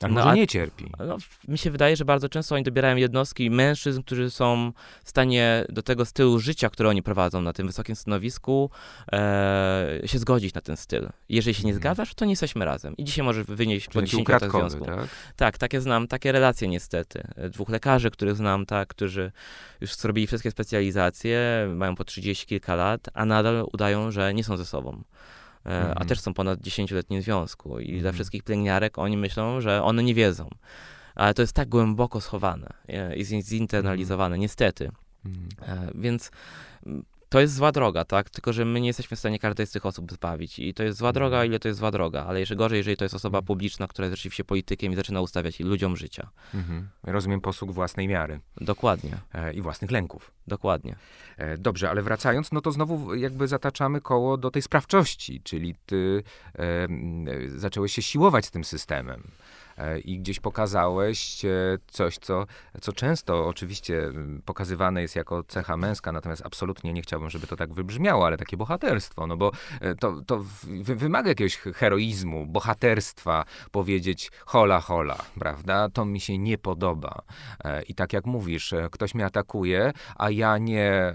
Ale 0.00 0.12
no, 0.12 0.24
może 0.24 0.36
nie 0.36 0.46
cierpi. 0.46 0.90
No, 1.06 1.16
mi 1.48 1.58
się 1.58 1.70
wydaje, 1.70 1.96
że 1.96 2.04
bardzo 2.04 2.28
często 2.28 2.54
oni 2.54 2.64
dobierają 2.64 2.96
jednostki 2.96 3.50
mężczyzn, 3.50 4.02
którzy 4.02 4.30
są 4.30 4.72
w 5.04 5.08
stanie 5.10 5.64
do 5.68 5.82
tego 5.82 6.04
stylu 6.04 6.38
życia, 6.38 6.70
który 6.70 6.88
oni 6.88 7.02
prowadzą 7.02 7.40
na 7.42 7.52
tym 7.52 7.66
wysokim 7.66 7.96
stanowisku, 7.96 8.70
e, 9.12 10.00
się 10.04 10.18
zgodzić 10.18 10.54
na 10.54 10.60
ten 10.60 10.76
styl. 10.76 11.08
Jeżeli 11.28 11.54
się 11.54 11.62
nie 11.62 11.72
hmm. 11.72 11.82
zgadzasz, 11.82 12.14
to 12.14 12.24
nie 12.24 12.32
jesteśmy 12.32 12.64
razem. 12.64 12.96
I 12.96 13.04
dzisiaj 13.04 13.24
możesz 13.24 13.46
wynieść 13.46 13.88
po 13.88 14.02
10 14.02 14.28
latach 14.28 14.50
związku. 14.50 14.84
Tak? 14.84 15.08
tak, 15.36 15.58
takie 15.58 15.80
znam, 15.80 16.08
takie 16.08 16.32
relacje 16.32 16.68
niestety. 16.68 17.22
Dwóch 17.50 17.68
lekarzy, 17.68 18.10
których 18.10 18.36
znam, 18.36 18.66
tak, 18.66 18.88
którzy 18.88 19.32
już 19.80 19.94
zrobili 19.94 20.26
wszystkie 20.26 20.50
specjalizacje, 20.50 21.68
mają 21.74 21.96
po 21.96 22.04
30 22.04 22.46
kilka 22.46 22.74
lat, 22.74 23.08
a 23.14 23.24
nadal 23.24 23.66
udają, 23.72 24.10
że 24.10 24.34
nie 24.34 24.44
są 24.44 24.56
ze 24.56 24.66
sobą. 24.66 25.02
E, 25.66 25.80
a 25.80 25.88
mhm. 25.88 26.08
też 26.08 26.20
są 26.20 26.34
ponad 26.34 26.60
10-letnim 26.60 27.22
związku 27.22 27.80
i 27.80 27.88
dla 27.88 27.96
mhm. 27.96 28.14
wszystkich 28.14 28.42
pielęgniarek 28.42 28.98
oni 28.98 29.16
myślą, 29.16 29.60
że 29.60 29.82
one 29.82 30.02
nie 30.02 30.14
wiedzą. 30.14 30.48
Ale 31.14 31.34
to 31.34 31.42
jest 31.42 31.52
tak 31.52 31.68
głęboko 31.68 32.20
schowane 32.20 32.72
e, 32.88 33.16
i 33.16 33.24
zinternalizowane, 33.24 34.38
niestety. 34.38 34.90
E, 35.62 35.90
więc 35.94 36.30
to 37.30 37.40
jest 37.40 37.54
zła 37.54 37.72
droga, 37.72 38.04
tak? 38.04 38.30
Tylko, 38.30 38.52
że 38.52 38.64
my 38.64 38.80
nie 38.80 38.86
jesteśmy 38.86 39.16
w 39.16 39.20
stanie 39.20 39.38
każdej 39.38 39.66
z 39.66 39.70
tych 39.70 39.86
osób 39.86 40.12
zbawić. 40.12 40.58
I 40.58 40.74
to 40.74 40.82
jest 40.82 40.98
zła 40.98 41.12
droga, 41.12 41.36
mhm. 41.36 41.46
ile 41.46 41.58
to 41.58 41.68
jest 41.68 41.80
zła 41.80 41.90
droga. 41.90 42.24
Ale 42.24 42.40
jeszcze 42.40 42.56
gorzej, 42.56 42.76
jeżeli 42.76 42.96
to 42.96 43.04
jest 43.04 43.14
osoba 43.14 43.42
publiczna, 43.42 43.86
która 43.88 44.06
jest 44.06 44.16
rzeczywiście 44.16 44.44
politykiem 44.44 44.92
i 44.92 44.96
zaczyna 44.96 45.20
ustawiać 45.20 45.60
ludziom 45.60 45.96
życia. 45.96 46.30
Mhm. 46.54 46.88
Rozumiem 47.02 47.40
posług 47.40 47.72
własnej 47.72 48.08
miary. 48.08 48.40
Dokładnie. 48.56 49.18
E, 49.34 49.52
I 49.52 49.62
własnych 49.62 49.90
lęków. 49.90 50.30
Dokładnie. 50.46 50.96
E, 51.36 51.58
dobrze, 51.58 51.90
ale 51.90 52.02
wracając, 52.02 52.52
no 52.52 52.60
to 52.60 52.72
znowu 52.72 53.14
jakby 53.14 53.48
zataczamy 53.48 54.00
koło 54.00 54.36
do 54.36 54.50
tej 54.50 54.62
sprawczości, 54.62 55.40
czyli 55.44 55.74
ty 55.86 56.22
e, 56.58 56.88
zacząłeś 57.58 57.92
się 57.92 58.02
siłować 58.02 58.46
z 58.46 58.50
tym 58.50 58.64
systemem. 58.64 59.22
E, 59.78 59.98
i 59.98 60.18
gdzieś 60.18 60.40
pokazałeś 60.40 61.44
e, 61.44 61.48
coś, 61.86 62.18
co, 62.18 62.46
co 62.80 62.92
często 62.92 63.48
oczywiście 63.48 64.12
pokazywane 64.44 65.02
jest 65.02 65.16
jako 65.16 65.42
cecha 65.42 65.76
męska, 65.76 66.12
natomiast 66.12 66.46
absolutnie 66.46 66.92
nie 66.92 67.02
chciałbym, 67.02 67.30
żeby 67.30 67.46
to 67.46 67.56
tak 67.56 67.72
wybrzmiało, 67.72 68.26
ale 68.26 68.36
takie 68.36 68.56
bohaterstwo, 68.56 69.26
no 69.26 69.36
bo 69.36 69.52
e, 69.80 69.94
to, 69.94 70.22
to 70.26 70.44
wymaga 70.84 71.28
jakiegoś 71.28 71.56
heroizmu, 71.56 72.46
bohaterstwa, 72.46 73.44
powiedzieć 73.70 74.30
hola, 74.46 74.80
hola, 74.80 75.18
prawda? 75.38 75.88
To 75.88 76.04
mi 76.04 76.20
się 76.20 76.38
nie 76.38 76.58
podoba. 76.58 77.22
I 77.88 77.94
tak 77.94 78.12
jak 78.12 78.26
mówisz, 78.26 78.74
ktoś 78.90 79.14
mnie 79.14 79.24
atakuje, 79.24 79.92
a 80.16 80.30
ja 80.30 80.58
nie 80.58 81.14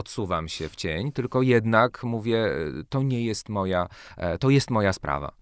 odsuwam 0.00 0.48
się 0.48 0.68
w 0.68 0.76
cień, 0.76 1.12
tylko 1.12 1.42
jednak 1.42 2.04
mówię, 2.04 2.54
to 2.88 3.02
nie 3.02 3.24
jest 3.24 3.48
moja, 3.48 3.86
to 4.40 4.50
jest 4.50 4.70
moja 4.70 4.92
sprawa. 4.92 5.32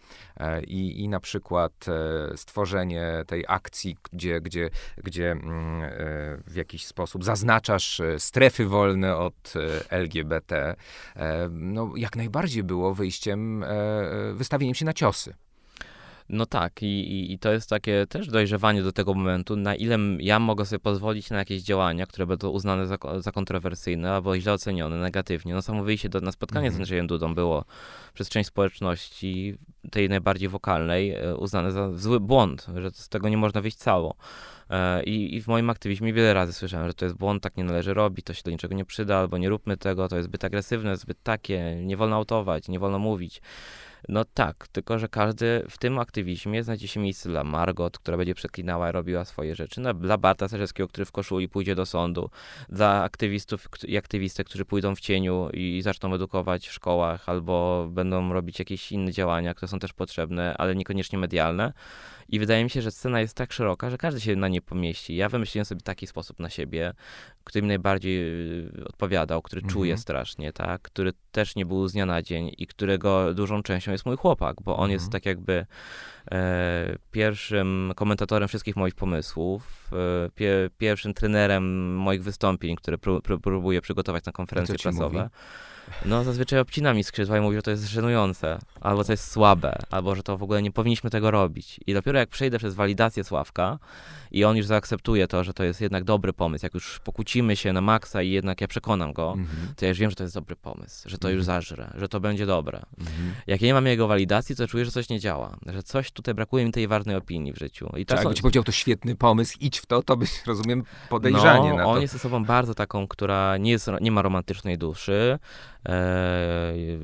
E, 0.41 0.63
I, 0.63 1.01
i 1.01 1.09
na 1.09 1.21
przykład 1.21 1.87
e, 1.89 2.37
stworzenie 2.37 3.25
tej 3.27 3.45
akcji, 3.49 3.97
gdzie, 4.13 4.41
gdzie, 4.41 4.71
gdzie 5.05 5.31
mm, 5.31 5.83
e, 5.83 5.91
w 6.47 6.55
jakiś 6.55 6.87
sposób 6.87 7.25
zaznaczasz 7.25 8.01
strefy 8.19 8.67
wolne 8.67 9.17
od 9.17 9.55
LGBT, 9.91 10.77
no 11.51 11.93
jak 11.97 12.17
najbardziej 12.17 12.63
było 12.63 12.95
wyjściem, 12.95 13.65
wystawieniem 14.35 14.75
się 14.75 14.85
na 14.85 14.93
ciosy. 14.93 15.35
No 16.31 16.47
tak, 16.47 16.83
i, 16.83 17.33
i 17.33 17.39
to 17.39 17.53
jest 17.53 17.71
takie 17.71 18.07
też 18.07 18.29
dojrzewanie 18.29 18.83
do 18.83 18.93
tego 18.93 19.15
momentu, 19.15 19.57
na 19.57 19.75
ile 19.75 19.99
ja 20.19 20.39
mogę 20.39 20.67
sobie 20.67 20.81
pozwolić 20.81 21.31
na 21.31 21.39
jakieś 21.39 21.63
działania, 21.63 22.07
które 22.07 22.27
będą 22.27 22.49
uznane 22.49 22.87
za, 22.87 22.99
za 23.19 23.33
kontrowersyjne 23.33 24.13
albo 24.13 24.39
źle 24.39 24.53
ocenione 24.53 24.97
negatywnie. 24.97 25.55
No 25.55 25.63
samo 25.63 25.85
wyjście 25.85 26.09
do, 26.09 26.21
na 26.21 26.33
spotkanie 26.33 26.67
mm 26.67 26.75
-hmm. 26.75 26.77
z 26.77 26.81
Andrzejem 26.81 27.07
Dudą 27.07 27.35
było 27.35 27.65
przez 28.15 28.29
część 28.29 28.49
społeczności, 28.49 29.55
tej 29.91 30.09
najbardziej 30.09 30.49
wokalnej, 30.49 31.15
e, 31.15 31.37
uznane 31.37 31.73
za 31.73 31.93
zły 31.93 32.21
błąd, 32.21 32.67
że 32.77 32.91
z 32.91 33.09
tego 33.09 33.29
nie 33.29 33.37
można 33.37 33.61
wyjść 33.61 33.77
cało. 33.77 34.17
E, 34.71 35.03
I, 35.03 35.35
I, 35.37 35.43
w 35.43 35.47
moim 35.47 35.71
aktywizmie 35.71 36.13
wiele 36.13 36.35
razy 36.35 36.53
słyszałem, 36.53 36.89
że 36.89 36.95
to 36.95 37.05
jest 37.05 37.17
błąd, 37.17 37.43
tak 37.43 37.57
nie 37.57 37.65
należy 37.65 37.95
robić, 37.95 38.27
to 38.27 38.35
się 38.35 38.43
do 38.45 38.51
niczego 38.51 38.75
nie 38.75 38.85
przyda, 38.85 39.17
albo 39.17 39.39
nie 39.39 39.49
róbmy 39.49 39.77
tego, 39.77 40.09
to 40.09 40.17
jest 40.17 40.29
zbyt 40.29 40.45
agresywne, 40.45 40.97
zbyt 40.97 41.23
takie, 41.23 41.77
nie 41.83 41.97
wolno 41.97 42.17
autować, 42.17 42.69
nie 42.69 42.79
wolno 42.79 42.99
mówić. 42.99 43.41
No 44.09 44.25
tak, 44.35 44.69
tylko 44.69 44.99
że 44.99 45.09
każdy 45.09 45.65
w 45.71 45.79
tym 45.79 45.99
aktywizmie 45.99 46.65
znajdzie 46.65 46.89
się 46.89 47.01
miejsce 47.01 47.29
dla 47.29 47.45
Margot, 47.45 47.99
która 47.99 48.17
będzie 48.17 48.35
przeklinała 48.35 48.89
i 48.89 48.93
robiła 48.93 49.25
swoje 49.25 49.55
rzeczy, 49.55 49.81
no, 49.81 49.95
dla 49.95 50.19
Barta 50.19 50.49
Sarzewskiego, 50.49 50.89
który 50.89 51.05
w 51.05 51.13
koszuli 51.13 51.49
pójdzie 51.49 51.75
do 51.75 51.87
sądu, 51.87 52.31
dla 52.69 53.03
aktywistów 53.03 53.69
i 53.87 53.97
aktywistek, 53.97 54.47
którzy 54.47 54.65
pójdą 54.65 54.95
w 54.95 55.01
cieniu 55.01 55.49
i 55.53 55.83
zaczną 55.83 56.15
edukować 56.15 56.69
w 56.69 56.73
szkołach 56.73 57.29
albo 57.29 57.87
będą 57.91 58.33
robić 58.33 58.59
jakieś 58.59 58.93
inne 58.93 59.13
działania, 59.13 59.55
które 59.55 59.69
są 59.69 59.79
też 59.79 59.93
potrzebne, 59.93 60.55
ale 60.59 60.75
niekoniecznie 60.75 61.19
medialne. 61.19 61.73
I 62.29 62.39
wydaje 62.39 62.65
mi 62.65 62.71
się, 62.71 62.83
że 62.83 62.91
scena 62.91 63.21
jest 63.21 63.37
tak 63.37 63.53
szeroka, 63.53 63.91
że 63.91 63.99
każdy 63.99 64.21
się 64.21 64.37
na 64.37 64.49
nie 64.49 64.63
pomieści. 64.63 65.17
Ja 65.17 65.29
wymyśliłem 65.29 65.65
sobie 65.65 65.81
taki 65.81 66.07
sposób 66.07 66.41
na 66.41 66.51
siebie, 66.51 66.93
który 67.45 67.63
mi 67.63 67.69
najbardziej 67.69 68.19
y, 68.79 68.85
odpowiadał, 68.85 69.43
który 69.43 69.61
mhm. 69.61 69.75
czuję 69.75 69.99
strasznie, 69.99 70.53
tak? 70.53 70.83
Który 70.83 71.13
też 71.33 71.57
nie 71.57 71.67
był 71.67 71.89
z 71.89 71.93
dnia 71.93 72.07
na 72.07 72.23
dzień 72.23 72.53
i 72.59 72.67
którego 72.67 73.35
dużą 73.35 73.63
częścią 73.63 73.93
jest 73.93 74.07
mój 74.07 74.17
chłopak, 74.17 74.57
bo 74.63 74.77
on 74.77 74.85
mhm. 74.85 74.91
jest 74.91 75.13
tak 75.13 75.27
jakby 75.27 75.67
e, 76.31 76.97
pierwszym 77.11 77.93
komentatorem 77.97 78.49
wszystkich 78.49 78.77
moich 78.77 78.95
pomysłów, 78.95 79.91
e, 79.93 80.31
pie, 80.31 80.71
pierwszym 80.79 81.15
trenerem 81.15 81.95
moich 81.97 82.23
wystąpień, 82.23 82.77
które 82.77 82.99
pró, 82.99 83.21
pró, 83.21 83.39
próbuję 83.39 83.81
przygotować 83.81 84.25
na 84.25 84.33
konferencje 84.33 84.75
prasowe. 84.75 85.19
Mówi? 85.19 85.31
No 86.05 86.25
zazwyczaj 86.25 86.59
obcina 86.59 86.95
mi 86.95 87.05
skrzydła 87.05 87.39
i 87.39 87.41
mówi, 87.41 87.57
że 87.57 87.63
to 87.63 87.71
jest 87.71 87.85
żenujące, 87.85 88.59
albo 88.81 89.05
to 89.05 89.13
jest 89.13 89.31
słabe, 89.31 89.79
albo 89.91 90.15
że 90.15 90.23
to 90.23 90.39
w 90.39 90.43
ogóle 90.43 90.63
nie 90.63 90.73
powinniśmy 90.73 91.11
tego 91.11 91.31
robić. 91.31 91.81
I 91.87 91.95
dopiero 91.95 92.19
jak 92.19 92.29
przejdę 92.29 92.59
przez 92.59 92.75
walidację 92.75 93.25
Sławka 93.25 93.79
i 94.31 94.45
on 94.45 94.57
już 94.57 94.67
zaakceptuje 94.67 95.29
to, 95.29 95.45
że 95.45 95.53
to 95.53 95.65
jest 95.65 95.81
jednak 95.81 96.05
dobry 96.05 96.33
pomysł, 96.33 96.67
jak 96.67 96.75
już 96.75 97.01
pokłócimy 97.05 97.57
się 97.57 97.73
na 97.73 97.81
maksa 97.81 98.23
i 98.23 98.31
jednak 98.31 98.61
ja 98.61 98.69
przekonam 98.69 99.13
go, 99.13 99.33
-hmm. 99.33 99.75
to 99.77 99.85
ja 99.85 99.89
już 99.89 99.99
wiem, 99.99 100.11
że 100.11 100.17
to 100.17 100.23
jest 100.23 100.35
dobry 100.35 100.57
pomysł, 100.57 101.09
że 101.09 101.19
to 101.19 101.31
już 101.31 101.41
mhm. 101.41 101.61
zażre, 101.63 101.91
że 101.95 102.09
to 102.09 102.21
będzie 102.21 102.47
dobre. 102.47 102.79
-hmm. 102.79 103.31
Jak 103.47 103.61
ja 103.63 103.67
nie 103.67 103.75
mam 103.75 103.87
jego 103.87 104.09
walidacji, 104.09 104.57
to 104.57 104.69
czuję, 104.69 104.85
że 104.85 104.91
coś 104.91 105.09
nie 105.09 105.21
działa, 105.21 105.57
że 105.67 105.83
coś 105.83 106.11
tutaj 106.11 106.35
brakuje 106.35 106.65
mi 106.65 106.73
tej 106.73 106.89
ważnej 106.89 107.17
opinii 107.17 107.53
w 107.53 107.59
życiu. 107.59 107.93
I 107.97 108.07
tak, 108.07 108.19
jakby 108.19 108.35
ci 108.35 108.43
powiedział, 108.43 108.65
to 108.65 108.73
świetny 108.73 109.17
pomysł, 109.17 109.59
idź 109.61 109.79
w 109.79 109.87
to, 109.87 110.03
to 110.03 110.17
byś, 110.17 110.47
rozumiem, 110.47 110.85
podejrzanie 111.09 111.71
no, 111.71 111.77
na 111.77 111.83
to. 111.83 111.91
on 111.91 112.03
jest 112.03 112.15
osobą 112.15 112.45
bardzo 112.45 112.75
taką, 112.75 113.09
która 113.09 113.57
nie, 113.57 113.71
jest, 113.71 113.91
nie 114.01 114.13
ma 114.13 114.23
romantycznej 114.23 114.79
duszy, 114.79 115.39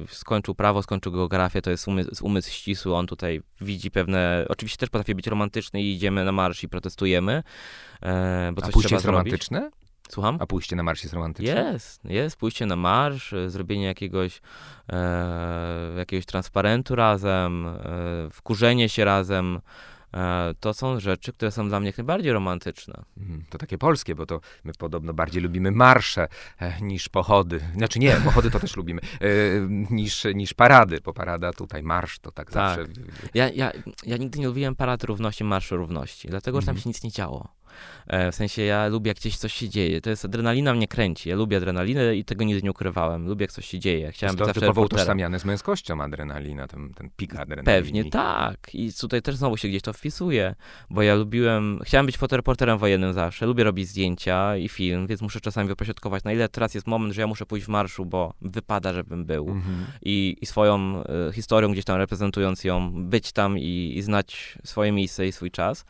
skończył 0.08 0.54
prawo, 0.54 0.82
skończył 0.82 1.12
geografię, 1.12 1.62
to 1.62 1.70
jest 1.70 1.88
umysł, 1.88 2.26
umysł 2.26 2.50
ścisły, 2.50 2.94
on 2.94 3.06
tutaj 3.06 3.42
widzi 3.60 3.90
pewne, 3.90 4.46
oczywiście 4.48 4.78
też 4.78 4.90
potrafi 4.90 5.14
być 5.14 5.26
romantyczny 5.26 5.82
i 5.82 5.94
idziemy 5.94 6.24
na 6.24 6.32
marsz 6.32 6.62
i 6.62 6.68
protestujemy, 6.68 7.42
e, 8.02 8.52
bo 8.54 8.60
coś 8.60 8.70
A 8.70 8.72
pójście 8.72 8.94
jest 8.94 9.06
romantyczne? 9.06 9.70
Słucham? 10.08 10.36
A 10.40 10.46
pójście 10.46 10.76
na 10.76 10.82
marsz 10.82 11.02
jest 11.02 11.14
romantyczne? 11.14 11.72
Jest, 11.72 12.04
jest. 12.04 12.36
Pójście 12.36 12.66
na 12.66 12.76
marsz, 12.76 13.32
e, 13.32 13.50
zrobienie 13.50 13.84
jakiegoś, 13.84 14.40
e, 14.92 15.94
jakiegoś 15.96 16.26
transparentu 16.26 16.94
razem, 16.94 17.66
e, 17.66 17.76
wkurzenie 18.30 18.88
się 18.88 19.04
razem, 19.04 19.56
E, 19.56 19.93
to 20.60 20.74
są 20.74 21.00
rzeczy, 21.00 21.32
które 21.32 21.50
są 21.50 21.68
dla 21.68 21.80
mnie 21.80 21.92
najbardziej 21.98 22.32
romantyczne. 22.32 23.02
Mhm, 23.16 23.44
to 23.50 23.58
takie 23.58 23.78
polskie, 23.78 24.14
bo 24.14 24.26
to 24.26 24.40
my 24.64 24.72
podobno 24.78 25.14
bardziej 25.14 25.42
lubimy 25.42 25.70
marsze 25.70 26.28
e, 26.58 26.80
niż 26.80 27.08
pochody. 27.08 27.60
Znaczy 27.74 27.98
nie, 27.98 28.16
pochody 28.24 28.50
to 28.50 28.60
też 28.60 28.76
lubimy, 28.76 29.00
e, 29.00 29.26
niż, 29.90 30.24
niż 30.34 30.54
parady, 30.54 31.00
bo 31.04 31.12
parada 31.12 31.52
tutaj, 31.52 31.82
marsz 31.82 32.18
to 32.18 32.32
tak, 32.32 32.50
tak. 32.50 32.78
zawsze... 32.78 32.92
Ja, 33.34 33.50
ja, 33.50 33.72
ja 34.06 34.16
nigdy 34.16 34.38
nie 34.38 34.46
lubiłem 34.46 34.74
parad 34.74 35.04
równości, 35.04 35.44
marszu 35.44 35.76
równości, 35.76 36.28
dlatego, 36.28 36.60
że 36.60 36.66
tam 36.66 36.76
mhm. 36.76 36.82
się 36.82 36.90
nic 36.90 37.02
nie 37.02 37.10
działo. 37.10 37.48
E, 38.06 38.32
w 38.32 38.34
sensie 38.34 38.62
ja 38.62 38.86
lubię, 38.88 39.10
jak 39.10 39.16
gdzieś 39.16 39.36
coś 39.36 39.52
się 39.52 39.68
dzieje. 39.68 40.00
To 40.00 40.10
jest 40.10 40.24
adrenalina 40.24 40.74
mnie 40.74 40.88
kręci. 40.88 41.28
Ja 41.28 41.36
lubię 41.36 41.56
adrenalinę 41.56 42.16
i 42.16 42.24
tego 42.24 42.44
nigdy 42.44 42.62
nie 42.62 42.70
ukrywałem. 42.70 43.26
Lubię, 43.26 43.44
jak 43.44 43.52
coś 43.52 43.66
się 43.66 43.78
dzieje. 43.78 44.12
Chciałem 44.12 44.36
to 44.36 44.46
być 44.46 44.54
zawsze 44.54 44.80
utożsamiane 44.80 45.40
z 45.40 45.44
męskością 45.44 46.00
adrenalina, 46.00 46.66
ten, 46.68 46.94
ten 46.94 47.10
pik 47.16 47.36
adrenaliny. 47.36 47.82
Pewnie 47.82 48.10
tak. 48.10 48.74
I 48.74 48.92
tutaj 48.92 49.22
też 49.22 49.36
znowu 49.36 49.56
się 49.56 49.68
gdzieś 49.68 49.82
to 49.82 49.92
wpisuje, 49.92 50.54
bo 50.90 51.02
ja 51.02 51.14
lubiłem, 51.14 51.80
chciałem 51.84 52.06
być 52.06 52.16
fotoreporterem 52.16 52.78
wojennym 52.78 53.12
zawsze. 53.12 53.46
Lubię 53.46 53.64
robić 53.64 53.88
zdjęcia 53.88 54.56
i 54.56 54.68
film, 54.68 55.06
więc 55.06 55.22
muszę 55.22 55.40
czasami 55.40 55.68
wypośrodkować, 55.68 56.24
na 56.24 56.32
ile 56.32 56.48
teraz 56.48 56.74
jest 56.74 56.86
moment, 56.86 57.14
że 57.14 57.20
ja 57.20 57.26
muszę 57.26 57.46
pójść 57.46 57.66
w 57.66 57.68
marszu, 57.68 58.06
bo 58.06 58.34
wypada, 58.42 58.92
żebym 58.92 59.24
był. 59.24 59.48
Mhm. 59.48 59.86
I, 60.02 60.36
I 60.40 60.46
swoją 60.46 61.02
y, 61.28 61.32
historią 61.32 61.72
gdzieś 61.72 61.84
tam 61.84 61.96
reprezentując 61.96 62.64
ją, 62.64 63.04
być 63.04 63.32
tam 63.32 63.58
i, 63.58 63.92
i 63.96 64.02
znać 64.02 64.58
swoje 64.64 64.92
miejsce 64.92 65.26
i 65.26 65.32
swój 65.32 65.50
czas. 65.50 65.84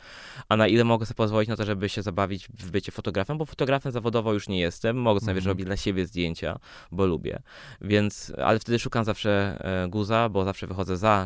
A 0.49 0.57
na 0.57 0.67
ile 0.67 0.83
mogę 0.83 1.05
sobie 1.05 1.15
pozwolić 1.15 1.49
na 1.49 1.55
to, 1.55 1.65
żeby 1.65 1.74
się 1.87 2.01
zabawić 2.01 2.47
w 2.47 2.71
bycie 2.71 2.91
fotografem, 2.91 3.37
bo 3.37 3.45
fotografem 3.45 3.91
zawodowo 3.91 4.33
już 4.33 4.47
nie 4.47 4.59
jestem. 4.59 4.97
Mogę 4.97 5.19
sobie 5.19 5.31
mm. 5.31 5.45
robić 5.45 5.65
dla 5.65 5.77
siebie 5.77 6.05
zdjęcia, 6.05 6.59
bo 6.91 7.05
lubię. 7.05 7.41
Więc, 7.81 8.33
ale 8.43 8.59
wtedy 8.59 8.79
szukam 8.79 9.05
zawsze 9.05 9.57
e, 9.83 9.87
guza, 9.87 10.29
bo 10.29 10.45
zawsze 10.45 10.67
wychodzę 10.67 10.97
za 10.97 11.25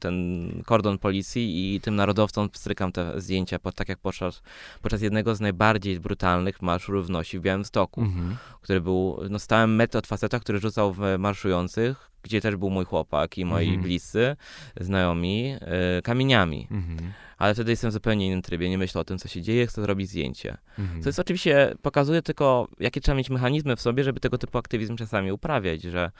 ten 0.00 0.46
kordon 0.66 0.98
policji 0.98 1.74
i 1.74 1.80
tym 1.80 1.96
narodowcom 1.96 2.48
strykam 2.52 2.92
te 2.92 3.20
zdjęcia, 3.20 3.58
tak 3.74 3.88
jak 3.88 3.98
podczas, 3.98 4.42
podczas 4.82 5.02
jednego 5.02 5.34
z 5.34 5.40
najbardziej 5.40 6.00
brutalnych 6.00 6.62
marszów 6.62 6.92
równości 6.92 7.38
w 7.38 7.42
Białymstoku, 7.42 8.02
-hmm. 8.02 8.34
który 8.60 8.80
był, 8.80 9.20
no 9.30 9.38
stałem 9.38 9.74
metr 9.74 9.98
od 9.98 10.06
faceta, 10.06 10.40
który 10.40 10.58
rzucał 10.58 10.92
w 10.92 11.00
marszujących, 11.18 12.10
gdzie 12.22 12.40
też 12.40 12.56
był 12.56 12.70
mój 12.70 12.84
chłopak 12.84 13.38
i 13.38 13.44
moi 13.44 13.66
-hmm. 13.66 13.82
bliscy, 13.82 14.36
znajomi, 14.80 15.54
y, 15.98 16.02
kamieniami. 16.02 16.68
-hmm 16.70 17.31
ale 17.42 17.54
wtedy 17.54 17.70
jestem 17.70 17.90
w 17.90 17.92
zupełnie 17.92 18.26
innym 18.26 18.42
trybie, 18.42 18.70
nie 18.70 18.78
myślę 18.78 19.00
o 19.00 19.04
tym, 19.04 19.18
co 19.18 19.28
się 19.28 19.42
dzieje, 19.42 19.66
chcę 19.66 19.82
zrobić 19.82 20.08
zdjęcie. 20.08 20.56
Mhm. 20.78 21.02
Co 21.02 21.08
jest 21.08 21.18
oczywiście, 21.18 21.74
pokazuje 21.82 22.22
tylko, 22.22 22.68
jakie 22.80 23.00
trzeba 23.00 23.16
mieć 23.18 23.30
mechanizmy 23.30 23.76
w 23.76 23.80
sobie, 23.80 24.04
żeby 24.04 24.20
tego 24.20 24.38
typu 24.38 24.58
aktywizm 24.58 24.96
czasami 24.96 25.32
uprawiać, 25.32 25.82
że 25.82 26.10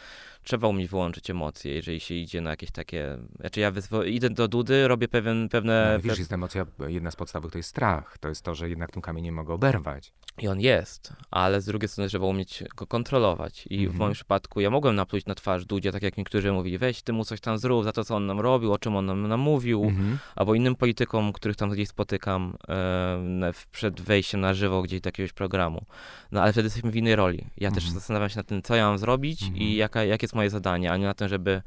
trzeba 0.42 0.68
umieć 0.68 0.88
wyłączyć 0.88 1.30
emocje, 1.30 1.74
jeżeli 1.74 2.00
się 2.00 2.14
idzie 2.14 2.40
na 2.40 2.50
jakieś 2.50 2.70
takie, 2.70 3.18
znaczy 3.40 3.60
ja 3.60 3.72
idę 4.06 4.30
do 4.30 4.48
Dudy, 4.48 4.88
robię 4.88 5.08
pewien, 5.08 5.48
pewne... 5.48 5.92
No, 5.94 6.08
wiesz, 6.08 6.18
jest 6.18 6.32
emocja, 6.32 6.66
jedna 6.88 7.10
z 7.10 7.16
podstawowych 7.16 7.52
to 7.52 7.58
jest 7.58 7.70
strach, 7.70 8.18
to 8.18 8.28
jest 8.28 8.42
to, 8.42 8.54
że 8.54 8.68
jednak 8.68 8.90
tym 8.90 9.02
kamieniem 9.02 9.34
mogę 9.34 9.54
oberwać. 9.54 10.12
I 10.38 10.48
on 10.48 10.60
jest, 10.60 11.12
ale 11.30 11.60
z 11.60 11.64
drugiej 11.64 11.88
strony 11.88 12.08
trzeba 12.08 12.26
umieć 12.26 12.64
go 12.76 12.86
kontrolować 12.86 13.66
i 13.70 13.78
mhm. 13.78 13.96
w 13.96 13.98
moim 13.98 14.12
przypadku 14.12 14.60
ja 14.60 14.70
mogłem 14.70 14.94
napluć 14.94 15.26
na 15.26 15.34
twarz 15.34 15.64
Dudzie, 15.64 15.92
tak 15.92 16.02
jak 16.02 16.16
niektórzy 16.16 16.52
mówili, 16.52 16.78
weź 16.78 17.02
ty 17.02 17.12
mu 17.12 17.24
coś 17.24 17.40
tam 17.40 17.58
zrób 17.58 17.84
za 17.84 17.92
to, 17.92 18.04
co 18.04 18.16
on 18.16 18.26
nam 18.26 18.40
robił, 18.40 18.72
o 18.72 18.78
czym 18.78 18.96
on 18.96 19.06
nam, 19.06 19.28
nam 19.28 19.40
mówił, 19.40 19.84
mhm. 19.84 20.18
albo 20.36 20.54
innym 20.54 20.76
politykom 20.76 21.32
których 21.32 21.56
tam 21.56 21.70
gdzieś 21.70 21.88
spotykam 21.88 22.56
e, 22.68 23.52
przed 23.72 24.00
wejściem 24.00 24.40
na 24.40 24.54
żywo 24.54 24.82
gdzieś 24.82 25.00
do 25.00 25.08
jakiegoś 25.08 25.32
programu. 25.32 25.84
No 26.32 26.42
ale 26.42 26.52
wtedy 26.52 26.66
jesteśmy 26.66 26.90
w 26.90 26.96
innej 26.96 27.16
roli. 27.16 27.46
Ja 27.56 27.68
mhm. 27.68 27.74
też 27.74 27.90
zastanawiam 27.90 28.28
się 28.28 28.36
nad 28.36 28.46
tym, 28.46 28.62
co 28.62 28.74
ja 28.74 28.88
mam 28.88 28.98
zrobić 28.98 29.42
mhm. 29.42 29.60
i 29.60 29.74
jaka, 29.74 30.04
jakie 30.04 30.28
jest 30.32 30.36
moje 30.36 30.50
zadanie, 30.50 30.92
a 30.92 30.96
nie 30.96 31.06
na 31.06 31.14
tym, 31.14 31.28
żeby 31.28 31.62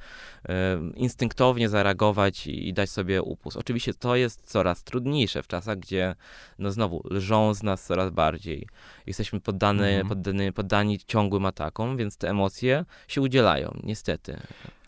e, 0.49 0.79
instynktownie 0.95 1.69
zareagować 1.69 2.47
i, 2.47 2.67
i, 2.67 2.73
dać 2.73 2.89
sobie 2.89 3.21
upust. 3.21 3.57
Oczywiście 3.57 3.93
to 3.93 4.15
jest 4.15 4.51
coraz 4.51 4.83
trudniejsze 4.83 5.43
w 5.43 5.47
czasach, 5.47 5.79
gdzie 5.79 6.15
no 6.59 6.71
znowu 6.71 7.01
lżą 7.09 7.53
z 7.53 7.63
nas 7.63 7.85
coraz 7.85 8.09
bardziej. 8.09 8.67
Jesteśmy 9.07 9.39
poddany, 9.39 9.87
mhm. 9.87 10.07
poddani, 10.07 10.53
poddani 10.53 10.99
ciągłym 10.99 11.45
atakom, 11.45 11.97
więc 11.97 12.17
te 12.17 12.29
emocje 12.29 12.85
się 13.07 13.21
udzielają, 13.21 13.79
niestety. 13.83 14.37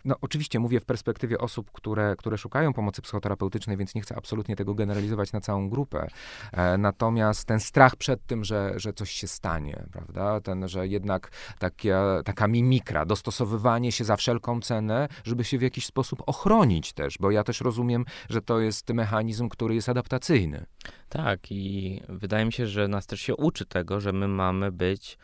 No 0.08 0.16
oczywiście 0.22 0.60
mówię 0.60 0.80
w 0.80 0.86
perspektywie 0.86 1.38
osób, 1.38 1.72
które, 1.72 2.16
które 2.18 2.38
szukają 2.38 2.74
pomocy 2.74 3.02
psychoterapeutycznej, 3.02 3.78
więc 3.78 3.96
nie 3.96 4.02
chcę 4.02 4.16
absolutnie 4.16 4.56
tego 4.56 4.76
generalizować 4.76 5.32
na 5.32 5.42
całą 5.42 5.70
grupę. 5.70 6.08
E, 6.52 6.78
natomiast 6.78 7.46
ten 7.46 7.60
strach 7.60 7.96
przed 7.96 8.26
tym, 8.26 8.44
że, 8.44 8.74
że 8.76 8.94
coś 8.94 9.12
się 9.12 9.28
stanie, 9.28 9.84
prawda? 9.92 10.42
Ten, 10.42 10.68
że 10.68 10.88
jednak 10.88 11.32
taka, 11.60 12.24
taka 12.26 12.48
mimikra, 12.48 13.06
dostosowywanie 13.06 13.92
się 13.92 14.04
za 14.04 14.16
wszelką 14.16 14.62
cenę, 14.62 15.08
żeby 15.24 15.44
się 15.44 15.58
w 15.58 15.62
jakiś 15.62 15.86
sposób 15.86 16.24
ochronić 16.26 16.94
też, 16.94 17.18
bo 17.20 17.32
ja 17.32 17.44
też 17.44 17.62
rozumiem, 17.62 18.06
że 18.30 18.42
to 18.42 18.60
jest 18.60 18.90
mechanizm, 18.90 19.50
który 19.50 19.76
jest 19.76 19.90
adaptacyjny. 19.90 20.66
Tak 21.10 21.52
i 21.52 22.02
wydaje 22.10 22.46
mi 22.46 22.54
się, 22.54 22.68
że 22.68 22.88
nas 22.88 23.08
też 23.08 23.22
się 23.22 23.36
uczy 23.36 23.66
tego, 23.66 24.02
że 24.02 24.14
my 24.14 24.28
mamy 24.28 24.72
być 24.72 25.18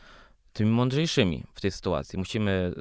tymi 0.54 0.72
mądrzejszymi 0.72 1.44
w 1.54 1.62
tej 1.62 1.72
sytuacji. 1.72 2.20
Musimy 2.20 2.74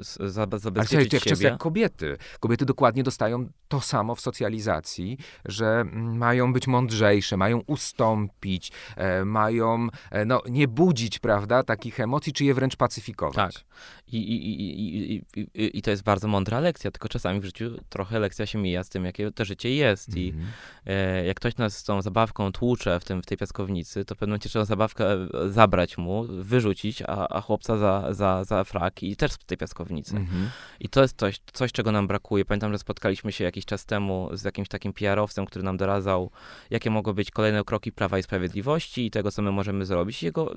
zabezpieczyć 0.59 0.93
Ale 0.93 1.07
jak 1.11 1.23
siebie. 1.23 1.49
jak 1.49 1.57
kobiety. 1.57 2.17
Kobiety 2.39 2.65
dokładnie 2.65 3.03
dostają 3.03 3.49
to 3.67 3.81
samo 3.81 4.15
w 4.15 4.21
socjalizacji, 4.21 5.17
że 5.45 5.65
mm, 5.65 6.17
mają 6.17 6.53
być 6.53 6.67
mądrzejsze, 6.67 7.37
mają 7.37 7.61
ustąpić, 7.67 8.71
e, 8.95 9.25
mają 9.25 9.87
e, 10.11 10.25
no, 10.25 10.41
nie 10.49 10.67
budzić, 10.67 11.19
prawda, 11.19 11.63
takich 11.63 11.99
emocji, 11.99 12.33
czy 12.33 12.45
je 12.45 12.53
wręcz 12.53 12.75
pacyfikować. 12.75 13.55
Tak. 13.55 13.65
I, 14.07 14.17
i, 14.17 14.61
i, 14.61 15.21
i, 15.35 15.77
I 15.77 15.81
to 15.81 15.91
jest 15.91 16.03
bardzo 16.03 16.27
mądra 16.27 16.59
lekcja, 16.59 16.91
tylko 16.91 17.09
czasami 17.09 17.39
w 17.39 17.45
życiu 17.45 17.71
trochę 17.89 18.19
lekcja 18.19 18.45
się 18.45 18.57
mija 18.57 18.83
z 18.83 18.89
tym, 18.89 19.05
jakie 19.05 19.31
to 19.31 19.45
życie 19.45 19.75
jest. 19.75 20.17
I 20.17 20.29
mhm. 20.29 20.47
e, 20.85 21.25
jak 21.25 21.37
ktoś 21.37 21.57
nas 21.57 21.77
z 21.77 21.83
tą 21.83 22.01
zabawką 22.01 22.51
tłucze 22.51 22.99
w, 22.99 23.03
tym, 23.03 23.21
w 23.21 23.25
tej 23.25 23.37
piaskownicy, 23.37 24.05
to 24.05 24.15
w 24.15 24.17
pewnym 24.17 24.31
momencie 24.31 24.49
trzeba 24.49 24.65
zabawkę 24.65 25.13
e, 25.13 25.27
zabrać 25.49 25.97
mu, 25.97 26.25
wyrzucić, 26.29 27.01
a, 27.01 27.27
a 27.27 27.41
chłop 27.41 27.63
chłopca 27.63 27.77
za, 27.77 28.13
za, 28.13 28.43
za 28.43 28.63
frak 28.63 29.03
i 29.03 29.15
też 29.15 29.31
z 29.31 29.37
tej 29.37 29.57
piaskownicy. 29.57 30.15
Mhm. 30.15 30.49
I 30.79 30.89
to 30.89 31.01
jest 31.01 31.17
coś, 31.17 31.39
coś, 31.53 31.71
czego 31.71 31.91
nam 31.91 32.07
brakuje. 32.07 32.45
Pamiętam, 32.45 32.71
że 32.71 32.77
spotkaliśmy 32.77 33.31
się 33.31 33.43
jakiś 33.43 33.65
czas 33.65 33.85
temu 33.85 34.29
z 34.33 34.43
jakimś 34.43 34.67
takim 34.67 34.93
PR-owcem, 34.93 35.45
który 35.45 35.65
nam 35.65 35.77
doradzał, 35.77 36.31
jakie 36.69 36.89
mogą 36.89 37.13
być 37.13 37.31
kolejne 37.31 37.63
kroki 37.63 37.91
Prawa 37.91 38.19
i 38.19 38.23
Sprawiedliwości 38.23 39.05
i 39.05 39.11
tego, 39.11 39.31
co 39.31 39.41
my 39.41 39.51
możemy 39.51 39.85
zrobić. 39.85 40.23
Jego 40.23 40.55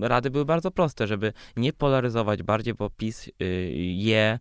rady 0.00 0.30
były 0.30 0.44
bardzo 0.44 0.70
proste, 0.70 1.06
żeby 1.06 1.32
nie 1.56 1.72
polaryzować 1.72 2.39
bardziej, 2.44 2.74
bo 2.74 2.90
PiS 2.90 3.28
y, 3.28 3.32
je, 3.76 4.38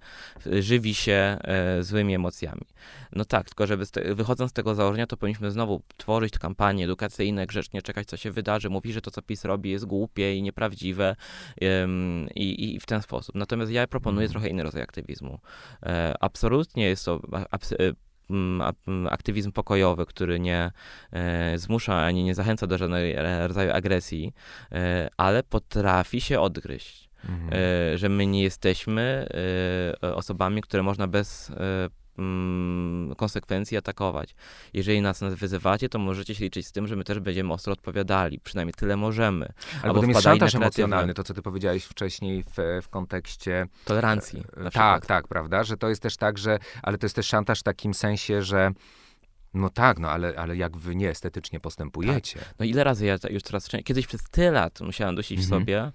y, 0.48 0.64
żywi 0.64 0.94
się 0.94 1.38
e, 1.42 1.84
złymi 1.84 2.16
emocjami. 2.16 2.66
No 3.14 3.26
tak, 3.26 3.46
tylko 3.50 3.68
żeby 3.68 3.86
z 3.86 3.92
te, 3.92 4.16
wychodząc 4.16 4.52
z 4.52 4.54
tego 4.54 4.76
założenia, 4.76 5.08
to 5.08 5.18
powinniśmy 5.18 5.52
znowu 5.52 5.82
tworzyć 5.98 6.40
kampanie 6.40 6.86
edukacyjne, 6.86 7.46
grzecznie 7.48 7.82
czekać, 7.82 8.08
co 8.08 8.18
się 8.18 8.32
wydarzy, 8.32 8.70
mówić, 8.70 8.94
że 8.94 9.02
to, 9.02 9.12
co 9.12 9.22
PiS 9.22 9.46
robi, 9.46 9.70
jest 9.70 9.86
głupie 9.86 10.36
i 10.36 10.42
nieprawdziwe 10.42 11.16
i, 12.36 12.76
i 12.76 12.80
w 12.80 12.86
ten 12.86 13.02
sposób. 13.02 13.36
Natomiast 13.36 13.72
ja 13.72 13.88
proponuję 13.88 14.26
Mhm. 14.26 14.32
trochę 14.32 14.50
inny 14.50 14.64
rodzaj 14.64 14.82
aktywizmu. 14.82 15.40
E, 15.84 16.14
absolutnie 16.20 16.84
jest 16.84 17.06
to 17.06 17.18
abs- 17.52 17.76
e, 17.80 17.94
aktywizm 19.10 19.52
pokojowy, 19.52 20.06
który 20.06 20.40
nie 20.40 20.72
e, 21.12 21.58
zmusza 21.58 21.96
ani 21.96 22.24
nie 22.24 22.36
zachęca 22.36 22.68
do 22.68 22.78
żadnego 22.78 23.22
rodzaju 23.48 23.72
agresji, 23.72 24.34
e, 24.72 25.10
ale 25.18 25.44
potrafi 25.44 26.22
się 26.22 26.40
odgryźć. 26.40 27.09
Mhm. 27.30 27.50
E, 27.94 27.98
że 27.98 28.10
my 28.10 28.28
nie 28.28 28.44
jesteśmy 28.44 29.28
e, 30.04 30.16
osobami, 30.16 30.62
które 30.62 30.84
można 30.84 31.08
bez 31.08 31.50
e, 31.50 31.90
mm, 32.18 33.16
konsekwencji 33.16 33.78
atakować. 33.78 34.36
Jeżeli 34.74 35.02
nas 35.02 35.24
wyzywacie, 35.24 35.90
to 35.90 36.00
możecie 36.00 36.36
się 36.36 36.44
liczyć 36.44 36.68
z 36.68 36.72
tym, 36.72 36.88
że 36.88 36.96
my 36.96 37.04
też 37.04 37.20
będziemy 37.20 37.54
ostro 37.54 37.74
odpowiadali. 37.74 38.40
Przynajmniej 38.40 38.74
tyle 38.74 38.98
możemy. 38.98 39.54
Ale 39.84 39.94
potem 39.94 40.10
jest 40.10 40.22
szantaż 40.22 40.56
emocjonalny, 40.56 41.14
to 41.14 41.24
co 41.24 41.34
ty 41.34 41.42
powiedziałeś 41.42 41.84
wcześniej 41.86 42.44
w, 42.44 42.82
w 42.82 42.90
kontekście 42.90 43.68
Tolerancji. 43.86 44.44
tak, 44.74 45.06
tak, 45.06 45.28
prawda? 45.28 45.64
Że 45.64 45.78
to 45.78 45.90
jest 45.90 46.02
też 46.02 46.18
tak, 46.18 46.38
że, 46.38 46.60
ale 46.84 46.98
to 46.98 47.06
jest 47.06 47.16
też 47.16 47.26
szantaż 47.28 47.60
w 47.60 47.64
takim 47.64 47.94
sensie, 47.94 48.42
że 48.42 48.72
no 49.54 49.70
tak, 49.70 50.00
no 50.00 50.10
ale, 50.10 50.34
ale 50.38 50.58
jak 50.58 50.78
wy 50.78 50.96
nieestetycznie 50.96 51.60
postępujecie. 51.60 52.40
No 52.60 52.66
ile 52.66 52.84
razy 52.84 53.06
ja 53.06 53.18
już 53.30 53.44
coraz 53.44 53.64
częściej, 53.64 53.84
kiedyś 53.84 54.08
przez 54.08 54.24
tyle 54.24 54.52
lat 54.52 54.82
musiałem 54.82 55.16
dusić 55.16 55.40
w 55.40 55.44
Mhm. 55.44 55.62
sobie 55.62 55.80
e, 55.82 55.92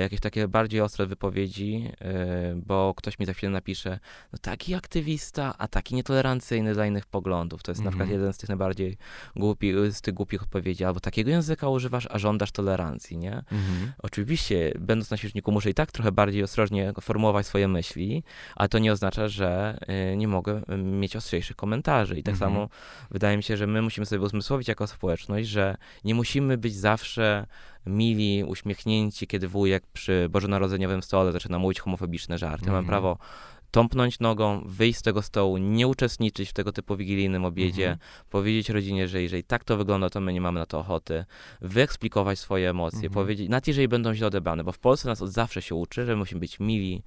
jakieś 0.00 0.20
takie 0.20 0.48
bardziej 0.48 0.80
ostre 0.80 1.06
wypowiedzi, 1.06 1.90
e, 2.00 2.54
bo 2.66 2.94
ktoś 2.96 3.18
mi 3.18 3.26
za 3.26 3.32
chwilę 3.32 3.50
napisze, 3.52 3.98
no 4.32 4.38
taki 4.42 4.74
aktywista, 4.74 5.54
a 5.58 5.68
taki 5.68 5.94
nietolerancyjny 5.94 6.74
dla 6.74 6.86
innych 6.86 7.06
poglądów. 7.06 7.62
To 7.62 7.70
jest 7.70 7.82
na 7.84 7.90
przykład 7.90 8.06
Mhm. 8.06 8.20
jeden 8.20 8.32
z 8.32 8.38
tych 8.38 8.48
najbardziej 8.48 8.96
głupi, 9.36 9.72
z 9.90 10.00
tych 10.00 10.14
głupich 10.14 10.42
odpowiedzi. 10.42 10.84
Albo 10.84 11.00
takiego 11.00 11.30
języka 11.30 11.68
używasz, 11.68 12.08
a 12.10 12.18
żądasz 12.18 12.52
tolerancji, 12.52 13.18
nie? 13.18 13.32
Mhm. 13.36 13.92
Oczywiście, 13.98 14.72
będąc 14.78 15.10
na 15.10 15.16
świeczniku, 15.16 15.52
muszę 15.52 15.70
i 15.70 15.74
tak 15.74 15.92
trochę 15.92 16.12
bardziej 16.12 16.42
ostrożnie 16.42 16.92
formułować 17.00 17.46
swoje 17.46 17.68
myśli, 17.68 18.22
ale 18.56 18.68
to 18.68 18.78
nie 18.78 18.92
oznacza, 18.92 19.28
że 19.28 19.78
y, 20.12 20.16
nie 20.16 20.28
mogę 20.28 20.62
y, 20.72 20.76
mieć 20.76 21.16
ostrzejszych 21.16 21.56
komentarzy. 21.56 22.18
I 22.18 22.22
tak 22.22 22.34
Mhm. 22.34 22.50
samo 22.52 22.68
wydaje 23.10 23.36
mi 23.36 23.42
się, 23.42 23.56
że 23.56 23.66
my 23.66 23.82
musimy 23.82 24.06
sobie 24.06 24.20
uzmysłowić 24.22 24.68
jako 24.68 24.86
społeczność, 24.86 25.48
że 25.48 25.76
nie 26.04 26.14
musimy 26.14 26.58
być 26.58 26.74
zawsze 26.76 27.46
mili, 27.86 28.44
uśmiechnięci, 28.44 29.26
kiedy 29.26 29.48
wujek 29.48 29.86
przy 29.86 30.28
bożonarodzeniowym 30.30 31.02
stole 31.02 31.32
zaczyna 31.32 31.58
mówić 31.58 31.80
homofobiczne 31.80 32.38
żarty. 32.38 32.64
Mhm. 32.64 32.72
Mamy 32.76 32.88
prawo 32.88 33.18
tąpnąć 33.78 34.20
nogą, 34.20 34.62
wyjść 34.66 34.98
z 34.98 35.02
tego 35.02 35.22
stołu, 35.22 35.58
nie 35.58 35.88
uczestniczyć 35.88 36.50
w 36.50 36.52
tego 36.52 36.72
typu 36.72 36.96
wigilijnym 36.96 37.44
obiedzie, 37.44 37.90
Mhm. 37.90 37.98
powiedzieć 38.30 38.68
rodzinie, 38.68 39.08
że 39.08 39.22
jeżeli 39.22 39.44
tak 39.44 39.64
to 39.64 39.76
wygląda, 39.76 40.10
to 40.10 40.20
my 40.20 40.32
nie 40.32 40.40
mamy 40.40 40.60
na 40.60 40.66
to 40.66 40.78
ochoty, 40.78 41.24
wyeksplikować 41.60 42.38
swoje 42.38 42.70
emocje, 42.70 42.96
Mhm. 43.06 43.12
powiedzieć, 43.12 43.48
nawet 43.48 43.68
jeżeli 43.68 43.88
będą 43.88 44.14
źle 44.14 44.26
odebrane, 44.26 44.64
bo 44.64 44.72
w 44.72 44.78
Polsce 44.78 45.08
nas 45.08 45.22
od 45.22 45.30
zawsze 45.30 45.62
się 45.62 45.74
uczy, 45.74 46.06
że 46.06 46.16
musimy 46.16 46.40
być 46.40 46.60
mili, 46.60 47.02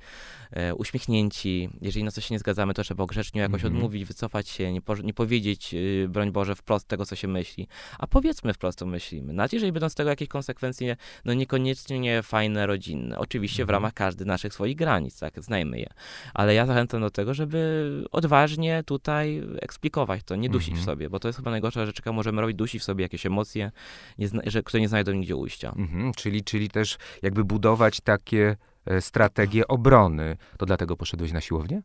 e, 0.51 0.76
uśmiechnięci, 0.76 1.70
jeżeli 1.82 2.03
na 2.03 2.11
coś 2.11 2.26
się 2.26 2.36
nie 2.36 2.39
zgadzamy, 2.39 2.74
to 2.74 2.84
trzeba 2.84 3.05
grzecznie 3.05 3.41
jakoś 3.41 3.61
Mhm. 3.63 3.74
odmówić, 3.76 4.05
wycofać 4.05 4.49
się, 4.49 4.72
nie, 4.72 4.82
po, 4.82 4.95
nie 4.95 5.13
powiedzieć, 5.13 5.74
y, 5.74 6.07
broń 6.09 6.32
Boże, 6.32 6.55
wprost 6.55 6.88
tego, 6.88 7.05
co 7.05 7.15
się 7.15 7.28
myśli, 7.28 7.68
a 7.99 8.07
powiedzmy 8.07 8.53
wprost, 8.53 8.80
co 8.80 8.86
myślimy. 8.86 9.34
Nawet 9.34 9.53
jeżeli 9.53 9.72
będą 9.72 9.89
z 9.89 9.95
tego 9.95 10.09
jakieś 10.09 10.28
konsekwencje, 10.28 10.97
no 11.26 11.34
niekoniecznie 11.34 12.24
fajne, 12.24 12.65
rodzinne. 12.68 13.20
Oczywiście 13.20 13.63
w 13.63 13.70
Mhm. 13.70 13.74
ramach 13.74 13.93
każdy 13.93 14.26
naszych 14.26 14.53
swoich 14.53 14.76
granic, 14.76 15.20
tak, 15.20 15.43
znajmy 15.43 15.80
je. 15.80 15.89
Ale 16.34 16.53
ja 16.58 16.66
zachęcam 16.66 17.01
do 17.01 17.10
tego, 17.10 17.34
żeby 17.34 18.03
odważnie 18.12 18.84
tutaj 18.86 19.43
eksplikować 19.62 20.22
to, 20.26 20.36
nie 20.36 20.49
dusić 20.49 20.70
Mhm. 20.70 20.84
w 20.84 20.86
sobie, 20.86 21.10
bo 21.10 21.20
to 21.20 21.28
jest 21.28 21.38
chyba 21.39 21.51
najgorsza 21.51 21.86
rzecz, 21.86 21.97
jaką 21.99 22.14
możemy 22.14 22.41
robić, 22.41 22.58
dusić 22.58 22.82
w 22.82 22.86
sobie 22.86 23.03
jakieś 23.03 23.26
emocje, 23.26 23.72
nie 24.18 24.28
zna- 24.28 24.41
że, 24.45 24.64
które 24.64 24.82
nie 24.82 24.88
znajdą 24.89 25.12
nigdzie 25.12 25.36
ujścia. 25.36 25.74
Mhm. 25.78 26.12
Czyli, 26.14 26.43
czyli 26.43 26.70
też 26.70 26.97
jakby 27.22 27.43
budować 27.43 28.01
takie 28.01 28.55
e, 28.88 29.02
strategie 29.02 29.68
obrony. 29.68 30.38
To 30.58 30.66
dlatego 30.66 30.98
poszedłeś 30.98 31.32
na 31.32 31.42
siłownię? 31.42 31.82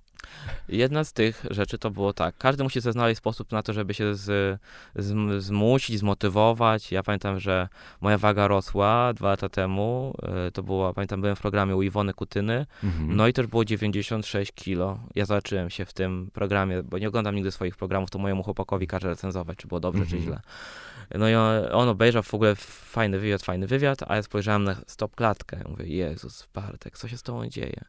Jedna 0.69 1.05
z 1.05 1.13
tych 1.13 1.45
rzeczy 1.51 1.79
to 1.79 1.91
było 1.91 2.13
tak, 2.13 2.35
każdy 2.39 2.63
musi 2.63 2.81
sobie 2.83 2.93
znaleźć 2.93 3.19
sposób 3.19 3.53
na 3.53 3.63
to, 3.63 3.73
żeby 3.73 3.95
się 3.95 4.15
z, 4.15 4.61
zm- 4.97 5.41
zmusić, 5.41 5.99
zmotywować. 5.99 6.93
Ja 6.93 7.03
pamiętam, 7.03 7.41
że 7.41 7.69
moja 8.01 8.19
waga 8.19 8.49
rosła 8.49 9.13
dwa 9.15 9.29
lata 9.29 9.49
temu, 9.49 10.15
e, 10.47 10.51
to 10.51 10.63
było, 10.63 10.95
pamiętam, 10.95 11.21
byłem 11.21 11.37
w 11.37 11.41
programie 11.41 11.77
u 11.77 11.83
Iwony 11.83 12.15
Kutyny, 12.15 12.67
Mhm. 12.85 13.17
no 13.17 13.27
i 13.29 13.33
też 13.33 13.47
było 13.47 13.65
96 13.65 14.53
kilo. 14.53 14.99
Ja 15.15 15.25
zobaczyłem 15.25 15.71
się 15.71 15.85
w 15.85 15.93
tym 15.93 16.31
programie, 16.33 16.83
bo 16.83 16.99
nie 16.99 17.09
oglądam 17.09 17.35
nigdy 17.35 17.51
swoich 17.51 17.77
programów, 17.77 18.11
to 18.11 18.19
mojemu 18.19 18.43
chłopakowi 18.43 18.87
każę 18.87 19.09
recenzować, 19.09 19.59
czy 19.59 19.69
było 19.69 19.81
dobrze, 19.81 20.07
czy 20.07 20.17
Mhm. 20.17 20.23
źle. 20.23 20.41
No 21.19 21.29
i 21.29 21.35
on, 21.35 21.65
on 21.73 21.89
obejrzał 21.89 22.23
w 22.23 22.35
ogóle 22.35 22.57
fajny 22.57 23.19
wywiad, 23.19 23.43
fajny 23.43 23.67
wywiad, 23.67 23.99
a 24.07 24.17
ja 24.17 24.23
spojrzałem 24.23 24.65
na 24.65 24.77
stop 24.87 25.15
klatkę. 25.15 25.65
Mówię, 25.69 25.87
Jezus, 25.87 26.49
Bartek, 26.55 26.99
co 26.99 27.09
się 27.09 27.17
z 27.17 27.23
tobą 27.23 27.47
dzieje? 27.47 27.85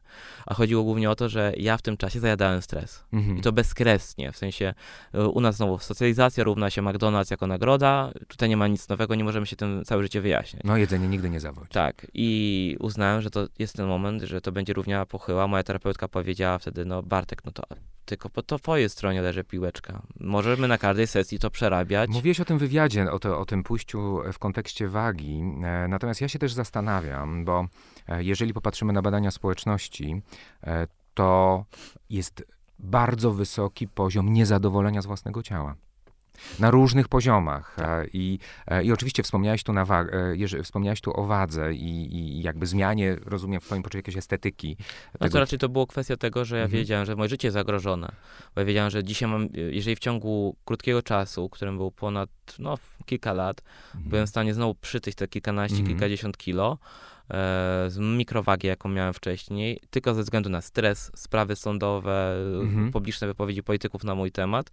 A 0.45 0.53
chodziło 0.53 0.83
głównie 0.83 1.09
o 1.09 1.15
to, 1.15 1.29
że 1.29 1.53
ja 1.57 1.77
w 1.77 1.81
tym 1.81 1.97
czasie 1.97 2.19
zajadałem 2.19 2.61
stres. 2.61 3.03
Mhm. 3.13 3.37
I 3.37 3.41
to 3.41 3.51
bezkresnie, 3.51 4.31
w 4.31 4.37
sensie 4.37 4.73
y, 5.15 5.27
u 5.27 5.41
nas 5.41 5.55
znowu 5.55 5.79
socjalizacja 5.79 6.43
równa 6.43 6.69
się 6.69 6.81
McDonald's 6.81 7.31
jako 7.31 7.47
nagroda, 7.47 8.11
tutaj 8.27 8.49
nie 8.49 8.57
ma 8.57 8.67
nic 8.67 8.89
nowego, 8.89 9.15
nie 9.15 9.23
możemy 9.23 9.45
się 9.45 9.55
tym 9.55 9.83
całe 9.85 10.03
życie 10.03 10.21
wyjaśniać. 10.21 10.63
No 10.65 10.77
jedzenie 10.77 11.07
nigdy 11.07 11.29
nie 11.29 11.39
zawodzi. 11.39 11.69
Tak, 11.71 12.07
i 12.13 12.77
uznałem, 12.79 13.21
że 13.21 13.29
to 13.29 13.47
jest 13.59 13.75
ten 13.75 13.87
moment, 13.87 14.23
że 14.23 14.41
to 14.41 14.51
będzie 14.51 14.73
równia 14.73 15.05
pochyła. 15.05 15.47
Moja 15.47 15.63
terapeutka 15.63 16.07
powiedziała 16.07 16.59
wtedy, 16.59 16.85
no 16.85 17.03
Bartek, 17.03 17.45
no 17.45 17.51
to 17.51 17.63
tylko 18.05 18.29
po 18.29 18.43
to 18.43 18.59
twojej 18.59 18.89
stronie 18.89 19.21
leży 19.21 19.43
piłeczka. 19.43 20.01
Możemy 20.19 20.67
na 20.67 20.77
każdej 20.77 21.07
sesji 21.07 21.39
to 21.39 21.51
przerabiać. 21.51 22.09
Mówiłeś 22.09 22.39
o 22.39 22.45
tym 22.45 22.57
wywiadzie, 22.57 23.11
o, 23.11 23.19
to, 23.19 23.39
o 23.39 23.45
tym 23.45 23.63
pójściu 23.63 24.19
w 24.33 24.39
kontekście 24.39 24.87
wagi, 24.87 25.43
e, 25.63 25.87
natomiast 25.87 26.21
ja 26.21 26.27
się 26.27 26.39
też 26.39 26.53
zastanawiam, 26.53 27.45
bo 27.45 27.67
e, 28.07 28.23
jeżeli 28.23 28.53
popatrzymy 28.53 28.93
na 28.93 29.01
badania 29.01 29.31
społeczności, 29.31 30.21
e, 30.63 30.87
to 31.13 31.65
jest 32.09 32.43
bardzo 32.79 33.31
wysoki 33.31 33.87
poziom 33.87 34.33
niezadowolenia 34.33 35.01
z 35.01 35.05
własnego 35.05 35.43
ciała. 35.43 35.75
Na 36.59 36.71
różnych 36.71 37.07
poziomach. 37.07 37.75
E, 37.79 38.05
I, 38.13 38.39
e, 38.67 38.83
I 38.83 38.91
oczywiście 38.91 39.23
wspomniałeś 39.23 39.63
tu, 39.63 39.73
na 39.73 39.85
wa- 39.85 40.05
e, 40.57 40.63
wspomniałeś 40.63 41.01
tu 41.01 41.19
o 41.19 41.25
wadze 41.25 41.73
i, 41.73 42.15
i 42.15 42.41
jakby 42.41 42.65
zmianie, 42.65 43.15
rozumiem, 43.25 43.61
w 43.61 43.65
twoim 43.65 43.83
poczuciu 43.83 43.97
jakiejś 43.97 44.17
estetyki. 44.17 44.77
No 44.79 45.19
tego- 45.19 45.33
to 45.33 45.39
raczej 45.39 45.59
to 45.59 45.69
było 45.69 45.87
kwestia 45.87 46.17
tego, 46.17 46.45
że 46.45 46.57
ja 46.57 46.63
Mhm. 46.63 46.79
wiedziałem, 46.81 47.05
że 47.05 47.15
moje 47.15 47.29
życie 47.29 47.47
jest 47.47 47.53
zagrożone. 47.53 48.11
Bo 48.55 48.61
ja 48.61 48.65
wiedziałem, 48.65 48.89
że 48.91 49.03
dzisiaj 49.03 49.29
mam, 49.29 49.47
jeżeli 49.71 49.95
w 49.95 49.99
ciągu 49.99 50.55
krótkiego 50.65 51.01
czasu, 51.01 51.49
którym 51.49 51.77
był 51.77 51.91
ponad 51.91 52.29
no, 52.59 52.77
kilka 53.05 53.33
lat, 53.33 53.61
Mhm. 53.95 54.09
byłem 54.09 54.25
w 54.25 54.29
stanie 54.29 54.53
znowu 54.53 54.75
przytyć 54.75 55.15
te 55.15 55.27
kilkanaście, 55.27 55.77
Mhm. 55.77 55.87
kilkadziesiąt 55.97 56.37
kilo 56.37 56.77
z 57.87 57.97
mikrowagi, 57.99 58.67
jaką 58.67 58.89
miałem 58.89 59.13
wcześniej, 59.13 59.79
tylko 59.89 60.13
ze 60.13 60.23
względu 60.23 60.49
na 60.49 60.61
stres, 60.61 61.11
sprawy 61.15 61.55
sądowe, 61.55 62.35
Mhm. 62.61 62.91
publiczne 62.91 63.27
wypowiedzi 63.27 63.63
polityków 63.63 64.03
na 64.03 64.15
mój 64.15 64.31
temat, 64.31 64.69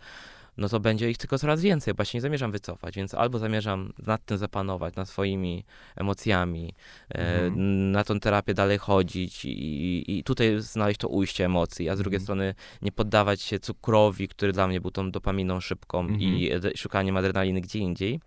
no 0.61 0.68
to 0.68 0.80
będzie 0.80 1.11
ich 1.11 1.18
tylko 1.18 1.38
coraz 1.38 1.61
więcej, 1.61 1.94
bo 1.94 2.00
ja 2.00 2.04
się 2.04 2.18
nie 2.18 2.22
zamierzam 2.22 2.52
wycofać, 2.52 2.94
więc 2.96 3.14
albo 3.14 3.38
zamierzam 3.38 3.92
nad 4.06 4.24
tym 4.24 4.38
zapanować, 4.38 4.94
nad 4.96 5.08
swoimi 5.08 5.64
emocjami, 5.96 6.74
e, 7.14 7.44
Mhm. 7.44 7.92
na 7.92 8.04
tą 8.04 8.20
terapię 8.20 8.54
dalej 8.54 8.78
chodzić 8.78 9.44
i, 9.44 10.18
i 10.18 10.24
tutaj 10.24 10.54
znaleźć 10.61 11.00
to 11.00 11.08
ujście 11.08 11.44
emocji, 11.44 11.88
a 11.88 11.96
z 11.96 11.98
drugiej 11.98 12.16
Mhm. 12.16 12.24
strony 12.24 12.54
nie 12.82 12.92
poddawać 12.92 13.42
się 13.42 13.58
cukrowi, 13.58 14.28
który 14.28 14.52
dla 14.52 14.68
mnie 14.68 14.80
był 14.80 14.90
tą 14.90 15.11
dopaminą 15.11 15.61
szybką 15.61 16.00
Mhm. 16.00 16.20
i 16.20 16.50
ed- 16.52 16.76
szukaniem 16.78 17.16
adrenaliny 17.16 17.61
gdzie 17.61 17.78
indziej 17.78 18.20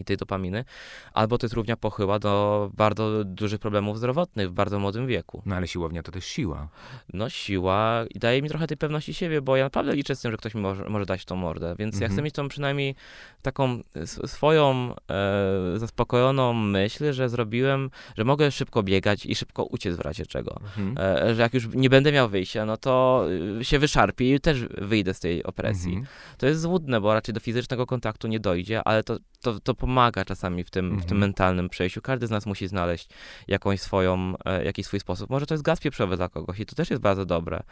i 0.00 0.04
tej 0.04 0.16
dopaminy, 0.16 0.64
albo 1.12 1.38
to 1.38 1.46
jest 1.46 1.54
równia 1.54 1.76
pochyła 1.76 2.18
do 2.18 2.70
bardzo 2.74 3.24
dużych 3.24 3.60
problemów 3.60 3.98
zdrowotnych 3.98 4.48
w 4.50 4.52
bardzo 4.52 4.78
młodym 4.78 5.06
wieku. 5.06 5.42
No 5.46 5.56
ale 5.56 5.68
siłownia 5.68 6.02
to 6.02 6.12
też 6.12 6.24
siła. 6.24 6.68
No 7.12 7.28
siła 7.28 8.04
i 8.14 8.18
daje 8.18 8.42
mi 8.42 8.48
trochę 8.48 8.66
tej 8.66 8.76
pewności 8.76 9.14
siebie, 9.14 9.40
bo 9.42 9.56
ja 9.56 9.64
naprawdę 9.64 9.94
liczę 9.94 10.16
z 10.16 10.20
tym, 10.20 10.30
że 10.30 10.36
ktoś 10.36 10.54
mi 10.54 10.60
może, 10.60 10.84
może 10.88 11.06
dać 11.06 11.24
tą 11.24 11.36
mordę, 11.36 11.74
więc 11.78 11.94
ja 11.94 11.98
Mhm. 11.98 12.12
chcę 12.12 12.22
mieć 12.22 12.34
tą 12.34 12.48
przynajmniej 12.48 12.94
taką 13.42 13.78
s- 13.94 14.20
swoją 14.30 14.94
e, 15.10 15.78
zaspokojoną 15.78 16.52
myśl, 16.52 17.12
że 17.12 17.28
zrobiłem, 17.28 17.90
że 18.18 18.24
mogę 18.24 18.50
szybko 18.50 18.82
biegać 18.82 19.26
i 19.26 19.34
szybko 19.34 19.64
uciec 19.64 19.96
w 19.96 20.00
razie 20.00 20.26
czego. 20.26 20.60
Mhm. 20.78 20.94
E, 20.98 21.34
że 21.34 21.42
jak 21.42 21.54
już 21.54 21.68
nie 21.74 21.90
będę 21.90 22.12
miał 22.12 22.28
wyjścia, 22.28 22.64
no 22.66 22.76
to 22.76 23.24
y, 23.60 23.64
się 23.64 23.78
wyszarpię 23.78 24.34
i 24.34 24.40
też 24.40 24.60
wyjdę 24.78 25.14
z 25.14 25.20
tej 25.20 25.44
opresji. 25.44 25.90
Mhm. 25.94 26.06
To 26.38 26.46
jest 26.46 26.60
złudne, 26.60 27.00
bo 27.00 27.14
raczej 27.14 27.34
do 27.34 27.40
fizycznego 27.40 27.86
kontaktu 27.86 28.28
nie 28.28 28.40
dojdzie, 28.40 28.82
ale 28.84 29.04
to, 29.04 29.16
to, 29.40 29.60
to 29.60 29.74
pomaga 29.88 30.24
czasami 30.24 30.64
w 30.64 30.70
tym, 30.70 30.86
w 30.90 30.90
tym 30.90 31.02
Mhm. 31.02 31.18
mentalnym 31.20 31.68
przejściu. 31.68 32.02
Każdy 32.02 32.26
z 32.26 32.30
nas 32.30 32.46
musi 32.46 32.68
znaleźć 32.68 33.08
jakąś 33.48 33.80
swoją, 33.80 34.34
e, 34.44 34.64
jakiś 34.64 34.86
swój 34.86 35.00
sposób. 35.00 35.30
Może 35.30 35.46
to 35.46 35.54
jest 35.54 35.64
gaz 35.64 35.80
pieprzowy 35.80 36.16
dla 36.16 36.28
kogoś 36.28 36.60
i 36.60 36.66
to 36.66 36.74
też 36.74 36.90
jest 36.90 37.02
bardzo 37.02 37.24
dobre, 37.26 37.62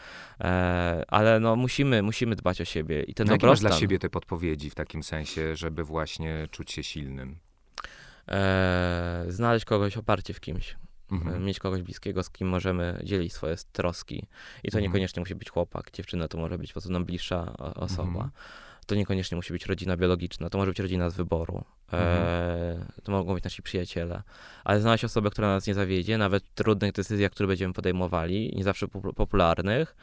e, 0.41 1.05
ale 1.09 1.41
no 1.41 1.57
musimy, 1.57 2.03
musimy 2.03 2.37
dbać 2.37 2.61
o 2.61 2.65
siebie 2.65 3.03
i 3.03 3.15
ten 3.15 3.27
No, 3.27 3.33
jakie 3.33 3.47
masz 3.47 3.59
dobrostan. 3.59 3.71
dla 3.71 3.81
siebie 3.81 3.99
te 3.99 4.11
podpowiedzi 4.11 4.71
w 4.71 4.75
takim 4.75 5.03
sensie, 5.03 5.57
żeby 5.57 5.85
właśnie 5.85 6.49
czuć 6.51 6.73
się 6.73 6.83
silnym? 6.83 7.37
E, 8.29 9.25
znaleźć 9.29 9.65
kogoś 9.65 9.97
oparcie 9.97 10.35
w 10.35 10.41
kimś. 10.41 10.77
Mhm. 11.13 11.45
mieć 11.45 11.59
kogoś 11.59 11.83
bliskiego, 11.83 12.23
z 12.23 12.31
kim 12.31 12.49
możemy 12.49 13.01
dzielić 13.05 13.33
swoje 13.33 13.57
troski. 13.73 14.17
I 14.65 14.71
to 14.71 14.79
Mhm. 14.79 14.83
niekoniecznie 14.85 15.21
musi 15.21 15.35
być 15.35 15.51
chłopak, 15.51 15.91
dziewczyna 15.93 16.29
to 16.29 16.39
może 16.39 16.59
być 16.59 16.71
po 16.71 16.73
prostu 16.75 16.93
nam 16.93 17.05
bliższa 17.05 17.53
osoba. 17.75 18.31
Mhm. 18.87 18.89
To 18.89 18.95
niekoniecznie 18.95 19.37
musi 19.37 19.53
być 19.53 19.67
rodzina 19.67 19.97
biologiczna, 19.97 20.51
to 20.51 20.59
może 20.59 20.71
być 20.71 20.79
rodzina 20.81 21.11
z 21.11 21.15
wyboru. 21.17 21.65
E, 21.93 22.87
to 23.03 23.13
mogą 23.13 23.35
być 23.35 23.45
nasi 23.45 23.63
przyjaciele. 23.63 24.23
Ale 24.65 24.81
znaleźć 24.81 25.05
osobę, 25.05 25.31
która 25.31 25.49
nas 25.49 25.67
nie 25.67 25.75
zawiedzie, 25.75 26.19
nawet 26.19 26.45
w 26.45 26.55
trudnych 26.55 26.93
decyzjach, 26.93 27.33
które 27.33 27.47
będziemy 27.47 27.75
podejmowali, 27.75 28.53
nie 28.57 28.65
zawsze 28.65 28.87
popu- 28.87 29.15
popularnych, 29.15 29.97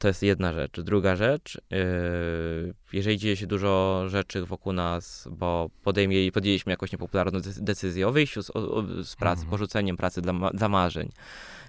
to 0.00 0.08
jest 0.08 0.22
jedna 0.22 0.52
rzecz. 0.52 0.80
Druga 0.80 1.16
rzecz, 1.16 1.60
yy, 1.70 2.74
jeżeli 2.92 3.18
dzieje 3.18 3.36
się 3.36 3.46
dużo 3.46 4.04
rzeczy 4.08 4.44
wokół 4.44 4.72
nas, 4.72 5.28
bo 5.30 5.70
podejmie, 5.82 6.32
podjęliśmy 6.32 6.70
jakąś 6.72 6.92
niepopularną 6.92 7.38
dec- 7.38 7.60
decyzję 7.60 8.08
o 8.08 8.12
wyjściu 8.12 8.42
z, 8.42 8.50
o, 8.50 8.82
z 9.04 9.16
pracy, 9.16 9.40
Mhm. 9.42 9.50
porzuceniem 9.50 9.96
pracy 9.96 10.22
dla, 10.22 10.50
dla 10.54 10.68
marzeń, 10.68 11.12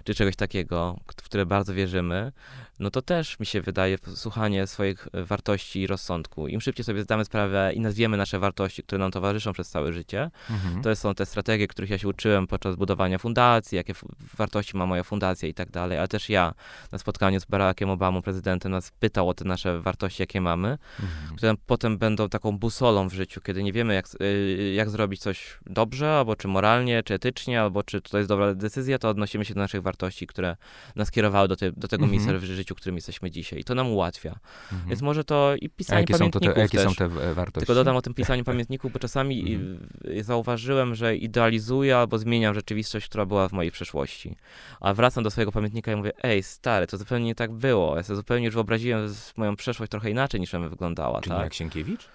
czy 0.04 0.14
czegoś 0.14 0.36
takiego, 0.36 0.96
w 1.06 1.22
które 1.22 1.46
bardzo 1.46 1.74
wierzymy, 1.74 2.32
no 2.80 2.90
to 2.90 3.02
też 3.02 3.40
mi 3.40 3.46
się 3.46 3.60
wydaje 3.60 3.98
słuchanie 4.14 4.66
swoich 4.66 5.08
e, 5.12 5.24
wartości 5.24 5.80
i 5.80 5.86
rozsądku. 5.86 6.48
Im 6.48 6.60
szybciej 6.60 6.84
sobie 6.84 7.02
zdamy 7.02 7.24
sprawę 7.24 7.72
i 7.74 7.80
nazwiemy 7.80 8.16
nasze 8.16 8.38
wartości, 8.38 8.82
które 8.82 8.98
nam 8.98 9.10
towarzyszą 9.10 9.52
przez 9.52 9.68
całe 9.70 9.92
życie, 9.92 10.30
Mhm. 10.50 10.82
to 10.82 10.96
są 10.96 11.14
te 11.14 11.26
strategie, 11.26 11.68
których 11.68 11.90
ja 11.90 11.98
się 11.98 12.08
uczyłem 12.08 12.46
podczas 12.46 12.76
budowania 12.76 13.18
fundacji, 13.18 13.76
jakie 13.76 13.94
wartości 14.38 14.76
ma 14.76 14.86
moja 14.86 15.02
fundacja 15.02 15.48
i 15.48 15.54
tak 15.54 15.70
dalej, 15.70 15.98
ale 15.98 16.08
też 16.08 16.28
ja 16.28 16.54
na 16.92 16.98
spotkaniu 16.98 17.40
z 17.40 17.44
Barackiem 17.44 17.90
Obamą, 17.90 18.22
prezydentem, 18.22 18.72
nas 18.72 18.90
pytał 19.00 19.28
o 19.28 19.34
te 19.34 19.44
nasze 19.44 19.80
wartości, 19.80 20.22
jakie 20.22 20.40
mamy, 20.40 20.78
Mhm. 21.00 21.36
które 21.36 21.54
potem 21.66 21.98
będą 21.98 22.28
taką 22.28 22.58
busolą 22.58 23.08
w 23.08 23.12
życiu, 23.12 23.40
kiedy 23.40 23.62
nie 23.62 23.72
wiemy, 23.72 23.94
jak, 23.94 24.06
y, 24.22 24.72
jak 24.76 24.90
zrobić 24.90 25.20
coś 25.20 25.58
dobrze, 25.66 26.12
albo 26.18 26.36
czy 26.36 26.48
moralnie, 26.48 27.02
czy 27.02 27.14
etycznie, 27.14 27.60
albo 27.60 27.82
czy 27.82 28.00
to 28.00 28.18
jest 28.18 28.28
dobra 28.28 28.54
decyzja, 28.54 28.98
to 28.98 29.08
odnosimy 29.08 29.44
się 29.44 29.54
do 29.54 29.60
naszych 29.60 29.82
wartości, 29.82 30.26
które 30.26 30.56
nas 30.96 31.10
kierowały 31.10 31.48
do, 31.48 31.56
te, 31.56 31.72
do 31.72 31.88
tego 31.88 32.04
Mhm. 32.04 32.10
miejsca 32.10 32.38
w 32.38 32.44
życiu, 32.44 32.69
w 32.74 32.78
którym 32.78 32.96
jesteśmy 32.96 33.30
dzisiaj. 33.30 33.60
I 33.60 33.64
to 33.64 33.74
nam 33.74 33.88
ułatwia. 33.90 34.38
Mhm. 34.72 34.88
Więc 34.88 35.02
może 35.02 35.24
to 35.24 35.54
i 35.60 35.70
pisanie 35.70 36.00
jakie 36.00 36.14
są, 36.14 36.30
to 36.30 36.40
te, 36.40 36.46
pamiętników 36.46 36.74
jakie 36.74 36.78
też. 36.88 36.96
są 36.96 37.08
te 37.08 37.34
wartości? 37.34 37.66
Tylko 37.66 37.74
dodam 37.74 37.96
o 37.96 38.02
tym 38.02 38.14
pisaniu 38.14 38.44
pamiętników, 38.44 38.92
bo 38.92 38.98
czasami 38.98 39.54
Mhm. 39.54 40.24
zauważyłem, 40.24 40.94
że 40.94 41.16
idealizuję 41.16 41.96
albo 41.96 42.18
zmieniam 42.18 42.54
rzeczywistość, 42.54 43.08
która 43.08 43.26
była 43.26 43.48
w 43.48 43.52
mojej 43.52 43.72
przeszłości. 43.72 44.36
A 44.80 44.94
wracam 44.94 45.24
do 45.24 45.30
swojego 45.30 45.52
pamiętnika 45.52 45.92
i 45.92 45.96
mówię, 45.96 46.12
ej 46.22 46.42
stary, 46.42 46.86
to 46.86 46.96
zupełnie 46.96 47.24
nie 47.24 47.34
tak 47.34 47.52
było. 47.52 47.96
Ja 47.96 48.02
sobie 48.02 48.16
zupełnie 48.16 48.46
już 48.46 48.54
wyobraziłem 48.54 49.14
moją 49.36 49.56
przeszłość 49.56 49.90
trochę 49.90 50.10
inaczej 50.10 50.40
niż 50.40 50.54
ona 50.54 50.68
wyglądała. 50.68 51.20
Czyli 51.20 51.34
tak? 51.34 51.44
jak 51.44 51.54
Sienkiewicz? 51.54 52.08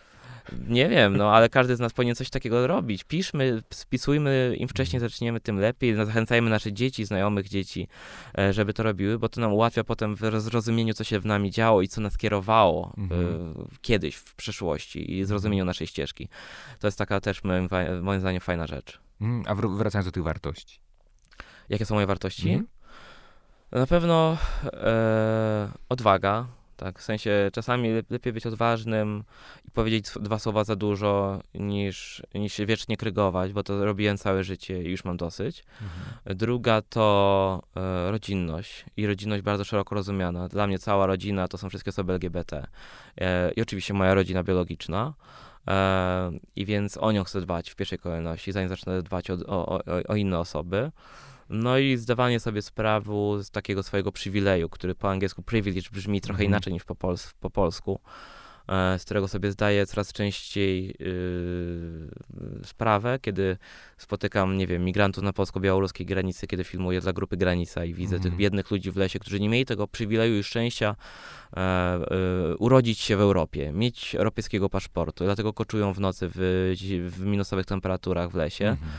Nie 0.68 0.90
wiem, 0.90 1.18
no 1.18 1.34
ale 1.34 1.50
każdy 1.50 1.76
z 1.76 1.80
nas 1.80 1.94
powinien 1.94 2.16
coś 2.16 2.30
takiego 2.30 2.68
robić. 2.68 3.04
Piszmy, 3.04 3.62
spisujmy, 3.74 4.56
im 4.60 4.68
wcześniej 4.68 4.98
Mhm. 4.98 5.10
zaczniemy, 5.10 5.40
tym 5.40 5.60
lepiej. 5.60 5.94
No, 5.94 6.06
Zachęcajmy 6.06 6.50
nasze 6.50 6.74
dzieci, 6.74 7.06
znajomych 7.06 7.50
dzieci, 7.50 7.88
e, 8.38 8.54
żeby 8.54 8.74
to 8.74 8.84
robiły, 8.84 9.20
bo 9.20 9.30
to 9.30 9.42
nam 9.42 9.54
ułatwia 9.54 9.84
potem 9.84 10.16
w 10.16 10.20
zrozumieniu, 10.42 10.94
co 10.94 11.04
się 11.04 11.20
w 11.20 11.26
nami 11.26 11.52
działo 11.52 11.82
i 11.82 11.88
co 11.88 12.02
nas 12.02 12.18
kierowało 12.18 12.94
Mhm. 12.98 13.26
e, 13.26 13.66
kiedyś 13.82 14.16
w 14.16 14.36
przeszłości 14.36 15.12
i 15.18 15.26
zrozumieniu 15.26 15.66
naszej 15.66 15.88
ścieżki. 15.88 16.30
To 16.80 16.88
jest 16.88 16.98
taka 16.98 17.20
też 17.22 17.44
moim, 17.44 17.68
moim 18.02 18.20
zdaniem 18.20 18.42
fajna 18.42 18.68
rzecz. 18.68 19.00
Mhm. 19.22 19.44
A 19.48 19.62
wr- 19.62 19.78
wracając 19.78 20.06
do 20.06 20.12
tych 20.12 20.24
wartości. 20.24 20.80
Jakie 21.70 21.86
są 21.86 21.96
moje 21.96 22.08
wartości? 22.08 22.50
Mhm. 22.50 22.68
Na 23.72 23.88
pewno 23.88 24.38
e, 24.74 25.70
odwaga, 25.90 26.48
tak, 26.76 27.00
w 27.00 27.04
sensie 27.04 27.50
czasami 27.54 27.90
lep- 27.90 28.12
lepiej 28.12 28.34
być 28.34 28.46
odważnym 28.46 29.24
i 29.68 29.72
powiedzieć 29.72 30.06
dwa 30.22 30.40
słowa 30.40 30.64
za 30.64 30.76
dużo, 30.76 31.40
niż, 31.54 32.24
niż 32.34 32.54
się 32.54 32.66
wiecznie 32.66 32.98
krygować, 32.98 33.54
bo 33.54 33.64
to 33.64 33.86
robiłem 33.86 34.18
całe 34.18 34.44
życie 34.44 34.84
i 34.84 34.92
już 34.92 35.06
mam 35.06 35.18
dosyć. 35.18 35.64
Mhm. 35.82 36.38
Druga 36.38 36.82
to 36.82 37.64
e, 37.76 38.12
rodzinność 38.12 38.86
i 38.98 39.08
rodzinność 39.08 39.44
bardzo 39.44 39.64
szeroko 39.64 39.96
rozumiana. 39.96 40.48
Dla 40.48 40.68
mnie 40.68 40.80
cała 40.80 41.06
rodzina 41.06 41.48
to 41.48 41.58
są 41.58 41.70
wszystkie 41.70 41.90
osoby 41.90 42.14
LGBT 42.14 42.68
e, 43.18 43.52
i 43.52 43.62
oczywiście 43.62 43.94
moja 43.94 44.14
rodzina 44.14 44.44
biologiczna. 44.44 45.14
E, 45.68 46.32
I 46.56 46.66
więc 46.66 46.98
o 46.98 47.12
nią 47.12 47.24
chcę 47.24 47.42
dbać 47.42 47.70
w 47.70 47.76
pierwszej 47.76 48.00
kolejności, 48.00 48.52
zanim 48.52 48.70
zacznę 48.70 49.02
dbać 49.02 49.30
o, 49.32 49.34
o, 49.48 49.68
o, 49.68 49.82
o 50.08 50.16
inne 50.16 50.40
osoby. 50.40 50.92
No 51.50 51.78
i 51.78 51.98
zdawanie 51.98 52.40
sobie 52.40 52.62
sprawy 52.62 53.12
z 53.44 53.52
takiego 53.52 53.84
swojego 53.84 54.12
przywileju, 54.12 54.70
który 54.70 54.96
po 54.96 55.10
angielsku 55.12 55.44
privilege 55.44 55.90
brzmi 55.92 56.22
trochę 56.22 56.38
Mhm. 56.44 56.50
inaczej 56.50 56.74
niż 56.74 56.84
po, 56.84 56.94
pols- 56.96 57.34
po 57.40 57.50
polsku, 57.50 58.00
e, 58.68 59.00
z 59.00 59.06
którego 59.06 59.28
sobie 59.28 59.52
zdaję 59.52 59.86
coraz 59.86 60.14
częściej 60.14 60.96
yy, 61.00 62.10
sprawę, 62.64 63.20
kiedy 63.22 63.58
spotykam, 63.98 64.58
nie 64.58 64.68
wiem, 64.68 64.84
migrantów 64.86 65.24
na 65.24 65.34
polsko-białoruskiej 65.34 66.06
granicy, 66.06 66.48
kiedy 66.48 66.64
filmuję 66.64 67.02
dla 67.02 67.14
grupy 67.14 67.38
Granica 67.38 67.86
i 67.86 67.94
widzę 67.94 68.16
Mhm. 68.16 68.32
tych 68.32 68.40
biednych 68.40 68.72
ludzi 68.72 68.92
w 68.92 68.98
lesie, 68.98 69.20
którzy 69.20 69.40
nie 69.40 69.50
mieli 69.50 69.66
tego 69.66 69.88
przywileju 69.88 70.40
i 70.40 70.44
szczęścia 70.44 70.96
e, 71.58 71.60
e, 71.60 72.56
urodzić 72.58 73.00
się 73.00 73.18
w 73.18 73.22
Europie, 73.22 73.72
mieć 73.72 74.16
europejskiego 74.16 74.70
paszportu, 74.70 75.24
dlatego 75.24 75.54
koczują 75.54 75.94
w 75.94 76.00
nocy 76.00 76.30
w, 76.34 76.36
w 77.18 77.26
minusowych 77.26 77.66
temperaturach 77.66 78.30
w 78.32 78.36
lesie. 78.36 78.68
Mhm. 78.68 78.92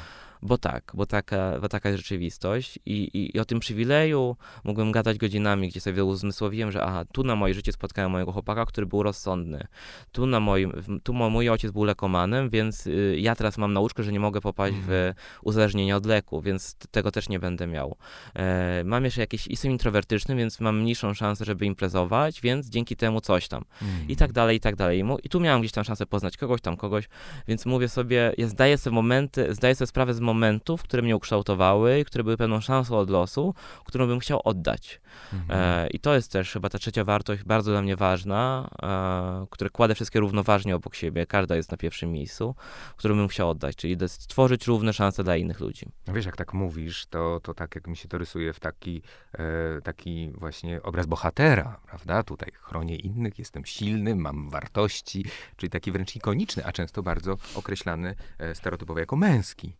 Bo 0.43 0.59
tak, 0.59 0.93
bo 0.95 1.07
taka, 1.07 1.53
bo 1.61 1.69
taka 1.69 1.89
jest 1.89 2.03
rzeczywistość 2.03 2.79
I, 2.87 2.93
i, 2.93 3.37
i 3.37 3.41
o 3.41 3.45
tym 3.45 3.61
przywileju 3.61 4.37
mógłbym 4.65 4.93
gadać 4.93 5.19
godzinami, 5.19 5.69
gdzie 5.69 5.81
sobie 5.81 6.05
uzmysłowiłem, 6.05 6.73
że 6.73 6.83
aha, 6.85 7.05
tu 7.13 7.25
na 7.25 7.37
moje 7.37 7.55
życie 7.55 7.73
spotkałem 7.73 8.11
mojego 8.11 8.33
chłopaka, 8.33 8.67
który 8.67 8.87
był 8.87 9.03
rozsądny. 9.03 9.67
Tu, 10.13 10.27
na 10.27 10.41
moim, 10.41 10.73
tu 11.03 11.15
mój 11.15 11.49
ojciec 11.49 11.71
był 11.71 11.85
lekomanem, 11.85 12.51
więc 12.51 12.87
y, 12.87 13.17
ja 13.21 13.35
teraz 13.35 13.59
mam 13.59 13.73
nauczkę, 13.73 14.03
że 14.03 14.13
nie 14.13 14.21
mogę 14.21 14.41
popaść 14.41 14.77
w 14.77 14.87
Mhm. 14.87 15.15
uzależnienie 15.43 15.97
od 15.97 16.07
leku, 16.07 16.43
więc 16.43 16.75
tego 16.91 17.11
też 17.11 17.29
nie 17.29 17.39
będę 17.39 17.67
miał. 17.67 17.97
E, 18.35 18.83
mam 18.85 19.05
jeszcze 19.05 19.21
jakieś, 19.21 19.47
jestem 19.47 19.73
introwertyczny, 19.73 20.37
więc 20.37 20.61
mam 20.61 20.81
mniejszą 20.81 21.15
szansę, 21.15 21.45
żeby 21.45 21.67
imprezować, 21.67 22.41
więc 22.41 22.69
dzięki 22.69 22.97
temu 22.97 23.21
coś 23.21 23.49
tam 23.49 23.65
Mhm. 23.83 24.09
i 24.09 24.17
tak 24.17 24.33
dalej, 24.33 24.57
i 24.57 24.61
tak 24.61 24.77
dalej. 24.77 25.05
I 25.23 25.29
tu 25.29 25.41
miałem 25.41 25.61
gdzieś 25.61 25.73
tam 25.73 25.85
szansę 25.85 26.07
poznać 26.07 26.37
kogoś 26.37 26.61
tam, 26.61 26.77
kogoś, 26.77 27.09
więc 27.49 27.67
mówię 27.67 27.89
sobie, 27.89 28.33
ja 28.39 28.49
zdaję 28.49 28.79
sobie 28.79 28.95
momenty, 28.95 29.55
zdaję 29.55 29.75
sobie 29.75 29.87
sprawę 29.87 30.15
z 30.15 30.21
momentów, 30.27 30.83
które 30.83 31.03
mnie 31.03 31.17
ukształtowały, 31.17 32.05
które 32.05 32.25
były 32.25 32.37
pewną 32.37 32.61
szansą 32.61 32.99
od 32.99 33.11
losu, 33.11 33.55
którą 33.85 34.07
bym 34.07 34.19
chciał 34.19 34.41
oddać. 34.45 35.01
Mhm. 35.33 35.61
E, 35.61 35.87
I 35.87 35.99
to 35.99 36.15
jest 36.15 36.33
też 36.33 36.53
chyba 36.53 36.69
ta 36.69 36.79
trzecia 36.79 37.05
wartość, 37.05 37.45
bardzo 37.45 37.71
dla 37.71 37.83
mnie 37.83 37.97
ważna, 37.97 38.71
e, 38.83 39.47
które 39.51 39.71
kładę 39.71 39.95
wszystkie 39.95 40.21
równoważnie 40.21 40.77
obok 40.77 40.95
siebie, 40.95 41.27
każda 41.27 41.57
jest 41.57 41.71
na 41.71 41.77
pierwszym 41.77 42.13
miejscu, 42.13 42.55
którą 42.97 43.17
bym 43.17 43.29
chciał 43.29 43.51
oddać, 43.51 43.77
czyli 43.77 43.97
stworzyć 44.09 44.67
równe 44.67 44.93
szanse 44.93 45.25
dla 45.25 45.37
innych 45.37 45.61
ludzi. 45.61 45.87
No 46.07 46.15
wiesz, 46.15 46.27
jak 46.27 46.37
tak 46.37 46.55
mówisz, 46.55 47.07
to, 47.07 47.41
to 47.43 47.55
tak 47.55 47.75
jak 47.75 47.87
mi 47.87 47.97
się 47.97 48.09
to 48.09 48.19
rysuje 48.19 48.53
w 48.53 48.61
taki, 48.61 49.03
e, 49.33 49.81
taki 49.83 50.31
właśnie 50.35 50.83
obraz 50.83 51.07
bohatera, 51.07 51.81
prawda? 51.87 52.23
Tutaj 52.23 52.53
chronię 52.55 52.97
innych, 52.97 53.39
jestem 53.39 53.65
silny, 53.65 54.15
mam 54.15 54.51
wartości, 54.51 55.25
czyli 55.57 55.71
taki 55.71 55.93
wręcz 55.93 56.17
ikoniczny, 56.17 56.65
a 56.65 56.73
często 56.73 57.03
bardzo 57.03 57.37
określany 57.55 58.15
e, 58.39 58.55
stereotypowo 58.55 59.01
jako 59.01 59.17
męski. 59.17 59.77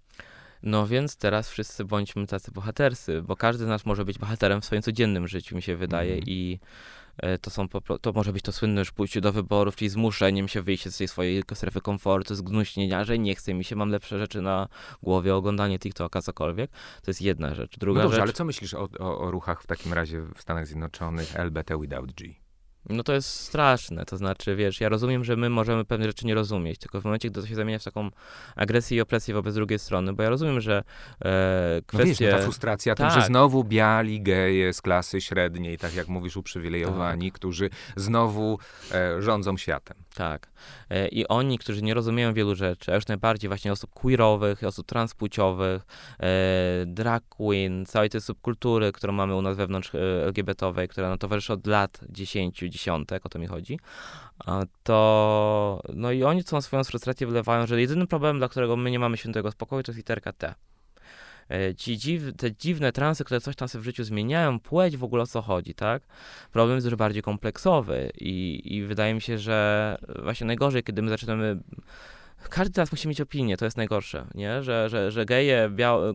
No 0.63 0.87
więc 0.87 1.17
teraz 1.17 1.51
wszyscy 1.51 1.85
bądźmy 1.85 2.27
tacy 2.27 2.51
bohaterscy, 2.53 3.23
bo 3.23 3.37
każdy 3.37 3.65
z 3.65 3.69
nas 3.69 3.87
może 3.87 4.05
być 4.05 4.19
bohaterem 4.19 4.61
w 4.61 4.65
swoim 4.65 4.83
codziennym 4.83 5.29
życiu, 5.29 5.57
mi 5.57 5.63
się 5.63 5.77
wydaje, 5.77 6.13
Mhm. 6.15 6.29
i 6.29 6.61
e, 7.17 7.39
to 7.39 7.51
są 7.51 7.69
to 8.01 8.13
może 8.13 8.33
być 8.33 8.43
to 8.43 8.53
słynne 8.53 8.81
już 8.81 8.93
pójście 8.93 9.21
do 9.21 9.33
wyborów, 9.33 9.77
czyli 9.77 9.89
zmuszeniem 9.89 10.49
się 10.49 10.63
wyjść 10.63 10.89
z 10.89 10.97
tej 10.99 11.09
swojej 11.09 11.43
strefy 11.55 11.81
komfortu, 11.81 12.35
zgnuśnienia, 12.35 13.05
że 13.05 13.19
nie 13.19 13.35
chce 13.35 13.55
mi 13.55 13.65
się, 13.65 13.77
mam 13.77 13.91
lepsze 13.91 14.19
rzeczy 14.19 14.43
na 14.43 14.69
głowie, 15.03 15.35
oglądanie 15.35 15.79
TikToka, 15.79 16.23
cokolwiek. 16.23 16.71
To 17.03 17.11
jest 17.11 17.23
jedna 17.23 17.55
rzecz. 17.55 17.79
Druga 17.79 17.99
No 17.99 18.03
dobrze, 18.05 18.17
rzecz, 18.17 18.23
ale 18.23 18.33
co 18.33 18.45
myślisz 18.45 18.75
o, 18.75 18.89
o, 18.99 19.19
o 19.19 19.31
ruchach 19.31 19.63
w 19.63 19.67
takim 19.67 19.93
razie 19.93 20.21
w 20.21 20.41
Stanach 20.41 20.67
Zjednoczonych 20.67 21.37
LBT 21.37 21.81
without 21.81 22.13
G? 22.13 22.46
No 22.89 23.03
to 23.03 23.13
jest 23.13 23.29
straszne, 23.31 24.05
to 24.05 24.17
znaczy, 24.17 24.57
wiesz, 24.57 24.81
ja 24.81 24.89
rozumiem, 24.89 25.25
że 25.25 25.37
my 25.37 25.51
możemy 25.51 25.85
pewne 25.85 26.07
rzeczy 26.07 26.27
nie 26.27 26.35
rozumieć, 26.35 26.79
tylko 26.79 27.01
w 27.01 27.05
momencie, 27.05 27.31
gdy 27.31 27.41
to 27.41 27.47
się 27.47 27.55
zamienia 27.55 27.79
w 27.79 27.85
taką 27.85 28.11
agresję 28.57 28.99
i 28.99 29.01
opresję 29.01 29.35
wobec 29.35 29.55
drugiej 29.55 29.79
strony, 29.79 30.13
bo 30.13 30.23
ja 30.23 30.29
rozumiem, 30.31 30.61
że 30.61 30.77
e, 31.25 31.81
No 31.93 31.99
wiesz, 31.99 32.07
kwestie... 32.07 32.31
no 32.31 32.37
ta 32.37 32.43
frustracja 32.43 32.95
tym, 32.95 33.11
że 33.11 33.17
Tak. 33.17 33.27
znowu 33.27 33.65
biali 33.65 34.23
geje 34.23 34.73
z 34.73 34.83
klasy 34.83 35.21
średniej, 35.21 35.79
tak 35.79 35.95
jak 35.95 36.09
mówisz, 36.09 36.37
uprzywilejowani, 36.37 37.33
którzy 37.33 37.71
znowu 37.97 38.59
e, 38.93 39.23
rządzą 39.23 39.57
światem. 39.57 39.97
Tak. 40.15 40.49
E, 40.91 41.09
I 41.09 41.29
oni, 41.29 41.59
którzy 41.59 41.83
nie 41.83 41.95
rozumieją 41.95 42.35
wielu 42.35 42.55
rzeczy, 42.55 42.93
a 42.93 42.95
już 42.95 43.07
najbardziej 43.07 43.49
właśnie 43.49 43.73
osób 43.73 43.91
queerowych, 43.91 44.65
osób 44.65 44.87
transpłciowych, 44.87 45.83
e, 46.21 46.27
drag 46.87 47.25
queen, 47.29 47.87
całej 47.87 48.11
tej 48.11 48.21
subkultury, 48.21 48.93
którą 48.93 49.13
mamy 49.13 49.35
u 49.37 49.43
nas 49.43 49.57
wewnątrz 49.57 49.95
e, 49.95 49.99
LGBT-owej, 50.25 50.89
która 50.89 51.09
nam 51.09 51.19
towarzyszy 51.19 51.53
od 51.53 51.67
lat 51.67 52.01
10, 52.09 52.65
dziesiątek, 52.77 53.27
o 53.27 53.29
to 53.29 53.39
mi 53.39 53.47
chodzi, 53.47 53.81
to 54.83 55.83
no 55.95 56.13
i 56.13 56.25
oni 56.25 56.45
tą 56.45 56.61
swoją 56.61 56.85
frustrację 56.85 57.27
wylewają, 57.27 57.67
że 57.67 57.81
jedynym 57.81 58.07
problemem, 58.07 58.39
dla 58.39 58.49
którego 58.49 58.77
my 58.77 58.91
nie 58.91 58.99
mamy 58.99 59.17
świętego 59.17 59.51
spokoju, 59.51 59.83
to 59.83 59.93
jest 59.93 59.97
literka 59.97 60.33
T. 60.33 60.55
E, 61.51 61.75
ci 61.75 61.99
dziw, 61.99 62.23
te 62.37 62.53
dziwne 62.53 62.93
transy, 62.93 63.25
które 63.25 63.41
coś 63.41 63.57
tam 63.57 63.69
sobie 63.69 63.83
w 63.83 63.85
życiu 63.85 64.05
zmieniają, 64.05 64.61
płeć 64.61 64.97
w 64.97 65.05
ogóle 65.05 65.23
o 65.23 65.27
co 65.27 65.43
chodzi, 65.43 65.75
tak? 65.75 66.03
Problem 66.53 66.77
jest 66.77 66.87
dużo 66.87 66.97
bardziej 66.97 67.23
kompleksowy 67.23 68.11
i, 68.21 68.63
i 68.77 68.83
wydaje 68.83 69.15
mi 69.15 69.21
się, 69.21 69.39
że 69.39 69.99
właśnie 70.23 70.47
najgorzej, 70.47 70.83
kiedy 70.83 71.03
my 71.03 71.11
zaczynamy 71.11 71.59
każdy 72.51 72.75
teraz 72.75 72.93
musi 72.93 73.09
mieć 73.09 73.21
opinię, 73.21 73.57
to 73.57 73.65
jest 73.65 73.77
najgorsze, 73.77 74.27
nie? 74.35 74.63
Że, 74.63 74.89
że, 74.89 75.11
że 75.11 75.25
geje, 75.25 75.71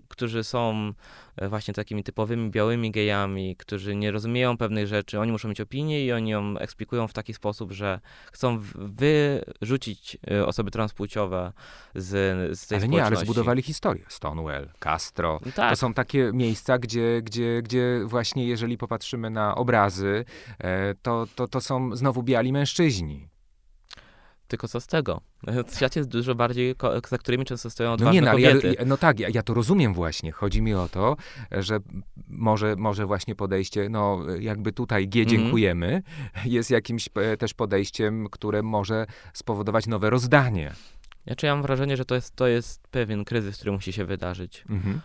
którzy 0.07 0.43
są 0.43 0.93
e, 1.35 1.49
właśnie 1.49 1.73
takimi 1.73 2.03
typowymi 2.03 2.49
białymi 2.49 2.91
gejami, 2.91 3.55
którzy 3.55 3.95
nie 3.95 4.11
rozumieją 4.11 4.57
pewnych 4.57 4.87
rzeczy, 4.87 5.19
oni 5.19 5.31
muszą 5.31 5.49
mieć 5.49 5.61
opinię 5.61 6.05
i 6.05 6.11
oni 6.11 6.29
ją 6.29 6.57
eksplikują 6.57 7.07
w 7.07 7.13
taki 7.13 7.33
sposób, 7.33 7.71
że 7.71 7.99
chcą 8.31 8.59
wyrzucić 8.75 10.17
e, 10.31 10.45
osoby 10.45 10.71
transpłciowe 10.71 11.53
z, 11.95 12.09
z 12.59 12.67
tej 12.67 12.77
ale 12.77 12.87
nie, 12.87 13.05
ale 13.05 13.15
zbudowali 13.15 13.61
historię. 13.61 14.05
Stonewall, 14.07 14.69
Castro. 14.79 15.39
No 15.45 15.51
tak. 15.51 15.69
To 15.69 15.75
są 15.75 15.93
takie 15.93 16.31
miejsca, 16.33 16.77
gdzie, 16.77 17.21
gdzie, 17.21 17.61
gdzie 17.61 18.01
właśnie 18.05 18.47
jeżeli 18.47 18.77
popatrzymy 18.77 19.29
na 19.29 19.55
obrazy, 19.55 20.25
e, 20.59 20.95
to, 20.95 21.27
to, 21.35 21.47
to 21.47 21.61
są 21.61 21.95
znowu 21.95 22.23
biali 22.23 22.53
mężczyźni. 22.53 23.30
Tylko 24.51 24.67
co 24.67 24.81
z 24.81 24.87
tego? 24.87 25.21
Świat 25.75 25.95
jest 25.95 26.09
dużo 26.09 26.35
bardziej, 26.35 26.75
za 27.09 27.17
którymi 27.17 27.45
często 27.45 27.69
stoją 27.69 27.91
odważne 27.93 28.21
no 28.21 28.37
nie, 28.37 28.45
no, 28.45 28.51
kobiety. 28.51 28.75
Ja, 28.79 28.85
no 28.85 28.97
tak, 28.97 29.19
ja, 29.19 29.29
ja, 29.29 29.43
to 29.43 29.53
rozumiem 29.53 29.93
właśnie. 29.93 30.31
Chodzi 30.31 30.61
mi 30.61 30.73
o 30.73 30.89
to, 30.89 31.17
że 31.51 31.79
może, 32.27 32.75
może 32.75 33.05
właśnie 33.05 33.35
podejście, 33.35 33.89
no 33.89 34.19
jakby 34.39 34.71
tutaj 34.71 35.07
G 35.07 35.21
mhm. 35.21 35.39
dziękujemy, 35.39 35.87
mm 35.87 36.01
-hmm. 36.35 36.51
jest 36.51 36.71
jakimś 36.71 37.09
e, 37.15 37.37
też 37.37 37.53
podejściem, 37.53 38.27
które 38.31 38.63
może 38.63 39.05
spowodować 39.33 39.87
nowe 39.87 40.09
rozdanie. 40.09 40.73
Znaczy 41.27 41.45
ja 41.45 41.55
mam 41.55 41.61
wrażenie, 41.61 41.97
że 41.97 42.05
to 42.05 42.15
jest, 42.15 42.35
to 42.35 42.47
jest 42.47 42.87
pewien 42.87 43.25
kryzys, 43.25 43.55
który 43.57 43.71
musi 43.71 43.93
się 43.93 44.05
wydarzyć. 44.05 44.63
Mm 44.69 44.81
-hmm. 44.81 44.99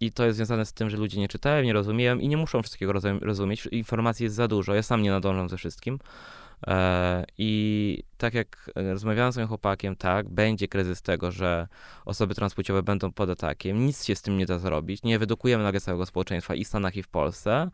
I 0.00 0.12
to 0.12 0.26
jest 0.26 0.36
związane 0.36 0.66
z 0.66 0.72
tym, 0.72 0.90
że 0.90 0.96
ludzie 0.96 1.20
nie 1.20 1.28
czytają, 1.28 1.64
nie 1.64 1.72
rozumieją 1.72 2.18
i 2.18 2.28
nie 2.28 2.36
muszą 2.36 2.62
wszystkiego 2.62 2.92
rozumieć. 3.20 3.66
Informacji 3.66 4.24
jest 4.24 4.36
za 4.36 4.48
dużo. 4.48 4.74
Ja 4.74 4.82
sam 4.82 5.02
nie 5.02 5.10
nadążam 5.10 5.48
ze 5.48 5.56
wszystkim. 5.56 5.98
E, 6.66 7.24
I 7.38 8.02
tak 8.18 8.34
jak 8.34 8.70
rozmawiałem 8.74 9.32
z 9.32 9.36
moim 9.36 9.48
chłopakiem, 9.48 9.96
tak, 9.96 10.28
będzie 10.28 10.68
kryzys 10.68 11.02
tego, 11.02 11.30
że 11.30 11.68
osoby 12.04 12.34
transpłciowe 12.34 12.82
będą 12.82 13.12
pod 13.12 13.30
atakiem. 13.30 13.86
Nic 13.86 14.04
się 14.04 14.14
z 14.14 14.22
tym 14.22 14.38
nie 14.38 14.46
da 14.46 14.58
zrobić. 14.58 15.02
Nie 15.02 15.18
wydukujemy 15.18 15.64
nagle 15.64 15.80
całego 15.80 16.06
społeczeństwa 16.06 16.54
i 16.54 16.64
w 16.64 16.68
Stanach, 16.68 16.96
i 16.96 17.02
w 17.02 17.08
Polsce. 17.08 17.70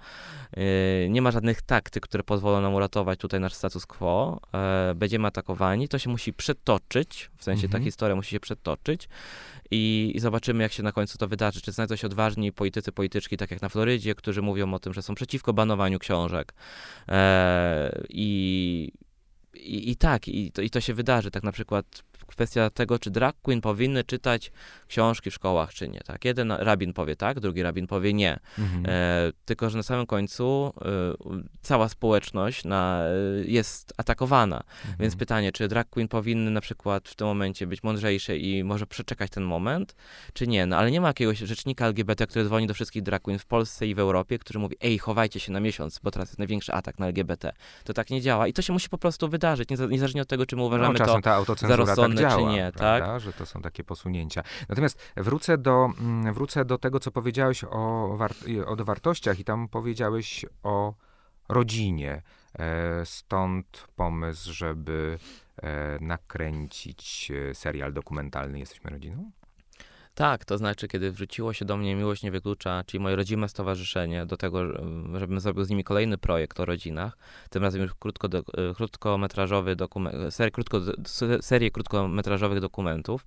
E, 0.53 1.09
nie 1.09 1.23
ma 1.23 1.31
żadnych 1.31 1.63
taktyk, 1.63 2.03
które 2.03 2.23
pozwolą 2.23 2.61
nam 2.61 2.75
uratować 2.75 3.19
tutaj 3.19 3.41
nasz 3.41 3.55
status 3.55 3.87
quo. 3.87 4.41
E, 4.55 4.95
będziemy 4.95 5.29
atakowani. 5.29 5.89
To 5.89 5.99
się 5.99 6.11
musi 6.11 6.33
przetoczyć, 6.33 7.31
w 7.37 7.45
sensie 7.45 7.65
mhm. 7.67 7.83
ta 7.83 7.85
historia 7.85 8.17
musi 8.17 8.31
się 8.31 8.41
przetoczyć 8.41 9.09
i, 9.71 10.13
i, 10.15 10.21
zobaczymy, 10.21 10.63
jak 10.63 10.73
się 10.73 10.83
na 10.83 10.93
końcu 10.93 11.19
to 11.19 11.29
wydarzy. 11.29 11.61
Czy 11.61 11.73
znajdą 11.73 11.97
się 11.97 12.07
odważni 12.07 12.53
politycy, 12.53 12.93
polityczki, 12.93 13.37
tak 13.37 13.51
jak 13.51 13.63
na 13.63 13.69
Florydzie, 13.69 14.15
którzy 14.15 14.43
mówią 14.43 14.75
o 14.75 14.79
tym, 14.79 14.93
że 14.95 15.03
są 15.03 15.15
przeciwko 15.15 15.53
banowaniu 15.53 15.99
książek. 15.99 16.55
E, 17.09 18.03
i, 18.09 18.93
i, 19.55 19.91
I 19.91 19.97
tak, 19.97 20.29
i 20.29 20.53
to, 20.53 20.63
i 20.63 20.71
to 20.71 20.81
się 20.81 20.95
wydarzy. 20.95 21.31
Tak 21.31 21.43
na 21.43 21.53
przykład 21.53 22.03
kwestia 22.31 22.71
tego, 22.71 22.99
czy 22.99 23.11
drag 23.11 23.37
queen 23.43 23.61
powinny 23.61 24.05
czytać 24.05 24.53
książki 24.89 25.31
w 25.31 25.35
szkołach, 25.35 25.75
czy 25.75 25.89
nie. 25.89 26.01
Tak? 26.01 26.25
Jeden 26.25 26.53
rabin 26.53 26.93
powie 26.93 27.17
tak, 27.17 27.41
drugi 27.41 27.63
rabin 27.63 27.87
powie 27.87 28.13
nie. 28.13 28.39
Mhm. 28.59 28.85
E, 28.89 29.33
tylko, 29.45 29.71
że 29.71 29.77
na 29.77 29.83
samym 29.83 30.07
końcu 30.07 30.73
e, 30.81 30.91
cała 31.63 31.89
społeczność 31.89 32.65
na, 32.65 33.03
e, 33.05 33.45
jest 33.45 33.95
atakowana. 33.97 34.57
Mhm. 34.57 34.97
Więc 34.99 35.17
pytanie, 35.17 35.53
czy 35.53 35.69
drag 35.69 35.91
queen 35.91 36.09
powinny 36.09 36.51
na 36.51 36.61
przykład 36.61 37.09
w 37.09 37.15
tym 37.15 37.27
momencie 37.27 37.67
być 37.67 37.83
mądrzejsze 37.83 38.37
i 38.37 38.65
może 38.65 38.87
przeczekać 38.87 39.31
ten 39.31 39.45
moment, 39.45 39.97
czy 40.33 40.47
nie. 40.47 40.67
No 40.67 40.77
ale 40.77 40.91
nie 40.91 41.01
ma 41.01 41.09
jakiegoś 41.09 41.39
rzecznika 41.39 41.87
LGBT, 41.87 42.27
który 42.27 42.45
dzwoni 42.45 42.67
do 42.67 42.75
wszystkich 42.75 43.03
drag 43.03 43.23
queen 43.23 43.39
w 43.39 43.47
Polsce 43.47 43.87
i 43.87 43.95
w 43.95 43.99
Europie, 43.99 44.39
który 44.39 44.59
mówi, 44.59 44.77
ej, 44.81 44.99
chowajcie 44.99 45.41
się 45.41 45.53
na 45.53 45.61
miesiąc, 45.61 46.01
bo 46.03 46.11
teraz 46.11 46.29
jest 46.29 46.39
największy 46.39 46.73
atak 46.73 46.99
na 46.99 47.07
LGBT. 47.07 47.53
To 47.85 47.93
tak 47.93 48.11
nie 48.11 48.21
działa. 48.21 48.47
I 48.47 48.53
to 48.53 48.63
się 48.63 48.73
musi 48.73 48.89
po 48.89 48.99
prostu 48.99 49.29
wydarzyć, 49.29 49.69
niezależnie 49.91 50.23
od 50.23 50.29
tego, 50.29 50.47
czy 50.47 50.57
my 50.57 50.63
uważamy 50.63 50.99
no, 50.99 51.07
to 51.07 51.21
ta 51.23 51.45
za 51.69 51.77
rozsądne, 51.77 52.20
działa, 52.21 52.51
czy 52.51 52.57
nie. 52.57 52.73
Prawda? 52.73 53.07
Tak? 53.07 53.21
Że 53.21 53.33
to 53.33 53.47
są 53.47 53.63
takie 53.63 53.85
posunięcia. 53.85 54.43
Natomiast 54.69 55.13
wrócę 55.17 55.59
do, 55.59 55.89
mm, 56.01 56.35
wrócę 56.35 56.65
do 56.65 56.79
tego, 56.79 57.01
co 57.01 57.11
powiedziałeś 57.11 57.65
o, 57.65 58.19
o 58.67 58.77
wartościach 58.77 59.39
i 59.39 59.45
tam 59.45 59.69
powiedziałeś 59.69 60.47
o 60.63 60.95
rodzinie. 61.49 62.23
E, 62.59 63.07
stąd 63.07 63.89
pomysł, 63.97 64.53
żeby 64.53 65.19
e, 65.63 65.99
nakręcić 66.01 67.33
e, 67.51 67.55
serial 67.55 67.93
dokumentalny 67.93 68.59
Jesteśmy 68.59 68.91
rodziną? 68.91 69.31
Tak, 70.21 70.45
to 70.45 70.59
znaczy, 70.59 70.89
kiedy 70.89 71.13
wrzuciło 71.13 71.53
się 71.53 71.65
do 71.65 71.77
mnie 71.77 71.97
Miłość 71.97 72.23
Nie 72.23 72.31
Wyklucza, 72.31 72.85
czyli 72.87 73.01
moje 73.03 73.17
rodzime 73.17 73.49
stowarzyszenie, 73.49 74.27
do 74.27 74.37
tego, 74.37 74.65
żebym 75.19 75.41
zrobił 75.41 75.65
z 75.65 75.71
nimi 75.71 75.85
kolejny 75.85 76.19
projekt 76.19 76.61
o 76.61 76.65
rodzinach, 76.65 77.19
tym 77.51 77.63
razem 77.63 77.83
już 77.83 77.95
krótko, 77.95 78.29
krótkometrażowy 78.77 79.77
dokument, 79.77 80.17
krótko, 80.53 80.81
serię 81.41 81.71
krótkometrażowych 81.71 82.61
dokumentów, 82.61 83.25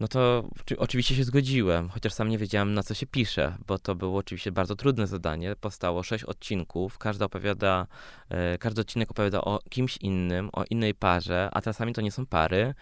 no 0.00 0.08
to 0.08 0.44
oczywiście 0.78 1.14
się 1.14 1.24
zgodziłem, 1.24 1.88
chociaż 1.88 2.12
sam 2.12 2.28
nie 2.28 2.38
wiedziałem 2.38 2.74
na 2.74 2.82
co 2.82 2.94
się 2.94 3.06
pisze, 3.06 3.56
bo 3.66 3.78
to 3.78 3.94
było 3.94 4.18
oczywiście 4.18 4.52
bardzo 4.52 4.76
trudne 4.76 5.06
zadanie. 5.06 5.56
Powstało 5.60 6.02
sześć 6.02 6.24
odcinków, 6.24 6.98
każdy 6.98 7.24
opowiada, 7.24 7.86
e, 7.86 8.19
każdy 8.60 8.80
odcinek 8.80 9.10
opowiada 9.10 9.40
o 9.40 9.60
kimś 9.70 9.96
innym, 9.96 10.50
o 10.52 10.64
innej 10.70 10.94
parze, 10.94 11.48
a 11.52 11.60
czasami 11.60 11.92
to 11.92 12.00
nie 12.00 12.12
są 12.12 12.26
pary, 12.26 12.74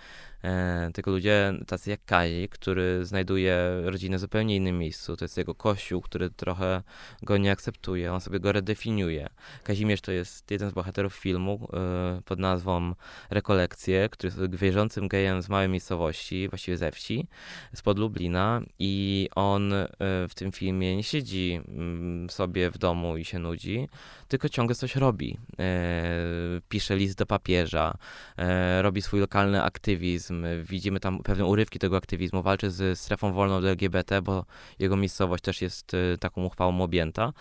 e, 0.45 0.91
tylko 0.95 1.11
ludzie 1.11 1.53
tacy 1.67 1.91
jak 1.91 2.05
Kazik, 2.05 2.53
który 2.53 3.07
znajduje 3.07 3.57
rodzinę 3.85 4.17
w 4.17 4.21
zupełnie 4.21 4.57
innym 4.57 4.79
miejscu. 4.79 5.17
To 5.17 5.25
jest 5.25 5.37
jego 5.37 5.55
kościół, 5.55 6.01
który 6.01 6.31
trochę 6.31 6.83
go 7.23 7.37
nie 7.37 7.53
akceptuje, 7.53 8.13
on 8.13 8.21
sobie 8.21 8.41
go 8.41 8.53
redefiniuje. 8.53 9.29
Kazimierz 9.63 10.01
to 10.01 10.13
jest 10.13 10.51
jeden 10.51 10.71
z 10.71 10.73
bohaterów 10.73 11.15
filmu 11.15 11.69
e, 11.73 12.23
pod 12.25 12.39
nazwą 12.39 12.95
Rekolekcje, 13.31 14.09
który 14.09 14.33
jest 14.37 14.55
wierzącym 14.55 15.09
gejem 15.09 15.43
z 15.43 15.49
małej 15.49 15.69
miejscowości, 15.69 16.49
właściwie 16.49 16.77
ze 16.77 16.93
wsi, 16.93 17.27
spod 17.75 17.99
Lublina 17.99 18.61
i 18.79 19.29
on 19.35 19.73
e, 19.73 19.89
w 20.29 20.35
tym 20.35 20.53
filmie 20.53 20.97
nie 20.97 21.03
siedzi 21.03 21.61
mm, 21.69 22.31
sobie 22.31 22.71
w 22.71 22.79
domu 22.79 23.17
i 23.17 23.25
się 23.25 23.39
nudzi, 23.39 23.89
tylko 24.29 24.49
ciągle 24.49 24.75
coś 24.75 24.97
robi. 24.97 25.38
E, 25.59 26.61
pisze 26.69 26.97
list 26.97 27.19
do 27.19 27.27
papieża, 27.27 27.95
e, 28.37 28.83
robi 28.83 29.03
swój 29.03 29.21
lokalny 29.21 29.63
aktywizm, 29.63 30.47
widzimy 30.63 31.01
tam 31.01 31.23
pewne 31.23 31.45
urywki 31.45 31.79
tego 31.79 31.97
aktywizmu, 31.97 32.43
walczy 32.43 32.71
z 32.71 33.01
strefą 33.01 33.33
wolną 33.33 33.61
do 33.61 33.69
LGBT, 33.69 34.23
bo 34.23 34.45
jego 34.79 34.97
miejscowość 34.97 35.45
też 35.45 35.63
jest 35.63 35.95
e, 35.95 36.19
taką 36.19 36.45
uchwałą 36.45 36.81
objęta 36.81 37.33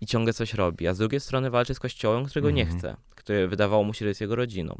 i 0.00 0.06
ciągle 0.06 0.32
coś 0.32 0.54
robi, 0.54 0.88
a 0.88 0.94
z 0.94 0.98
drugiej 0.98 1.20
strony 1.20 1.50
walczy 1.50 1.74
z 1.74 1.80
kościołem, 1.80 2.24
którego 2.24 2.50
nie 2.50 2.62
mhm. 2.62 2.78
chce, 2.78 2.96
który 3.14 3.48
wydawało 3.48 3.84
mu 3.84 3.94
się, 3.94 4.04
że 4.04 4.08
jest 4.08 4.20
jego 4.20 4.36
rodziną. 4.36 4.78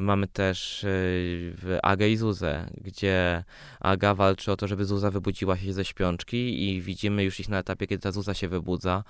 Mamy 0.00 0.26
też 0.26 0.84
y, 0.84 1.54
Agę 1.82 2.08
i 2.08 2.16
Zuzę, 2.16 2.70
gdzie 2.80 3.44
Aga 3.80 4.14
walczy 4.14 4.52
o 4.52 4.56
to, 4.56 4.68
żeby 4.68 4.84
Zuza 4.84 5.10
wybudziła 5.10 5.56
się 5.56 5.72
ze 5.72 5.84
śpiączki 5.84 6.68
i 6.68 6.82
widzimy 6.82 7.24
już 7.24 7.40
ich 7.40 7.48
na 7.48 7.58
etapie, 7.58 7.86
kiedy 7.86 8.02
ta 8.02 8.12
Zuza 8.12 8.34
się 8.34 8.48
wybudza 8.48 9.04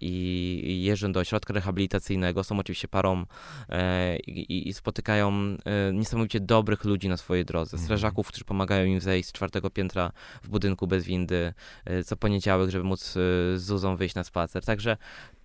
i 0.00 0.82
jeżdżą 0.84 1.12
do 1.12 1.20
ośrodka 1.20 1.54
rehabilitacyjnego. 1.54 2.44
Są 2.44 2.58
oczywiście 2.58 2.88
parą 2.88 3.24
e, 3.68 4.16
i, 4.16 4.72
spotykają 4.72 5.32
e, 5.64 5.92
niesamowicie 5.92 6.40
dobrych 6.40 6.84
ludzi 6.84 7.08
na 7.08 7.16
swojej 7.16 7.44
drodze. 7.44 7.76
Mhm. 7.76 7.84
Strażaków, 7.84 8.28
którzy 8.28 8.44
pomagają 8.44 8.86
im 8.86 9.00
zejść 9.00 9.28
z 9.28 9.32
czwartego 9.32 9.70
piętra 9.70 10.12
w 10.42 10.48
budynku 10.48 10.86
bez 10.86 11.04
windy 11.04 11.54
e, 11.84 12.04
co 12.04 12.16
poniedziałek, 12.16 12.70
żeby 12.70 12.84
móc 12.84 13.12
z 13.54 13.60
Zuzą 13.60 13.96
wyjść 13.96 14.14
na 14.14 14.24
spacer. 14.24 14.64
Także 14.64 14.96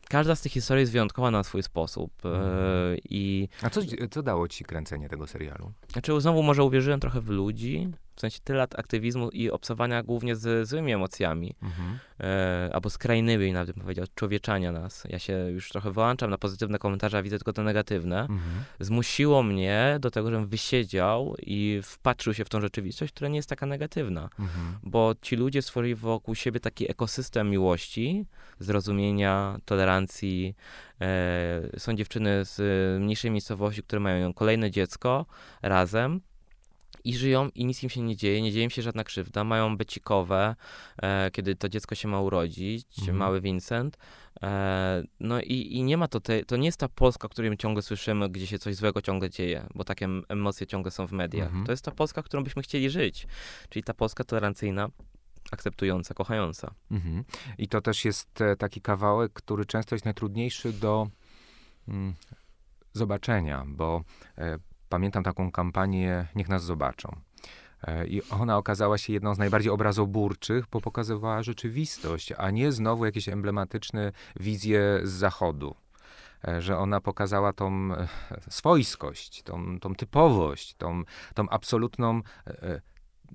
każda 0.10 0.36
z 0.36 0.42
tych 0.42 0.52
historii 0.52 0.82
jest 0.82 0.92
wyjątkowa 0.92 1.32
na 1.32 1.44
swój 1.44 1.64
sposób. 1.64 2.26
Mm. 2.26 2.42
I... 3.10 3.48
A 3.62 3.70
co, 3.70 3.82
co 4.12 4.24
dało 4.24 4.48
ci 4.48 4.64
kręcenie 4.66 5.10
tego 5.10 5.28
serialu? 5.28 5.72
Znaczy, 5.92 6.22
znowu 6.22 6.44
może 6.44 6.64
uwierzyłem 6.64 7.00
trochę 7.00 7.22
w 7.22 7.30
ludzi, 7.30 7.92
w 8.16 8.20
sensie 8.22 8.40
tyle 8.44 8.60
lat 8.60 8.80
aktywizmu 8.80 9.30
i 9.30 9.52
obcowania 9.52 10.04
głównie 10.04 10.36
z 10.36 10.68
złymi 10.68 10.94
emocjami, 10.94 11.56
mhm. 11.62 12.00
e, 12.20 12.70
albo 12.74 12.90
skrajnymi, 12.90 13.54
nawet 13.54 13.76
bym 13.76 13.82
powiedział, 13.82 14.06
człowieczania 14.16 14.72
nas. 14.72 15.04
Ja 15.10 15.20
się 15.20 15.34
już 15.34 15.70
trochę 15.70 15.92
wyłączam 15.92 16.30
na 16.30 16.38
pozytywne 16.38 16.80
komentarze, 16.80 17.18
a 17.18 17.24
widzę 17.24 17.38
tylko 17.38 17.54
te 17.54 17.64
negatywne. 17.64 18.22
Mhm. 18.22 18.64
Zmusiło 18.80 19.44
mnie 19.44 19.98
do 20.00 20.12
tego, 20.12 20.32
żebym 20.32 20.48
wysiedział 20.48 21.36
i 21.40 21.80
wpatrzył 21.84 22.34
się 22.34 22.46
w 22.46 22.50
tą 22.50 22.62
rzeczywistość, 22.62 23.14
która 23.14 23.30
nie 23.30 23.36
jest 23.36 23.50
taka 23.50 23.66
negatywna. 23.66 24.30
Mhm. 24.40 24.78
Bo 24.84 25.16
ci 25.22 25.36
ludzie 25.36 25.62
stworzyli 25.62 25.96
wokół 25.96 26.36
siebie 26.36 26.60
taki 26.60 26.92
ekosystem 26.92 27.50
miłości, 27.50 28.26
zrozumienia, 28.60 29.58
tolerancji. 29.66 30.56
E, 31.02 31.80
są 31.80 31.94
dziewczyny 31.96 32.46
z 32.46 32.62
mniejszej 33.02 33.32
miejscowości, 33.32 33.84
które 33.84 34.00
mają 34.00 34.34
kolejne 34.34 34.72
dziecko 34.72 35.26
razem 35.62 36.22
i 37.04 37.16
żyją 37.16 37.50
i 37.56 37.66
nic 37.66 37.84
im 37.84 37.90
się 37.90 38.02
nie 38.02 38.16
dzieje, 38.16 38.42
nie 38.42 38.52
dzieje 38.52 38.64
im 38.64 38.70
się 38.70 38.82
żadna 38.82 39.04
krzywda, 39.04 39.44
mają 39.44 39.78
becikowe, 39.78 40.56
e, 41.02 41.32
kiedy 41.32 41.56
to 41.56 41.70
dziecko 41.70 41.96
się 41.96 42.08
ma 42.08 42.22
urodzić, 42.22 43.00
mhm. 43.00 43.18
mały 43.18 43.42
Vincent, 43.42 43.98
E, 44.44 45.04
no 45.20 45.42
i, 45.42 45.76
i 45.76 45.84
nie 45.84 45.98
ma 45.98 46.08
to, 46.08 46.20
te, 46.20 46.46
to 46.46 46.58
nie 46.58 46.66
jest 46.66 46.80
ta 46.80 46.90
Polska, 46.90 47.26
o 47.26 47.30
której 47.30 47.58
ciągle 47.58 47.82
słyszymy, 47.82 48.30
gdzie 48.30 48.48
się 48.48 48.60
coś 48.60 48.76
złego 48.76 49.02
ciągle 49.02 49.30
dzieje, 49.30 49.68
bo 49.76 49.84
takie 49.84 50.08
emocje 50.30 50.68
ciągle 50.68 50.92
są 50.92 51.08
w 51.08 51.12
mediach. 51.12 51.48
Mhm. 51.48 51.66
To 51.66 51.72
jest 51.72 51.86
ta 51.86 51.92
Polska, 51.92 52.24
którą 52.24 52.44
byśmy 52.44 52.64
chcieli 52.64 52.90
żyć, 52.90 53.28
czyli 53.70 53.84
ta 53.84 53.94
Polska 53.94 54.24
tolerancyjna, 54.24 54.90
akceptująca, 55.52 56.14
kochająca. 56.14 56.74
Mhm. 56.92 57.24
I 57.58 57.68
to 57.68 57.82
też 57.82 58.06
jest 58.06 58.42
e, 58.42 58.56
taki 58.56 58.82
kawałek, 58.82 59.34
który 59.34 59.66
często 59.66 59.96
jest 59.96 60.06
najtrudniejszy 60.06 60.74
do 60.74 61.08
mm, 61.88 62.14
zobaczenia, 62.94 63.64
bo 63.68 64.04
e, 64.38 64.58
pamiętam 64.94 65.24
taką 65.24 65.52
kampanię 65.52 66.28
Niech 66.36 66.50
nas 66.50 66.64
zobaczą. 66.64 67.16
E, 67.84 68.08
I 68.08 68.22
ona 68.30 68.58
okazała 68.58 68.98
się 68.98 69.14
jedną 69.14 69.36
z 69.36 69.38
najbardziej 69.38 69.72
obrazoburczych, 69.72 70.66
bo 70.72 70.82
pokazywała 70.82 71.44
rzeczywistość, 71.44 72.34
a 72.38 72.52
nie 72.52 72.72
znowu 72.72 73.06
jakieś 73.06 73.30
emblematyczne 73.30 74.12
wizje 74.40 75.00
z 75.04 75.10
zachodu. 75.10 75.76
E, 76.48 76.62
Że 76.62 76.78
ona 76.78 77.02
pokazała 77.02 77.54
tą 77.54 77.94
e, 77.94 78.08
swojskość, 78.50 79.44
tą, 79.44 79.80
tą 79.80 79.96
typowość, 79.96 80.76
tą, 80.76 81.04
tą 81.34 81.50
absolutną 81.50 82.22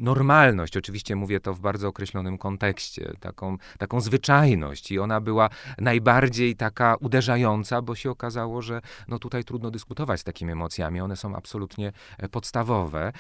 normalność. 0.01 0.76
Oczywiście 0.76 1.16
mówię 1.16 1.40
to 1.40 1.55
w 1.55 1.61
bardzo 1.61 1.88
określonym 1.88 2.38
kontekście, 2.38 3.12
taką, 3.20 3.57
taką 3.78 4.01
zwyczajność. 4.01 4.90
I 4.90 4.99
ona 4.99 5.20
była 5.20 5.51
najbardziej 5.78 6.57
taka 6.57 6.94
uderzająca, 7.01 7.82
bo 7.82 7.94
się 7.94 8.11
okazało, 8.11 8.62
że 8.62 8.80
no 9.09 9.18
tutaj 9.18 9.44
trudno 9.44 9.70
dyskutować 9.70 10.20
z 10.20 10.24
takimi 10.24 10.53
emocjami. 10.53 11.01
One 11.01 11.16
są 11.16 11.36
absolutnie 11.36 11.92
e, 12.18 12.28
podstawowe. 12.28 13.12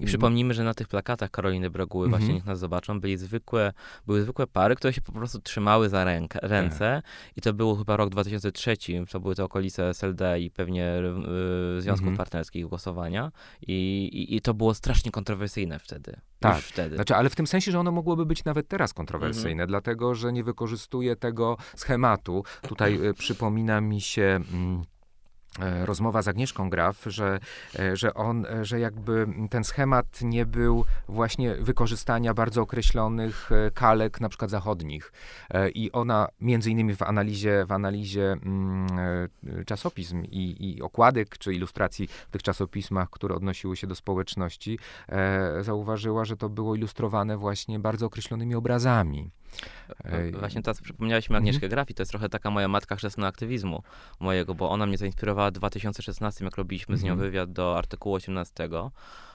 I 0.00 0.06
przypomnijmy, 0.06 0.54
że 0.54 0.64
na 0.64 0.74
tych 0.74 0.88
plakatach 0.88 1.30
Karoliny 1.30 1.70
Broguły, 1.70 2.06
Mhm. 2.06 2.20
właśnie 2.22 2.34
niech 2.34 2.46
nas 2.46 2.58
zobaczą, 2.58 3.00
byli 3.00 3.16
zwykłe, 3.16 3.72
były 4.06 4.22
zwykłe 4.22 4.46
pary, 4.46 4.76
które 4.76 4.92
się 4.92 5.00
po 5.00 5.12
prostu 5.12 5.38
trzymały 5.40 5.88
za 5.88 6.04
rękę, 6.04 6.38
ręce 6.42 7.02
i 7.36 7.40
to 7.40 7.52
był 7.54 7.76
chyba 7.76 7.96
rok 7.96 8.10
2003, 8.10 8.76
to 9.10 9.20
były 9.20 9.34
te 9.34 9.44
okolice 9.44 9.88
SLD 9.88 10.40
i 10.40 10.50
pewnie 10.50 10.98
y, 11.78 11.80
związków 11.82 12.06
Mhm. 12.08 12.16
partnerskich 12.16 12.66
głosowania 12.66 13.32
I, 13.66 13.72
i, 14.12 14.36
i 14.36 14.40
to 14.40 14.54
było 14.54 14.74
strasznie 14.74 15.10
kontrowersyjne 15.10 15.78
wtedy. 15.78 16.15
Tak. 16.40 16.58
Wtedy. 16.58 16.96
Znaczy, 16.96 17.16
ale 17.16 17.30
w 17.30 17.36
tym 17.36 17.46
sensie, 17.46 17.72
że 17.72 17.80
ono 17.80 17.92
mogłoby 17.92 18.26
być 18.26 18.44
nawet 18.44 18.68
teraz 18.68 18.92
kontrowersyjne, 18.94 19.50
Mhm. 19.62 19.68
dlatego 19.68 20.14
że 20.14 20.32
nie 20.32 20.44
wykorzystuje 20.44 21.16
tego 21.16 21.56
schematu. 21.76 22.44
Tutaj 22.68 23.06
e, 23.06 23.14
przypomina 23.14 23.80
mi 23.80 24.00
się. 24.00 24.40
Mm, 24.52 24.82
Rozmowa 25.84 26.22
z 26.22 26.28
Agnieszką 26.28 26.70
Graf, 26.70 27.04
że, 27.06 27.40
e, 27.78 27.96
że 27.96 28.14
on, 28.14 28.46
e, 28.46 28.64
że 28.64 28.80
jakby 28.80 29.26
ten 29.50 29.64
schemat 29.64 30.22
nie 30.22 30.46
był 30.46 30.84
właśnie 31.08 31.54
wykorzystania 31.54 32.34
bardzo 32.34 32.62
określonych 32.62 33.52
e, 33.52 33.70
kalek, 33.70 34.20
na 34.20 34.28
przykład 34.28 34.50
zachodnich. 34.50 35.12
E, 35.50 35.70
I 35.70 35.92
ona 35.92 36.28
między 36.40 36.70
innymi 36.70 36.94
w 36.94 37.02
analizie, 37.02 37.64
w 37.66 37.72
analizie 37.72 38.32
mm, 38.32 38.86
e, 39.60 39.64
czasopism 39.64 40.24
i, 40.24 40.76
i 40.76 40.82
okładek, 40.82 41.38
czy 41.38 41.54
ilustracji 41.54 42.08
w 42.08 42.30
tych 42.30 42.42
czasopismach, 42.42 43.10
które 43.10 43.34
odnosiły 43.34 43.76
się 43.76 43.86
do 43.86 43.94
społeczności, 43.94 44.78
e, 45.08 45.64
zauważyła, 45.64 46.24
że 46.24 46.36
to 46.36 46.48
było 46.48 46.74
ilustrowane 46.74 47.36
właśnie 47.36 47.78
bardzo 47.78 48.06
określonymi 48.06 48.54
obrazami. 48.54 49.30
Ej. 50.04 50.32
Właśnie 50.32 50.62
teraz 50.62 50.80
przypomniałeś 50.80 51.30
mi 51.30 51.36
Agnieszkę 51.36 51.68
Graf 51.68 51.90
i 51.90 51.94
to 51.94 52.02
jest 52.02 52.10
trochę 52.10 52.28
taka 52.28 52.50
moja 52.50 52.68
matka 52.68 52.96
chrzestna 52.96 53.26
aktywizmu 53.26 53.82
mojego, 54.20 54.54
bo 54.54 54.70
ona 54.70 54.86
mnie 54.86 54.98
zainspirowała 54.98 55.48
w 55.48 55.52
2016, 55.52 56.44
jak 56.44 56.56
robiliśmy 56.56 56.96
z 56.96 57.02
nią 57.02 57.12
Mhm. 57.12 57.30
wywiad 57.30 57.52
do 57.52 57.78
artykułu 57.78 58.14
18, 58.14 58.68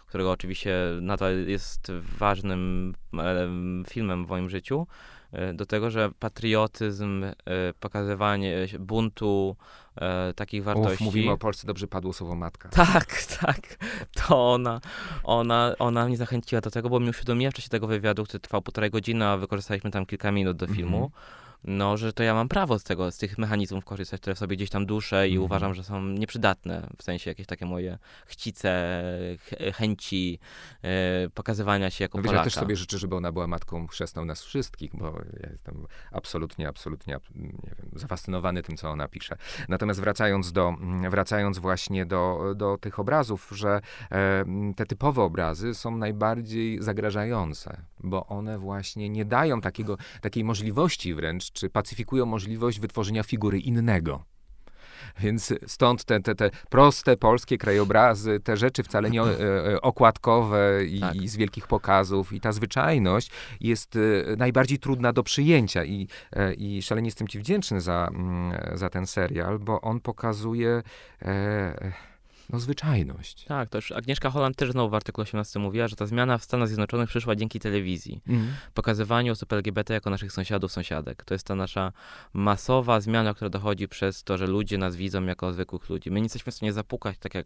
którego 0.08 0.32
oczywiście 0.32 0.76
nadal 1.02 1.46
jest 1.48 1.92
ważnym 2.18 2.94
em, 3.14 3.84
filmem 3.90 4.26
w 4.26 4.30
moim 4.30 4.50
życiu, 4.50 4.88
e, 5.32 5.54
do 5.54 5.66
tego, 5.66 5.92
że 5.92 6.10
patriotyzm, 6.20 7.24
e, 7.24 7.34
pokazywanie 7.80 8.68
buntu, 8.80 9.56
e, 9.96 10.34
takich 10.34 10.64
wartości... 10.64 10.94
Uf, 10.94 11.02
mówimy 11.02 11.32
o 11.32 11.38
Polsce, 11.38 11.68
dobrze 11.68 11.88
padło 11.88 12.14
słowo 12.14 12.36
matka. 12.36 12.70
Tak, 12.70 13.24
tak. 13.42 13.60
To 14.14 14.54
ona, 14.54 14.82
ona, 15.24 15.76
ona 15.80 16.06
mnie 16.06 16.18
zachęciła 16.18 16.62
do 16.62 16.72
tego, 16.72 16.90
bo 16.90 17.00
mi 17.00 17.10
uświadomiła 17.10 17.52
w 17.52 17.54
czasie 17.54 17.70
tego 17.70 17.88
wywiadu, 17.88 18.24
który 18.24 18.40
trwał 18.40 18.62
półtorej 18.62 18.92
godziny, 18.92 19.28
a 19.28 19.38
wykorzystaliśmy 19.38 19.92
tam 19.92 20.06
kilka 20.06 20.32
minut 20.32 20.58
do 20.58 20.68
filmu, 20.68 20.98
Mhm. 20.98 21.12
No, 21.64 21.98
że 21.98 22.14
to 22.14 22.24
ja 22.24 22.34
mam 22.34 22.48
prawo 22.48 22.80
z 22.80 22.84
tego, 22.84 23.12
z 23.12 23.18
tych 23.18 23.38
mechanizmów 23.38 23.86
korzystać, 23.86 24.22
które 24.22 24.36
w 24.36 24.40
sobie 24.40 24.56
gdzieś 24.56 24.70
tam 24.70 24.86
duszę 24.86 25.28
i 25.28 25.32
Mhm. 25.32 25.46
uważam, 25.46 25.74
że 25.74 25.84
są 25.84 26.02
nieprzydatne, 26.06 26.88
w 26.98 27.04
sensie 27.04 27.32
jakieś 27.32 27.48
takie 27.48 27.66
moje 27.66 27.98
chcice, 28.26 29.04
ch- 29.40 29.76
chęci 29.76 30.40
e, 30.84 30.90
pokazywania 31.34 31.90
się 31.90 32.04
jako 32.04 32.18
No 32.18 32.22
wiesz, 32.22 32.28
ja 32.30 32.32
Polaka. 32.32 32.44
też 32.44 32.54
sobie 32.54 32.76
życzę, 32.76 32.98
żeby 32.98 33.16
ona 33.16 33.32
była 33.32 33.48
matką 33.48 33.88
chrzestną 33.88 34.26
nas 34.26 34.44
wszystkich, 34.44 34.92
bo 34.96 35.06
ja 35.44 35.50
jestem 35.52 35.86
absolutnie, 36.12 36.68
absolutnie 36.68 37.16
ab- 37.16 37.36
nie 37.36 37.72
wiem, 37.80 37.90
zafascynowany 37.96 38.64
tym, 38.64 38.78
co 38.78 38.90
ona 38.90 39.08
pisze. 39.08 39.36
Natomiast 39.70 40.00
wracając, 40.00 40.52
do, 40.52 40.74
wracając 41.10 41.60
właśnie 41.60 42.06
do, 42.06 42.54
do 42.56 42.78
tych 42.78 43.00
obrazów, 43.00 43.50
że 43.56 43.82
e, 44.12 44.46
te 44.76 44.86
typowe 44.86 45.22
obrazy 45.22 45.74
są 45.74 45.98
najbardziej 45.98 46.82
zagrażające, 46.82 47.82
bo 48.00 48.26
one 48.28 48.60
właśnie 48.60 49.10
nie 49.10 49.26
dają 49.26 49.62
takiego, 49.62 49.98
takiej 50.22 50.44
możliwości 50.44 51.14
wręcz, 51.14 51.51
czy 51.54 51.70
pacyfikują 51.70 52.26
możliwość 52.26 52.80
wytworzenia 52.80 53.24
figury 53.24 53.60
innego. 53.60 54.24
Więc 55.20 55.54
stąd 55.68 56.04
te, 56.04 56.20
te, 56.20 56.36
te 56.36 56.50
proste 56.70 57.18
polskie 57.18 57.58
krajobrazy, 57.58 58.40
te 58.40 58.58
rzeczy 58.58 58.84
wcale 58.84 59.10
nie 59.10 59.22
e, 59.22 59.74
e, 59.74 59.82
okładkowe 59.82 60.86
i, 60.86 61.00
Tak. 61.00 61.16
i 61.16 61.28
z 61.28 61.36
wielkich 61.36 61.68
pokazów, 61.68 62.34
i 62.34 62.42
ta 62.42 62.52
zwyczajność 62.52 63.32
jest 63.62 63.96
e, 63.96 64.00
najbardziej 64.36 64.80
trudna 64.80 65.14
do 65.14 65.24
przyjęcia. 65.24 65.84
I, 65.86 66.08
i 66.58 66.82
szalenie 66.82 67.08
jestem 67.08 67.28
Ci 67.28 67.40
wdzięczny 67.40 67.82
za, 67.82 68.08
mm, 68.14 68.78
za 68.78 68.90
ten 68.90 69.08
serial, 69.08 69.60
bo 69.60 69.82
on 69.82 70.00
pokazuje 70.00 70.84
e, 71.22 72.11
no, 72.54 72.60
zwyczajność. 72.60 73.46
Tak, 73.46 73.70
to 73.70 73.78
już 73.78 73.92
Agnieszka 73.92 74.30
Holland 74.30 74.56
też 74.56 74.72
znowu 74.72 74.90
w 74.90 74.94
artykule 74.94 75.24
18 75.24 75.60
mówiła, 75.60 75.88
że 75.88 75.96
ta 75.96 76.06
zmiana 76.06 76.38
w 76.38 76.44
Stanach 76.44 76.68
Zjednoczonych 76.68 77.10
przyszła 77.10 77.36
dzięki 77.36 77.60
telewizji. 77.60 78.22
Mm. 78.28 78.48
pokazywaniu 78.74 79.32
osób 79.32 79.54
LGBT 79.54 79.94
jako 79.94 80.10
naszych 80.10 80.32
sąsiadów, 80.32 80.72
sąsiadek. 80.72 81.24
To 81.24 81.34
jest 81.34 81.48
ta 81.48 81.56
nasza 81.56 81.92
masowa 82.34 83.02
zmiana, 83.02 83.34
która 83.34 83.50
dochodzi 83.50 83.88
przez 83.88 84.24
to, 84.24 84.38
że 84.38 84.48
ludzie 84.48 84.78
nas 84.78 84.96
widzą 84.96 85.26
jako 85.26 85.54
zwykłych 85.54 85.90
ludzi. 85.90 86.12
My 86.12 86.20
nie 86.20 86.26
jesteśmy 86.26 86.52
w 86.52 86.56
stanie 86.56 86.74
zapukać, 86.74 87.18
tak 87.18 87.36
jak 87.36 87.46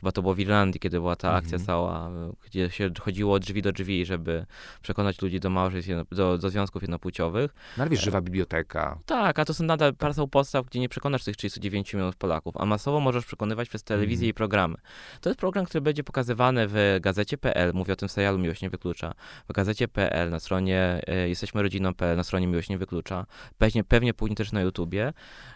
chyba 0.00 0.12
to 0.12 0.22
było 0.22 0.34
w 0.34 0.38
Irlandii, 0.38 0.80
kiedy 0.80 0.98
była 0.98 1.16
ta 1.16 1.32
akcja 1.32 1.52
Mhm. 1.58 1.66
cała, 1.66 2.10
gdzie 2.46 2.70
się 2.70 2.90
chodziło 3.00 3.34
od 3.34 3.42
drzwi 3.42 3.62
do 3.62 3.72
drzwi, 3.72 4.06
żeby 4.06 4.46
przekonać 4.82 5.22
ludzi 5.22 5.40
do 5.40 5.50
małżeństw, 5.50 5.90
do, 6.10 6.38
do 6.38 6.50
związków 6.50 6.82
jednopłciowych. 6.82 7.54
No 7.76 7.82
ale 7.82 7.90
wiesz, 7.90 8.00
żywa 8.04 8.20
biblioteka. 8.20 8.98
Tak, 9.06 9.38
a 9.38 9.44
to 9.44 9.54
są 9.54 9.64
nadal 9.64 9.94
parę 9.94 10.14
podstaw, 10.30 10.66
gdzie 10.66 10.80
nie 10.80 10.88
przekonasz 10.88 11.24
tych 11.24 11.36
39 11.36 11.94
milionów 11.94 12.16
Polaków, 12.16 12.56
a 12.56 12.66
masowo 12.66 13.00
możesz 13.00 13.26
przekonywać 13.26 13.68
przez 13.68 13.82
telewizję 13.84 14.24
Mhm. 14.26 14.30
i 14.30 14.34
programy. 14.42 14.76
To 15.20 15.30
jest 15.30 15.40
program, 15.40 15.64
który 15.64 15.80
będzie 15.80 16.04
pokazywany 16.04 16.66
w 16.68 16.98
gazecie.pl, 17.00 17.72
mówię 17.74 17.92
o 17.92 17.96
tym 17.96 18.08
serialu 18.08 18.38
Miłość 18.38 18.62
nie 18.62 18.70
wyklucza, 18.70 19.14
w 19.48 19.52
gazecie.pl, 19.52 20.30
na 20.30 20.40
stronie 20.40 21.00
e, 21.06 21.28
jesteśmy 21.28 21.62
rodziną.pl, 21.62 22.16
na 22.16 22.24
stronie 22.24 22.46
Miłość 22.46 22.68
nie 22.68 22.78
wyklucza, 22.78 23.26
pewnie, 23.58 23.84
pewnie 23.84 24.14
później 24.14 24.36
też 24.36 24.52
na 24.52 24.60
YouTubie, 24.60 25.12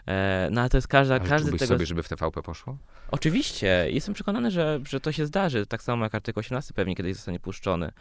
e, 0.07 0.49
no 0.51 0.61
ale 0.61 0.69
to 0.69 0.77
jest 0.77 0.87
każda, 0.87 1.15
Ale 1.15 1.29
każdy 1.29 1.51
tego... 1.51 1.67
sobie, 1.67 1.85
żeby 1.85 2.03
w 2.03 2.09
TVP 2.09 2.41
poszło? 2.41 2.77
Oczywiście, 3.11 3.87
jestem 3.89 4.13
przekonany, 4.13 4.51
że, 4.51 4.79
że 4.89 4.99
to 4.99 5.11
się 5.11 5.25
zdarzy, 5.25 5.65
tak 5.65 5.83
samo 5.83 6.03
jak 6.03 6.15
artykuł 6.15 6.39
18 6.39 6.73
pewnie 6.73 6.95
kiedyś 6.95 7.15
zostanie 7.15 7.39
puszczony. 7.39 7.91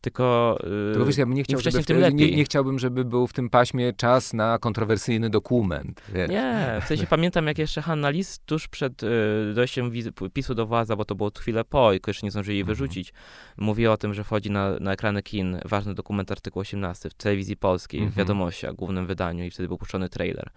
Tylko, 0.00 0.58
yy, 0.62 0.92
Tylko 0.92 1.06
wiesz, 1.06 1.16
ja 1.18 1.26
bym 1.26 1.34
nie 1.34 1.44
chciał, 1.44 1.60
żeby 1.60 1.84
tym 1.84 1.96
w- 1.96 2.00
nie, 2.00 2.10
lepiej. 2.10 2.36
nie 2.36 2.44
chciałbym, 2.44 2.78
żeby 2.78 3.04
był 3.04 3.26
w 3.26 3.32
tym 3.32 3.50
paśmie 3.50 3.92
czas 3.92 4.32
na 4.32 4.58
kontrowersyjny 4.58 5.30
dokument. 5.30 6.02
Wiesz. 6.14 6.30
Nie, 6.30 6.78
w 6.82 6.84
sensie 6.88 7.06
pamiętam, 7.16 7.46
jak 7.46 7.58
jeszcze 7.58 7.82
Hanna 7.82 8.10
Lis 8.10 8.38
tuż 8.46 8.68
przed 8.68 9.02
y, 9.02 9.06
dojściem 9.54 9.92
PiSu 10.32 10.54
do 10.54 10.66
władzy, 10.66 10.96
bo 10.96 11.04
to 11.04 11.14
było 11.14 11.30
chwilę 11.38 11.64
po 11.64 11.92
i 11.92 12.00
jeszcze 12.06 12.26
nie 12.26 12.30
zdążyli 12.30 12.56
jej 12.56 12.62
Mhm. 12.62 12.76
wyrzucić, 12.76 13.12
mówiła 13.56 13.92
o 13.94 13.96
tym, 13.96 14.14
że 14.14 14.24
wchodzi 14.24 14.50
na, 14.50 14.70
na 14.80 14.92
ekrany 14.92 15.22
kin 15.22 15.60
ważny 15.64 15.94
dokument 15.94 16.32
artykuł 16.32 16.60
18 16.60 17.10
w 17.10 17.14
telewizji 17.14 17.56
polskiej, 17.56 18.00
w 18.00 18.04
Mhm. 18.04 18.18
wiadomościach, 18.18 18.74
głównym 18.74 19.06
wydaniu 19.06 19.44
i 19.44 19.50
wtedy 19.50 19.68
był 19.68 19.78
puszczony 19.78 20.08
trailer. 20.08 20.50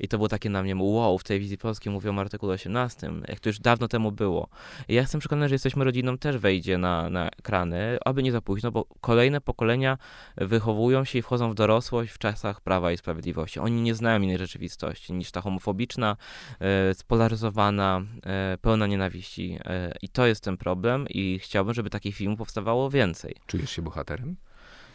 I 0.00 0.08
to 0.08 0.16
było 0.16 0.28
takie 0.28 0.50
na 0.50 0.62
mnie, 0.62 0.76
wow, 0.76 1.18
w 1.18 1.24
telewizji 1.24 1.58
polskiej 1.58 1.92
mówią 1.92 2.18
o 2.18 2.20
artykule 2.20 2.54
18, 2.54 3.10
jak 3.28 3.40
to 3.40 3.48
już 3.48 3.58
dawno 3.58 3.88
temu 3.88 4.12
było. 4.12 4.48
I 4.88 4.94
ja 4.94 5.00
jestem 5.00 5.20
przekonany, 5.20 5.48
że 5.48 5.54
jesteśmy 5.54 5.84
rodziną 5.84 6.18
też 6.18 6.36
wejdzie 6.38 6.78
na, 6.78 7.10
na 7.10 7.28
ekrany, 7.28 7.98
aby 8.04 8.22
nie 8.22 8.32
za 8.32 8.40
późno, 8.40 8.72
bo 8.72 8.84
kolejne 9.00 9.40
pokolenia 9.40 9.98
wychowują 10.36 11.04
się 11.04 11.18
i 11.18 11.22
wchodzą 11.22 11.50
w 11.50 11.54
dorosłość 11.54 12.12
w 12.12 12.18
czasach 12.18 12.60
Prawa 12.60 12.92
i 12.92 12.96
Sprawiedliwości. 12.96 13.60
Oni 13.60 13.82
nie 13.82 13.94
znają 13.94 14.20
innej 14.20 14.38
rzeczywistości 14.38 15.12
niż 15.12 15.30
ta 15.30 15.40
homofobiczna, 15.40 16.16
e, 16.60 16.94
spolaryzowana, 16.94 18.02
e, 18.26 18.58
pełna 18.60 18.86
nienawiści. 18.86 19.58
E, 19.64 19.92
I 20.02 20.08
to 20.08 20.26
jest 20.26 20.44
ten 20.44 20.56
problem 20.56 21.06
i 21.08 21.38
chciałbym, 21.38 21.74
żeby 21.74 21.90
takich 21.90 22.16
filmów 22.16 22.38
powstawało 22.38 22.90
więcej. 22.90 23.36
Czujesz 23.46 23.70
się 23.70 23.82
bohaterem? 23.82 24.36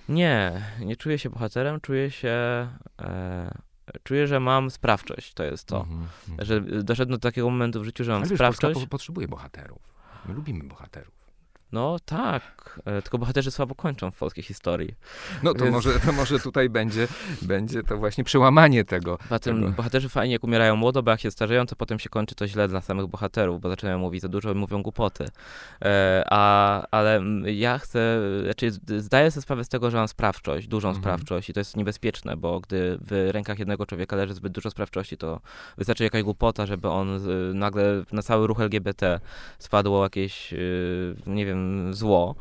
Nie, 0.09 0.61
nie 0.79 0.95
czuję 0.95 1.19
się 1.19 1.29
bohaterem, 1.29 1.81
czuję 1.81 2.11
się... 2.11 2.67
E, 3.01 3.70
czuję, 4.03 4.27
że 4.27 4.39
mam 4.39 4.71
sprawczość, 4.71 5.33
to 5.33 5.43
jest 5.43 5.67
to. 5.67 5.79
Mhm, 5.79 6.07
mhm. 6.29 6.45
Że 6.45 6.83
doszedłem 6.83 7.19
do 7.19 7.21
takiego 7.21 7.49
momentu 7.49 7.81
w 7.81 7.85
życiu, 7.85 8.03
że 8.03 8.11
mam 8.11 8.21
Ale 8.21 8.29
wiesz, 8.29 8.39
Polska 8.39 8.57
sprawczość. 8.57 8.85
po, 8.85 8.89
potrzebuje 8.89 9.27
bohaterów. 9.27 9.81
My 10.25 10.33
lubimy 10.33 10.63
bohaterów. 10.63 11.20
No 11.71 11.97
tak, 12.05 12.79
e, 12.85 13.01
tylko 13.01 13.17
bohaterzy 13.17 13.51
słabo 13.51 13.75
kończą 13.75 14.11
w 14.11 14.17
polskiej 14.17 14.43
historii. 14.43 14.95
No 15.43 15.53
to, 15.53 15.63
Więc... 15.63 15.75
może, 15.75 15.99
to 15.99 16.11
może 16.11 16.39
tutaj 16.39 16.69
będzie, 16.69 17.07
będzie 17.41 17.83
to 17.83 17.97
właśnie 17.97 18.23
przełamanie 18.23 18.85
tego. 18.85 19.17
Potem 19.29 19.61
tego. 19.61 19.71
bohaterzy 19.71 20.09
fajnie 20.09 20.33
jak 20.33 20.43
umierają 20.43 20.75
młodo, 20.75 21.03
bo 21.03 21.11
jak 21.11 21.19
się 21.19 21.31
starzeją, 21.31 21.65
to 21.65 21.75
potem 21.75 21.99
się 21.99 22.09
kończy 22.09 22.35
to 22.35 22.47
źle 22.47 22.67
dla 22.67 22.81
samych 22.81 23.07
bohaterów, 23.07 23.61
bo 23.61 23.69
zaczynają 23.69 23.99
mówić 23.99 24.21
za 24.21 24.27
dużo 24.27 24.51
i 24.51 24.55
mówią 24.55 24.81
głupoty. 24.81 25.25
E, 25.81 26.23
a, 26.29 26.81
ale 26.91 27.21
ja 27.45 27.77
chcę, 27.77 28.19
znaczy 28.43 28.71
zdaję 28.97 29.31
sobie 29.31 29.41
sprawę 29.41 29.63
z 29.63 29.69
tego, 29.69 29.91
że 29.91 29.97
mam 29.97 30.07
sprawczość, 30.07 30.67
dużą 30.67 30.89
mhm. 30.89 31.03
sprawczość 31.03 31.49
i 31.49 31.53
to 31.53 31.59
jest 31.59 31.77
niebezpieczne, 31.77 32.37
bo 32.37 32.59
gdy 32.59 32.97
w 33.01 33.29
rękach 33.31 33.59
jednego 33.59 33.85
człowieka 33.85 34.15
leży 34.15 34.33
zbyt 34.33 34.53
dużo 34.53 34.71
sprawczości, 34.71 35.17
to 35.17 35.41
wystarczy 35.77 36.03
jakaś 36.03 36.23
głupota, 36.23 36.65
żeby 36.65 36.89
on 36.89 37.19
nagle 37.53 38.03
na 38.11 38.21
cały 38.21 38.47
ruch 38.47 38.59
LGBT 38.61 39.19
spadło 39.59 40.03
jakieś, 40.03 40.53
y, 40.53 41.15
nie 41.27 41.45
wiem, 41.45 41.60
zło, 41.91 42.35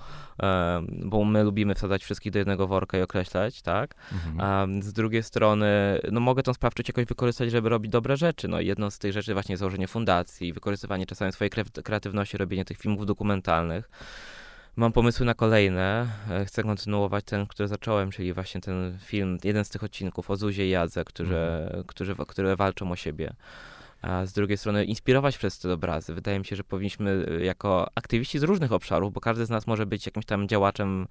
bo 1.04 1.24
my 1.24 1.42
lubimy 1.42 1.74
wsadzać 1.74 2.04
wszystkich 2.04 2.32
do 2.32 2.38
jednego 2.38 2.66
worka 2.66 2.98
i 2.98 3.02
określać, 3.02 3.62
tak? 3.62 3.94
Mhm. 4.12 4.40
A 4.40 4.82
z 4.82 4.92
drugiej 4.92 5.22
strony, 5.22 6.00
no 6.12 6.20
mogę 6.20 6.42
tą 6.42 6.54
sprawczość 6.54 6.88
jakoś 6.88 7.04
wykorzystać, 7.04 7.50
żeby 7.50 7.68
robić 7.68 7.92
dobre 7.92 8.16
rzeczy. 8.16 8.48
No 8.48 8.60
jedną 8.60 8.90
z 8.90 8.98
tych 8.98 9.12
rzeczy 9.12 9.34
właśnie 9.34 9.56
założenie 9.56 9.88
fundacji, 9.88 10.52
wykorzystywanie 10.52 11.06
czasami 11.06 11.32
swojej 11.32 11.50
kreatywności, 11.84 12.36
robienie 12.36 12.64
tych 12.64 12.78
filmów 12.78 13.06
dokumentalnych. 13.06 13.90
Mam 14.76 14.92
pomysły 14.92 15.26
na 15.26 15.34
kolejne. 15.34 16.06
E, 16.30 16.44
chcę 16.44 16.62
kontynuować 16.62 17.24
ten, 17.24 17.46
który 17.46 17.68
zacząłem, 17.68 18.10
czyli 18.10 18.32
właśnie 18.32 18.60
ten 18.60 18.98
film, 19.00 19.38
jeden 19.44 19.64
z 19.64 19.68
tych 19.68 19.84
odcinków 19.84 20.30
o 20.30 20.36
Zuzie 20.36 20.66
i 20.66 20.70
Jadze, 20.70 21.04
którzy, 21.04 21.36
mhm. 21.36 21.84
którzy, 21.84 22.14
które 22.28 22.56
walczą 22.56 22.90
o 22.92 22.96
siebie 22.96 23.32
a 24.02 24.26
z 24.26 24.32
drugiej 24.32 24.58
strony 24.58 24.84
inspirować 24.84 25.38
przez 25.38 25.58
te 25.58 25.72
obrazy. 25.72 26.14
Wydaje 26.14 26.38
mi 26.38 26.44
się, 26.44 26.56
że 26.56 26.64
powinniśmy 26.64 27.26
y, 27.40 27.44
jako 27.44 27.90
aktywiści 27.94 28.38
z 28.38 28.42
różnych 28.42 28.72
obszarów, 28.72 29.12
bo 29.12 29.20
każdy 29.20 29.46
z 29.46 29.50
nas 29.50 29.66
może 29.66 29.86
być 29.86 30.06
jakimś 30.06 30.26
tam 30.26 30.48
działaczem 30.48 31.02
e, 31.02 31.06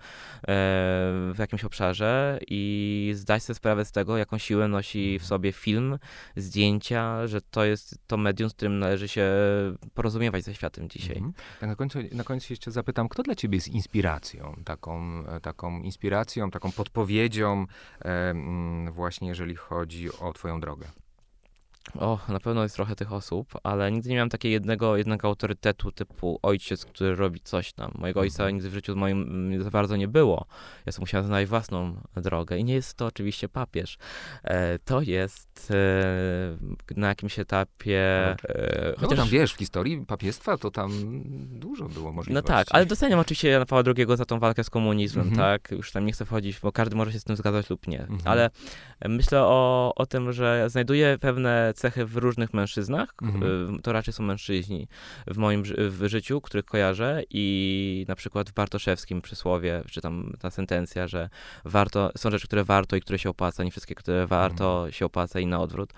w 1.33 1.35
jakimś 1.39 1.63
obszarze 1.63 2.39
i 2.47 3.11
zdać 3.15 3.43
sobie 3.43 3.55
sprawę 3.55 3.85
z 3.85 3.91
tego, 3.91 4.17
jaką 4.17 4.37
siłę 4.37 4.67
nosi 4.67 5.19
w 5.19 5.21
mhm. 5.21 5.27
sobie 5.27 5.51
film, 5.51 5.99
zdjęcia, 6.35 7.27
że 7.27 7.41
to 7.41 7.65
jest 7.65 7.99
to 8.07 8.17
medium, 8.17 8.49
z 8.49 8.53
którym 8.53 8.79
należy 8.79 9.07
się 9.07 9.29
porozumiewać 9.93 10.43
ze 10.43 10.53
światem 10.55 10.89
dzisiaj. 10.89 11.17
Mhm. 11.17 11.33
Tak 11.59 11.69
na 11.69 11.75
końcu, 11.75 11.99
na 12.11 12.23
końcu 12.23 12.53
jeszcze 12.53 12.71
zapytam, 12.71 13.09
kto 13.09 13.23
dla 13.23 13.35
ciebie 13.35 13.57
jest 13.57 13.67
inspiracją? 13.67 14.61
Taką, 14.65 15.23
e, 15.27 15.39
taką 15.39 15.81
inspiracją, 15.81 16.51
taką 16.51 16.71
podpowiedzią 16.71 17.65
e, 18.05 18.33
właśnie 18.91 19.27
jeżeli 19.27 19.55
chodzi 19.55 20.09
o 20.19 20.33
twoją 20.33 20.59
drogę? 20.59 20.87
O, 21.99 22.19
na 22.29 22.39
pewno 22.39 22.63
jest 22.63 22.75
trochę 22.75 22.95
tych 22.95 23.13
osób, 23.13 23.53
ale 23.63 23.91
nigdy 23.91 24.09
nie 24.09 24.15
miałem 24.15 24.29
takiego 24.29 24.51
jednego, 24.53 24.97
jednego 24.97 25.27
autorytetu 25.27 25.91
typu 25.91 26.39
ojciec, 26.41 26.85
który 26.85 27.15
robi 27.15 27.39
coś 27.39 27.73
tam. 27.73 27.91
Mojego 27.95 28.19
ojca 28.19 28.43
mhm. 28.43 28.55
nigdy 28.55 28.69
w 28.69 28.73
życiu 28.73 28.95
moim 28.95 29.21
mm, 29.21 29.63
za 29.63 29.69
bardzo 29.71 29.95
nie 29.95 30.07
było. 30.07 30.45
Ja 30.85 30.91
sobie 30.91 31.03
musiałem 31.03 31.27
znaleźć 31.27 31.49
własną 31.49 32.01
drogę 32.15 32.57
i 32.57 32.63
nie 32.63 32.73
jest 32.73 32.97
to 32.97 33.05
oczywiście 33.05 33.49
papież. 33.49 33.97
E, 34.43 34.79
to 34.79 35.01
jest 35.01 35.71
e, 35.71 36.95
na 36.97 37.07
jakimś 37.07 37.39
etapie... 37.39 37.99
E, 38.29 38.37
no 38.91 39.01
chociaż... 39.01 39.19
tam 39.19 39.27
wiesz, 39.27 39.53
w 39.53 39.57
historii 39.57 40.05
papiestwa 40.05 40.57
to 40.57 40.71
tam 40.71 40.91
dużo 41.59 41.89
było 41.89 42.11
możliwości. 42.11 42.49
No 42.49 42.55
tak, 42.55 42.67
ale 42.71 42.85
doceniam 42.85 43.19
oczywiście 43.19 43.49
Jana 43.49 43.65
Pawła 43.65 43.93
II 43.97 44.17
za 44.17 44.25
tą 44.25 44.39
walkę 44.39 44.63
z 44.63 44.69
komunizmem, 44.69 45.27
mhm. 45.27 45.59
tak? 45.59 45.71
Już 45.71 45.91
tam 45.91 46.05
nie 46.05 46.11
chcę 46.11 46.25
wchodzić, 46.25 46.59
bo 46.59 46.71
każdy 46.71 46.95
może 46.95 47.11
się 47.11 47.19
z 47.19 47.23
tym 47.23 47.35
zgadzać 47.35 47.69
lub 47.69 47.87
nie. 47.87 48.01
Mhm. 48.01 48.19
Ale 48.25 48.49
myślę 49.05 49.41
o, 49.41 49.93
o 49.95 50.05
tym, 50.05 50.31
że 50.31 50.69
znajduję 50.69 51.17
pewne 51.21 51.68
cechy 51.73 52.05
w 52.05 52.17
różnych 52.17 52.53
mężczyznach. 52.53 53.13
Mhm. 53.21 53.79
To 53.79 53.93
raczej 53.93 54.13
są 54.13 54.23
mężczyźni 54.23 54.87
w 55.27 55.37
moim 55.37 55.63
w 55.77 56.03
życiu, 56.07 56.41
których 56.41 56.65
kojarzę 56.65 57.23
i 57.29 58.05
na 58.07 58.15
przykład 58.15 58.49
w 58.49 58.53
Bartoszewskim 58.53 59.21
przysłowie, 59.21 59.83
czy 59.91 60.01
tam 60.01 60.33
ta 60.39 60.51
sentencja, 60.51 61.07
że 61.07 61.29
warto, 61.65 62.11
są 62.17 62.31
rzeczy, 62.31 62.47
które 62.47 62.63
warto 62.63 62.95
i 62.95 63.01
które 63.01 63.19
się 63.19 63.29
opłaca, 63.29 63.63
nie 63.63 63.71
wszystkie, 63.71 63.95
które 63.95 64.27
warto 64.27 64.73
mhm. 64.75 64.91
się 64.91 65.05
opłaca 65.05 65.39
i 65.39 65.45
na 65.45 65.59
odwrót. 65.59 65.93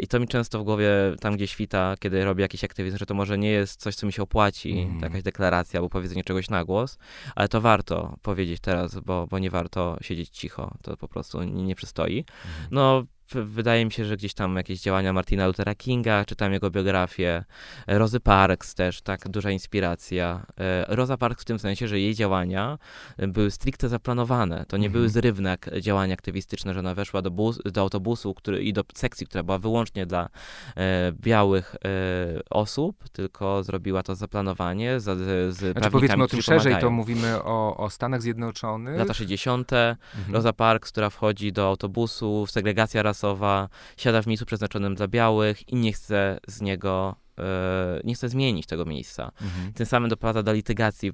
I 0.00 0.06
to 0.06 0.20
mi 0.20 0.28
często 0.28 0.58
w 0.58 0.64
głowie 0.64 0.90
tam 1.20 1.36
gdzie 1.36 1.46
świta, 1.46 1.94
kiedy 1.98 2.24
robię 2.24 2.42
jakiś 2.42 2.64
aktywizm, 2.64 2.98
że 2.98 3.06
to 3.06 3.14
może 3.14 3.38
nie 3.38 3.50
jest 3.50 3.80
coś, 3.80 3.94
co 3.94 4.06
mi 4.06 4.12
się 4.12 4.22
opłaci, 4.22 4.78
mhm. 4.78 5.00
jakaś 5.00 5.22
deklaracja 5.22 5.80
albo 5.80 5.90
powiedzenie 5.90 6.24
czegoś 6.24 6.50
na 6.50 6.64
głos, 6.64 6.98
ale 7.34 7.48
to 7.48 7.60
warto 7.60 8.16
powiedzieć 8.22 8.60
teraz, 8.60 9.00
bo, 9.00 9.26
bo 9.26 9.38
nie 9.38 9.50
warto 9.50 9.96
siedzieć 10.00 10.28
cicho, 10.28 10.74
to 10.82 10.96
po 10.96 11.08
prostu 11.08 11.42
nie, 11.42 11.62
nie 11.62 11.74
przystoi. 11.74 12.18
Mhm. 12.18 12.68
No 12.70 13.04
wydaje 13.34 13.84
mi 13.84 13.92
się, 13.92 14.04
że 14.04 14.16
gdzieś 14.16 14.34
tam 14.34 14.56
jakieś 14.56 14.80
działania 14.80 15.12
Martina 15.12 15.46
Luthera 15.46 15.74
Kinga, 15.74 16.24
czytam 16.24 16.52
jego 16.52 16.70
biografię, 16.70 17.44
Rozy 17.86 18.20
Parks 18.20 18.74
też, 18.74 19.02
tak, 19.02 19.28
duża 19.28 19.50
inspiracja. 19.50 20.46
E, 20.58 20.96
Rosa 20.96 21.16
Parks 21.16 21.42
w 21.42 21.44
tym 21.44 21.58
sensie, 21.58 21.88
że 21.88 22.00
jej 22.00 22.14
działania 22.14 22.78
były 23.18 23.50
stricte 23.50 23.88
zaplanowane. 23.88 24.64
To 24.68 24.76
nie 24.76 24.86
mhm. 24.86 24.92
były 24.92 25.08
zrywne 25.08 25.56
działania 25.80 26.14
aktywistyczne, 26.14 26.74
że 26.74 26.80
ona 26.80 26.94
weszła 26.94 27.22
do, 27.22 27.30
bus, 27.30 27.58
do 27.64 27.80
autobusu 27.80 28.34
który, 28.34 28.62
i 28.62 28.72
do 28.72 28.84
sekcji, 28.94 29.26
która 29.26 29.42
była 29.42 29.58
wyłącznie 29.58 30.06
dla 30.06 30.28
e, 30.76 31.12
białych 31.12 31.74
e, 31.74 32.40
osób, 32.50 33.08
tylko 33.08 33.62
zrobiła 33.62 34.02
to 34.02 34.14
zaplanowanie 34.14 35.00
z, 35.00 35.04
z 35.56 35.72
znaczy, 35.72 35.90
powiedzmy 35.90 36.24
o 36.24 36.28
tym 36.28 36.42
szerzej, 36.42 36.76
to 36.80 36.90
mówimy 36.90 37.42
o, 37.42 37.76
o 37.76 37.90
Stanach 37.90 38.22
Zjednoczonych. 38.22 38.98
Lata 38.98 39.14
60. 39.14 39.72
Mhm. 39.72 40.34
Rosa 40.34 40.52
Parks, 40.52 40.92
która 40.92 41.10
wchodzi 41.10 41.52
do 41.52 41.66
autobusu, 41.66 42.46
segregacja 42.46 43.02
rasowa, 43.20 43.68
siada 43.96 44.22
w 44.22 44.26
miejscu 44.26 44.46
przeznaczonym 44.46 44.94
dla 44.94 45.08
białych 45.08 45.68
i 45.68 45.76
nie 45.76 45.92
chce 45.92 46.40
z 46.48 46.60
niego 46.60 47.16
nie 48.04 48.14
chce 48.14 48.28
zmienić 48.28 48.66
tego 48.66 48.84
miejsca. 48.84 49.32
Mhm. 49.42 49.72
Tym 49.72 49.86
samym 49.86 50.10
doprowadza 50.10 50.42
do 50.42 50.52
litygacji, 50.52 51.12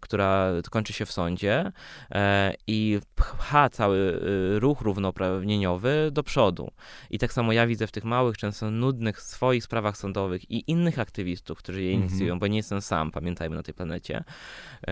która 0.00 0.48
kończy 0.70 0.92
się 0.92 1.06
w 1.06 1.12
sądzie 1.12 1.72
e, 2.10 2.54
i 2.66 3.00
pcha 3.14 3.70
cały 3.70 4.20
e, 4.56 4.58
ruch 4.58 4.80
równouprawnieniowy 4.80 6.08
do 6.12 6.22
przodu. 6.22 6.70
I 7.10 7.18
tak 7.18 7.32
samo 7.32 7.52
ja 7.52 7.66
widzę 7.66 7.86
w 7.86 7.92
tych 7.92 8.04
małych, 8.04 8.38
często 8.38 8.70
nudnych 8.70 9.22
swoich 9.22 9.64
sprawach 9.64 9.96
sądowych 9.96 10.50
i 10.50 10.70
innych 10.70 10.98
aktywistów, 10.98 11.58
którzy 11.58 11.82
je 11.82 11.92
mhm. 11.92 12.10
inicjują, 12.10 12.38
bo 12.38 12.46
nie 12.46 12.56
jestem 12.56 12.80
sam, 12.80 13.10
pamiętajmy, 13.10 13.56
na 13.56 13.62
tej 13.62 13.74
planecie, 13.74 14.24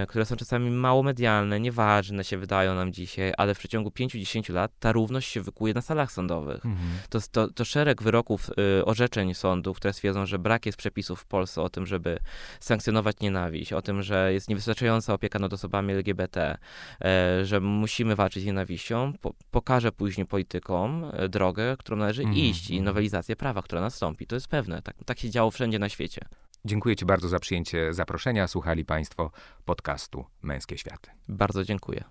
które 0.09 0.25
są 0.25 0.37
czasami 0.37 0.71
mało 0.71 1.03
medialne, 1.03 1.61
nieważne 1.61 2.25
się 2.25 2.39
wydają 2.39 2.75
nam 2.75 2.93
dzisiaj, 2.93 3.33
ale 3.37 3.55
w 3.55 3.59
przeciągu 3.59 3.91
5-10 3.91 4.53
lat 4.53 4.73
ta 4.79 4.93
równość 4.93 5.31
się 5.31 5.41
wykuje 5.41 5.75
na 5.75 5.81
salach 5.81 6.13
sądowych. 6.13 6.67
Mhm. 6.67 6.89
To, 7.09 7.19
to, 7.31 7.49
to 7.49 7.65
szereg 7.65 8.03
wyroków, 8.03 8.51
orzeczeń 8.85 9.35
sądów, 9.35 9.77
które 9.77 9.93
stwierdzą, 9.93 10.27
że 10.27 10.39
brak 10.39 10.67
jest 10.67 10.74
jest 10.75 10.79
przepisów 10.79 11.21
w 11.21 11.27
Polsce 11.27 11.63
o 11.63 11.69
tym, 11.69 11.87
żeby 11.87 12.19
sankcjonować 12.61 13.21
nienawiść, 13.21 13.73
o 13.73 13.83
tym, 13.83 14.03
że 14.03 14.33
jest 14.33 14.49
niewystarczająca 14.49 15.15
opieka 15.15 15.39
nad 15.39 15.53
osobami 15.53 15.93
LGBT, 15.93 16.59
e, 17.05 17.45
że 17.45 17.61
musimy 17.61 18.17
walczyć 18.17 18.43
z 18.43 18.47
nienawiścią, 18.47 19.13
po, 19.21 19.35
pokażę 19.51 19.93
później 19.93 20.27
politykom 20.27 21.11
e, 21.13 21.29
drogę, 21.29 21.77
którą 21.79 21.97
należy 21.97 22.23
mm. 22.23 22.35
iść 22.35 22.71
i 22.71 22.83
nowelizację 22.83 23.37
prawa, 23.37 23.63
która 23.63 23.81
nastąpi. 23.81 24.27
To 24.27 24.37
jest 24.37 24.49
pewne. 24.49 24.83
Tak, 24.83 24.97
tak 25.07 25.19
się 25.19 25.31
działo 25.31 25.51
wszędzie 25.51 25.79
na 25.79 25.89
świecie. 25.89 26.21
Dziękuję 26.65 26.97
Ci 26.97 27.05
bardzo 27.05 27.29
za 27.29 27.39
przyjęcie 27.39 27.95
zaproszenia. 27.95 28.49
Słuchali 28.49 28.85
Państwo 28.85 29.31
podcastu 29.65 30.25
Męskie 30.43 30.79
Światy. 30.79 31.11
Bardzo 31.29 31.65
dziękuję. 31.65 32.05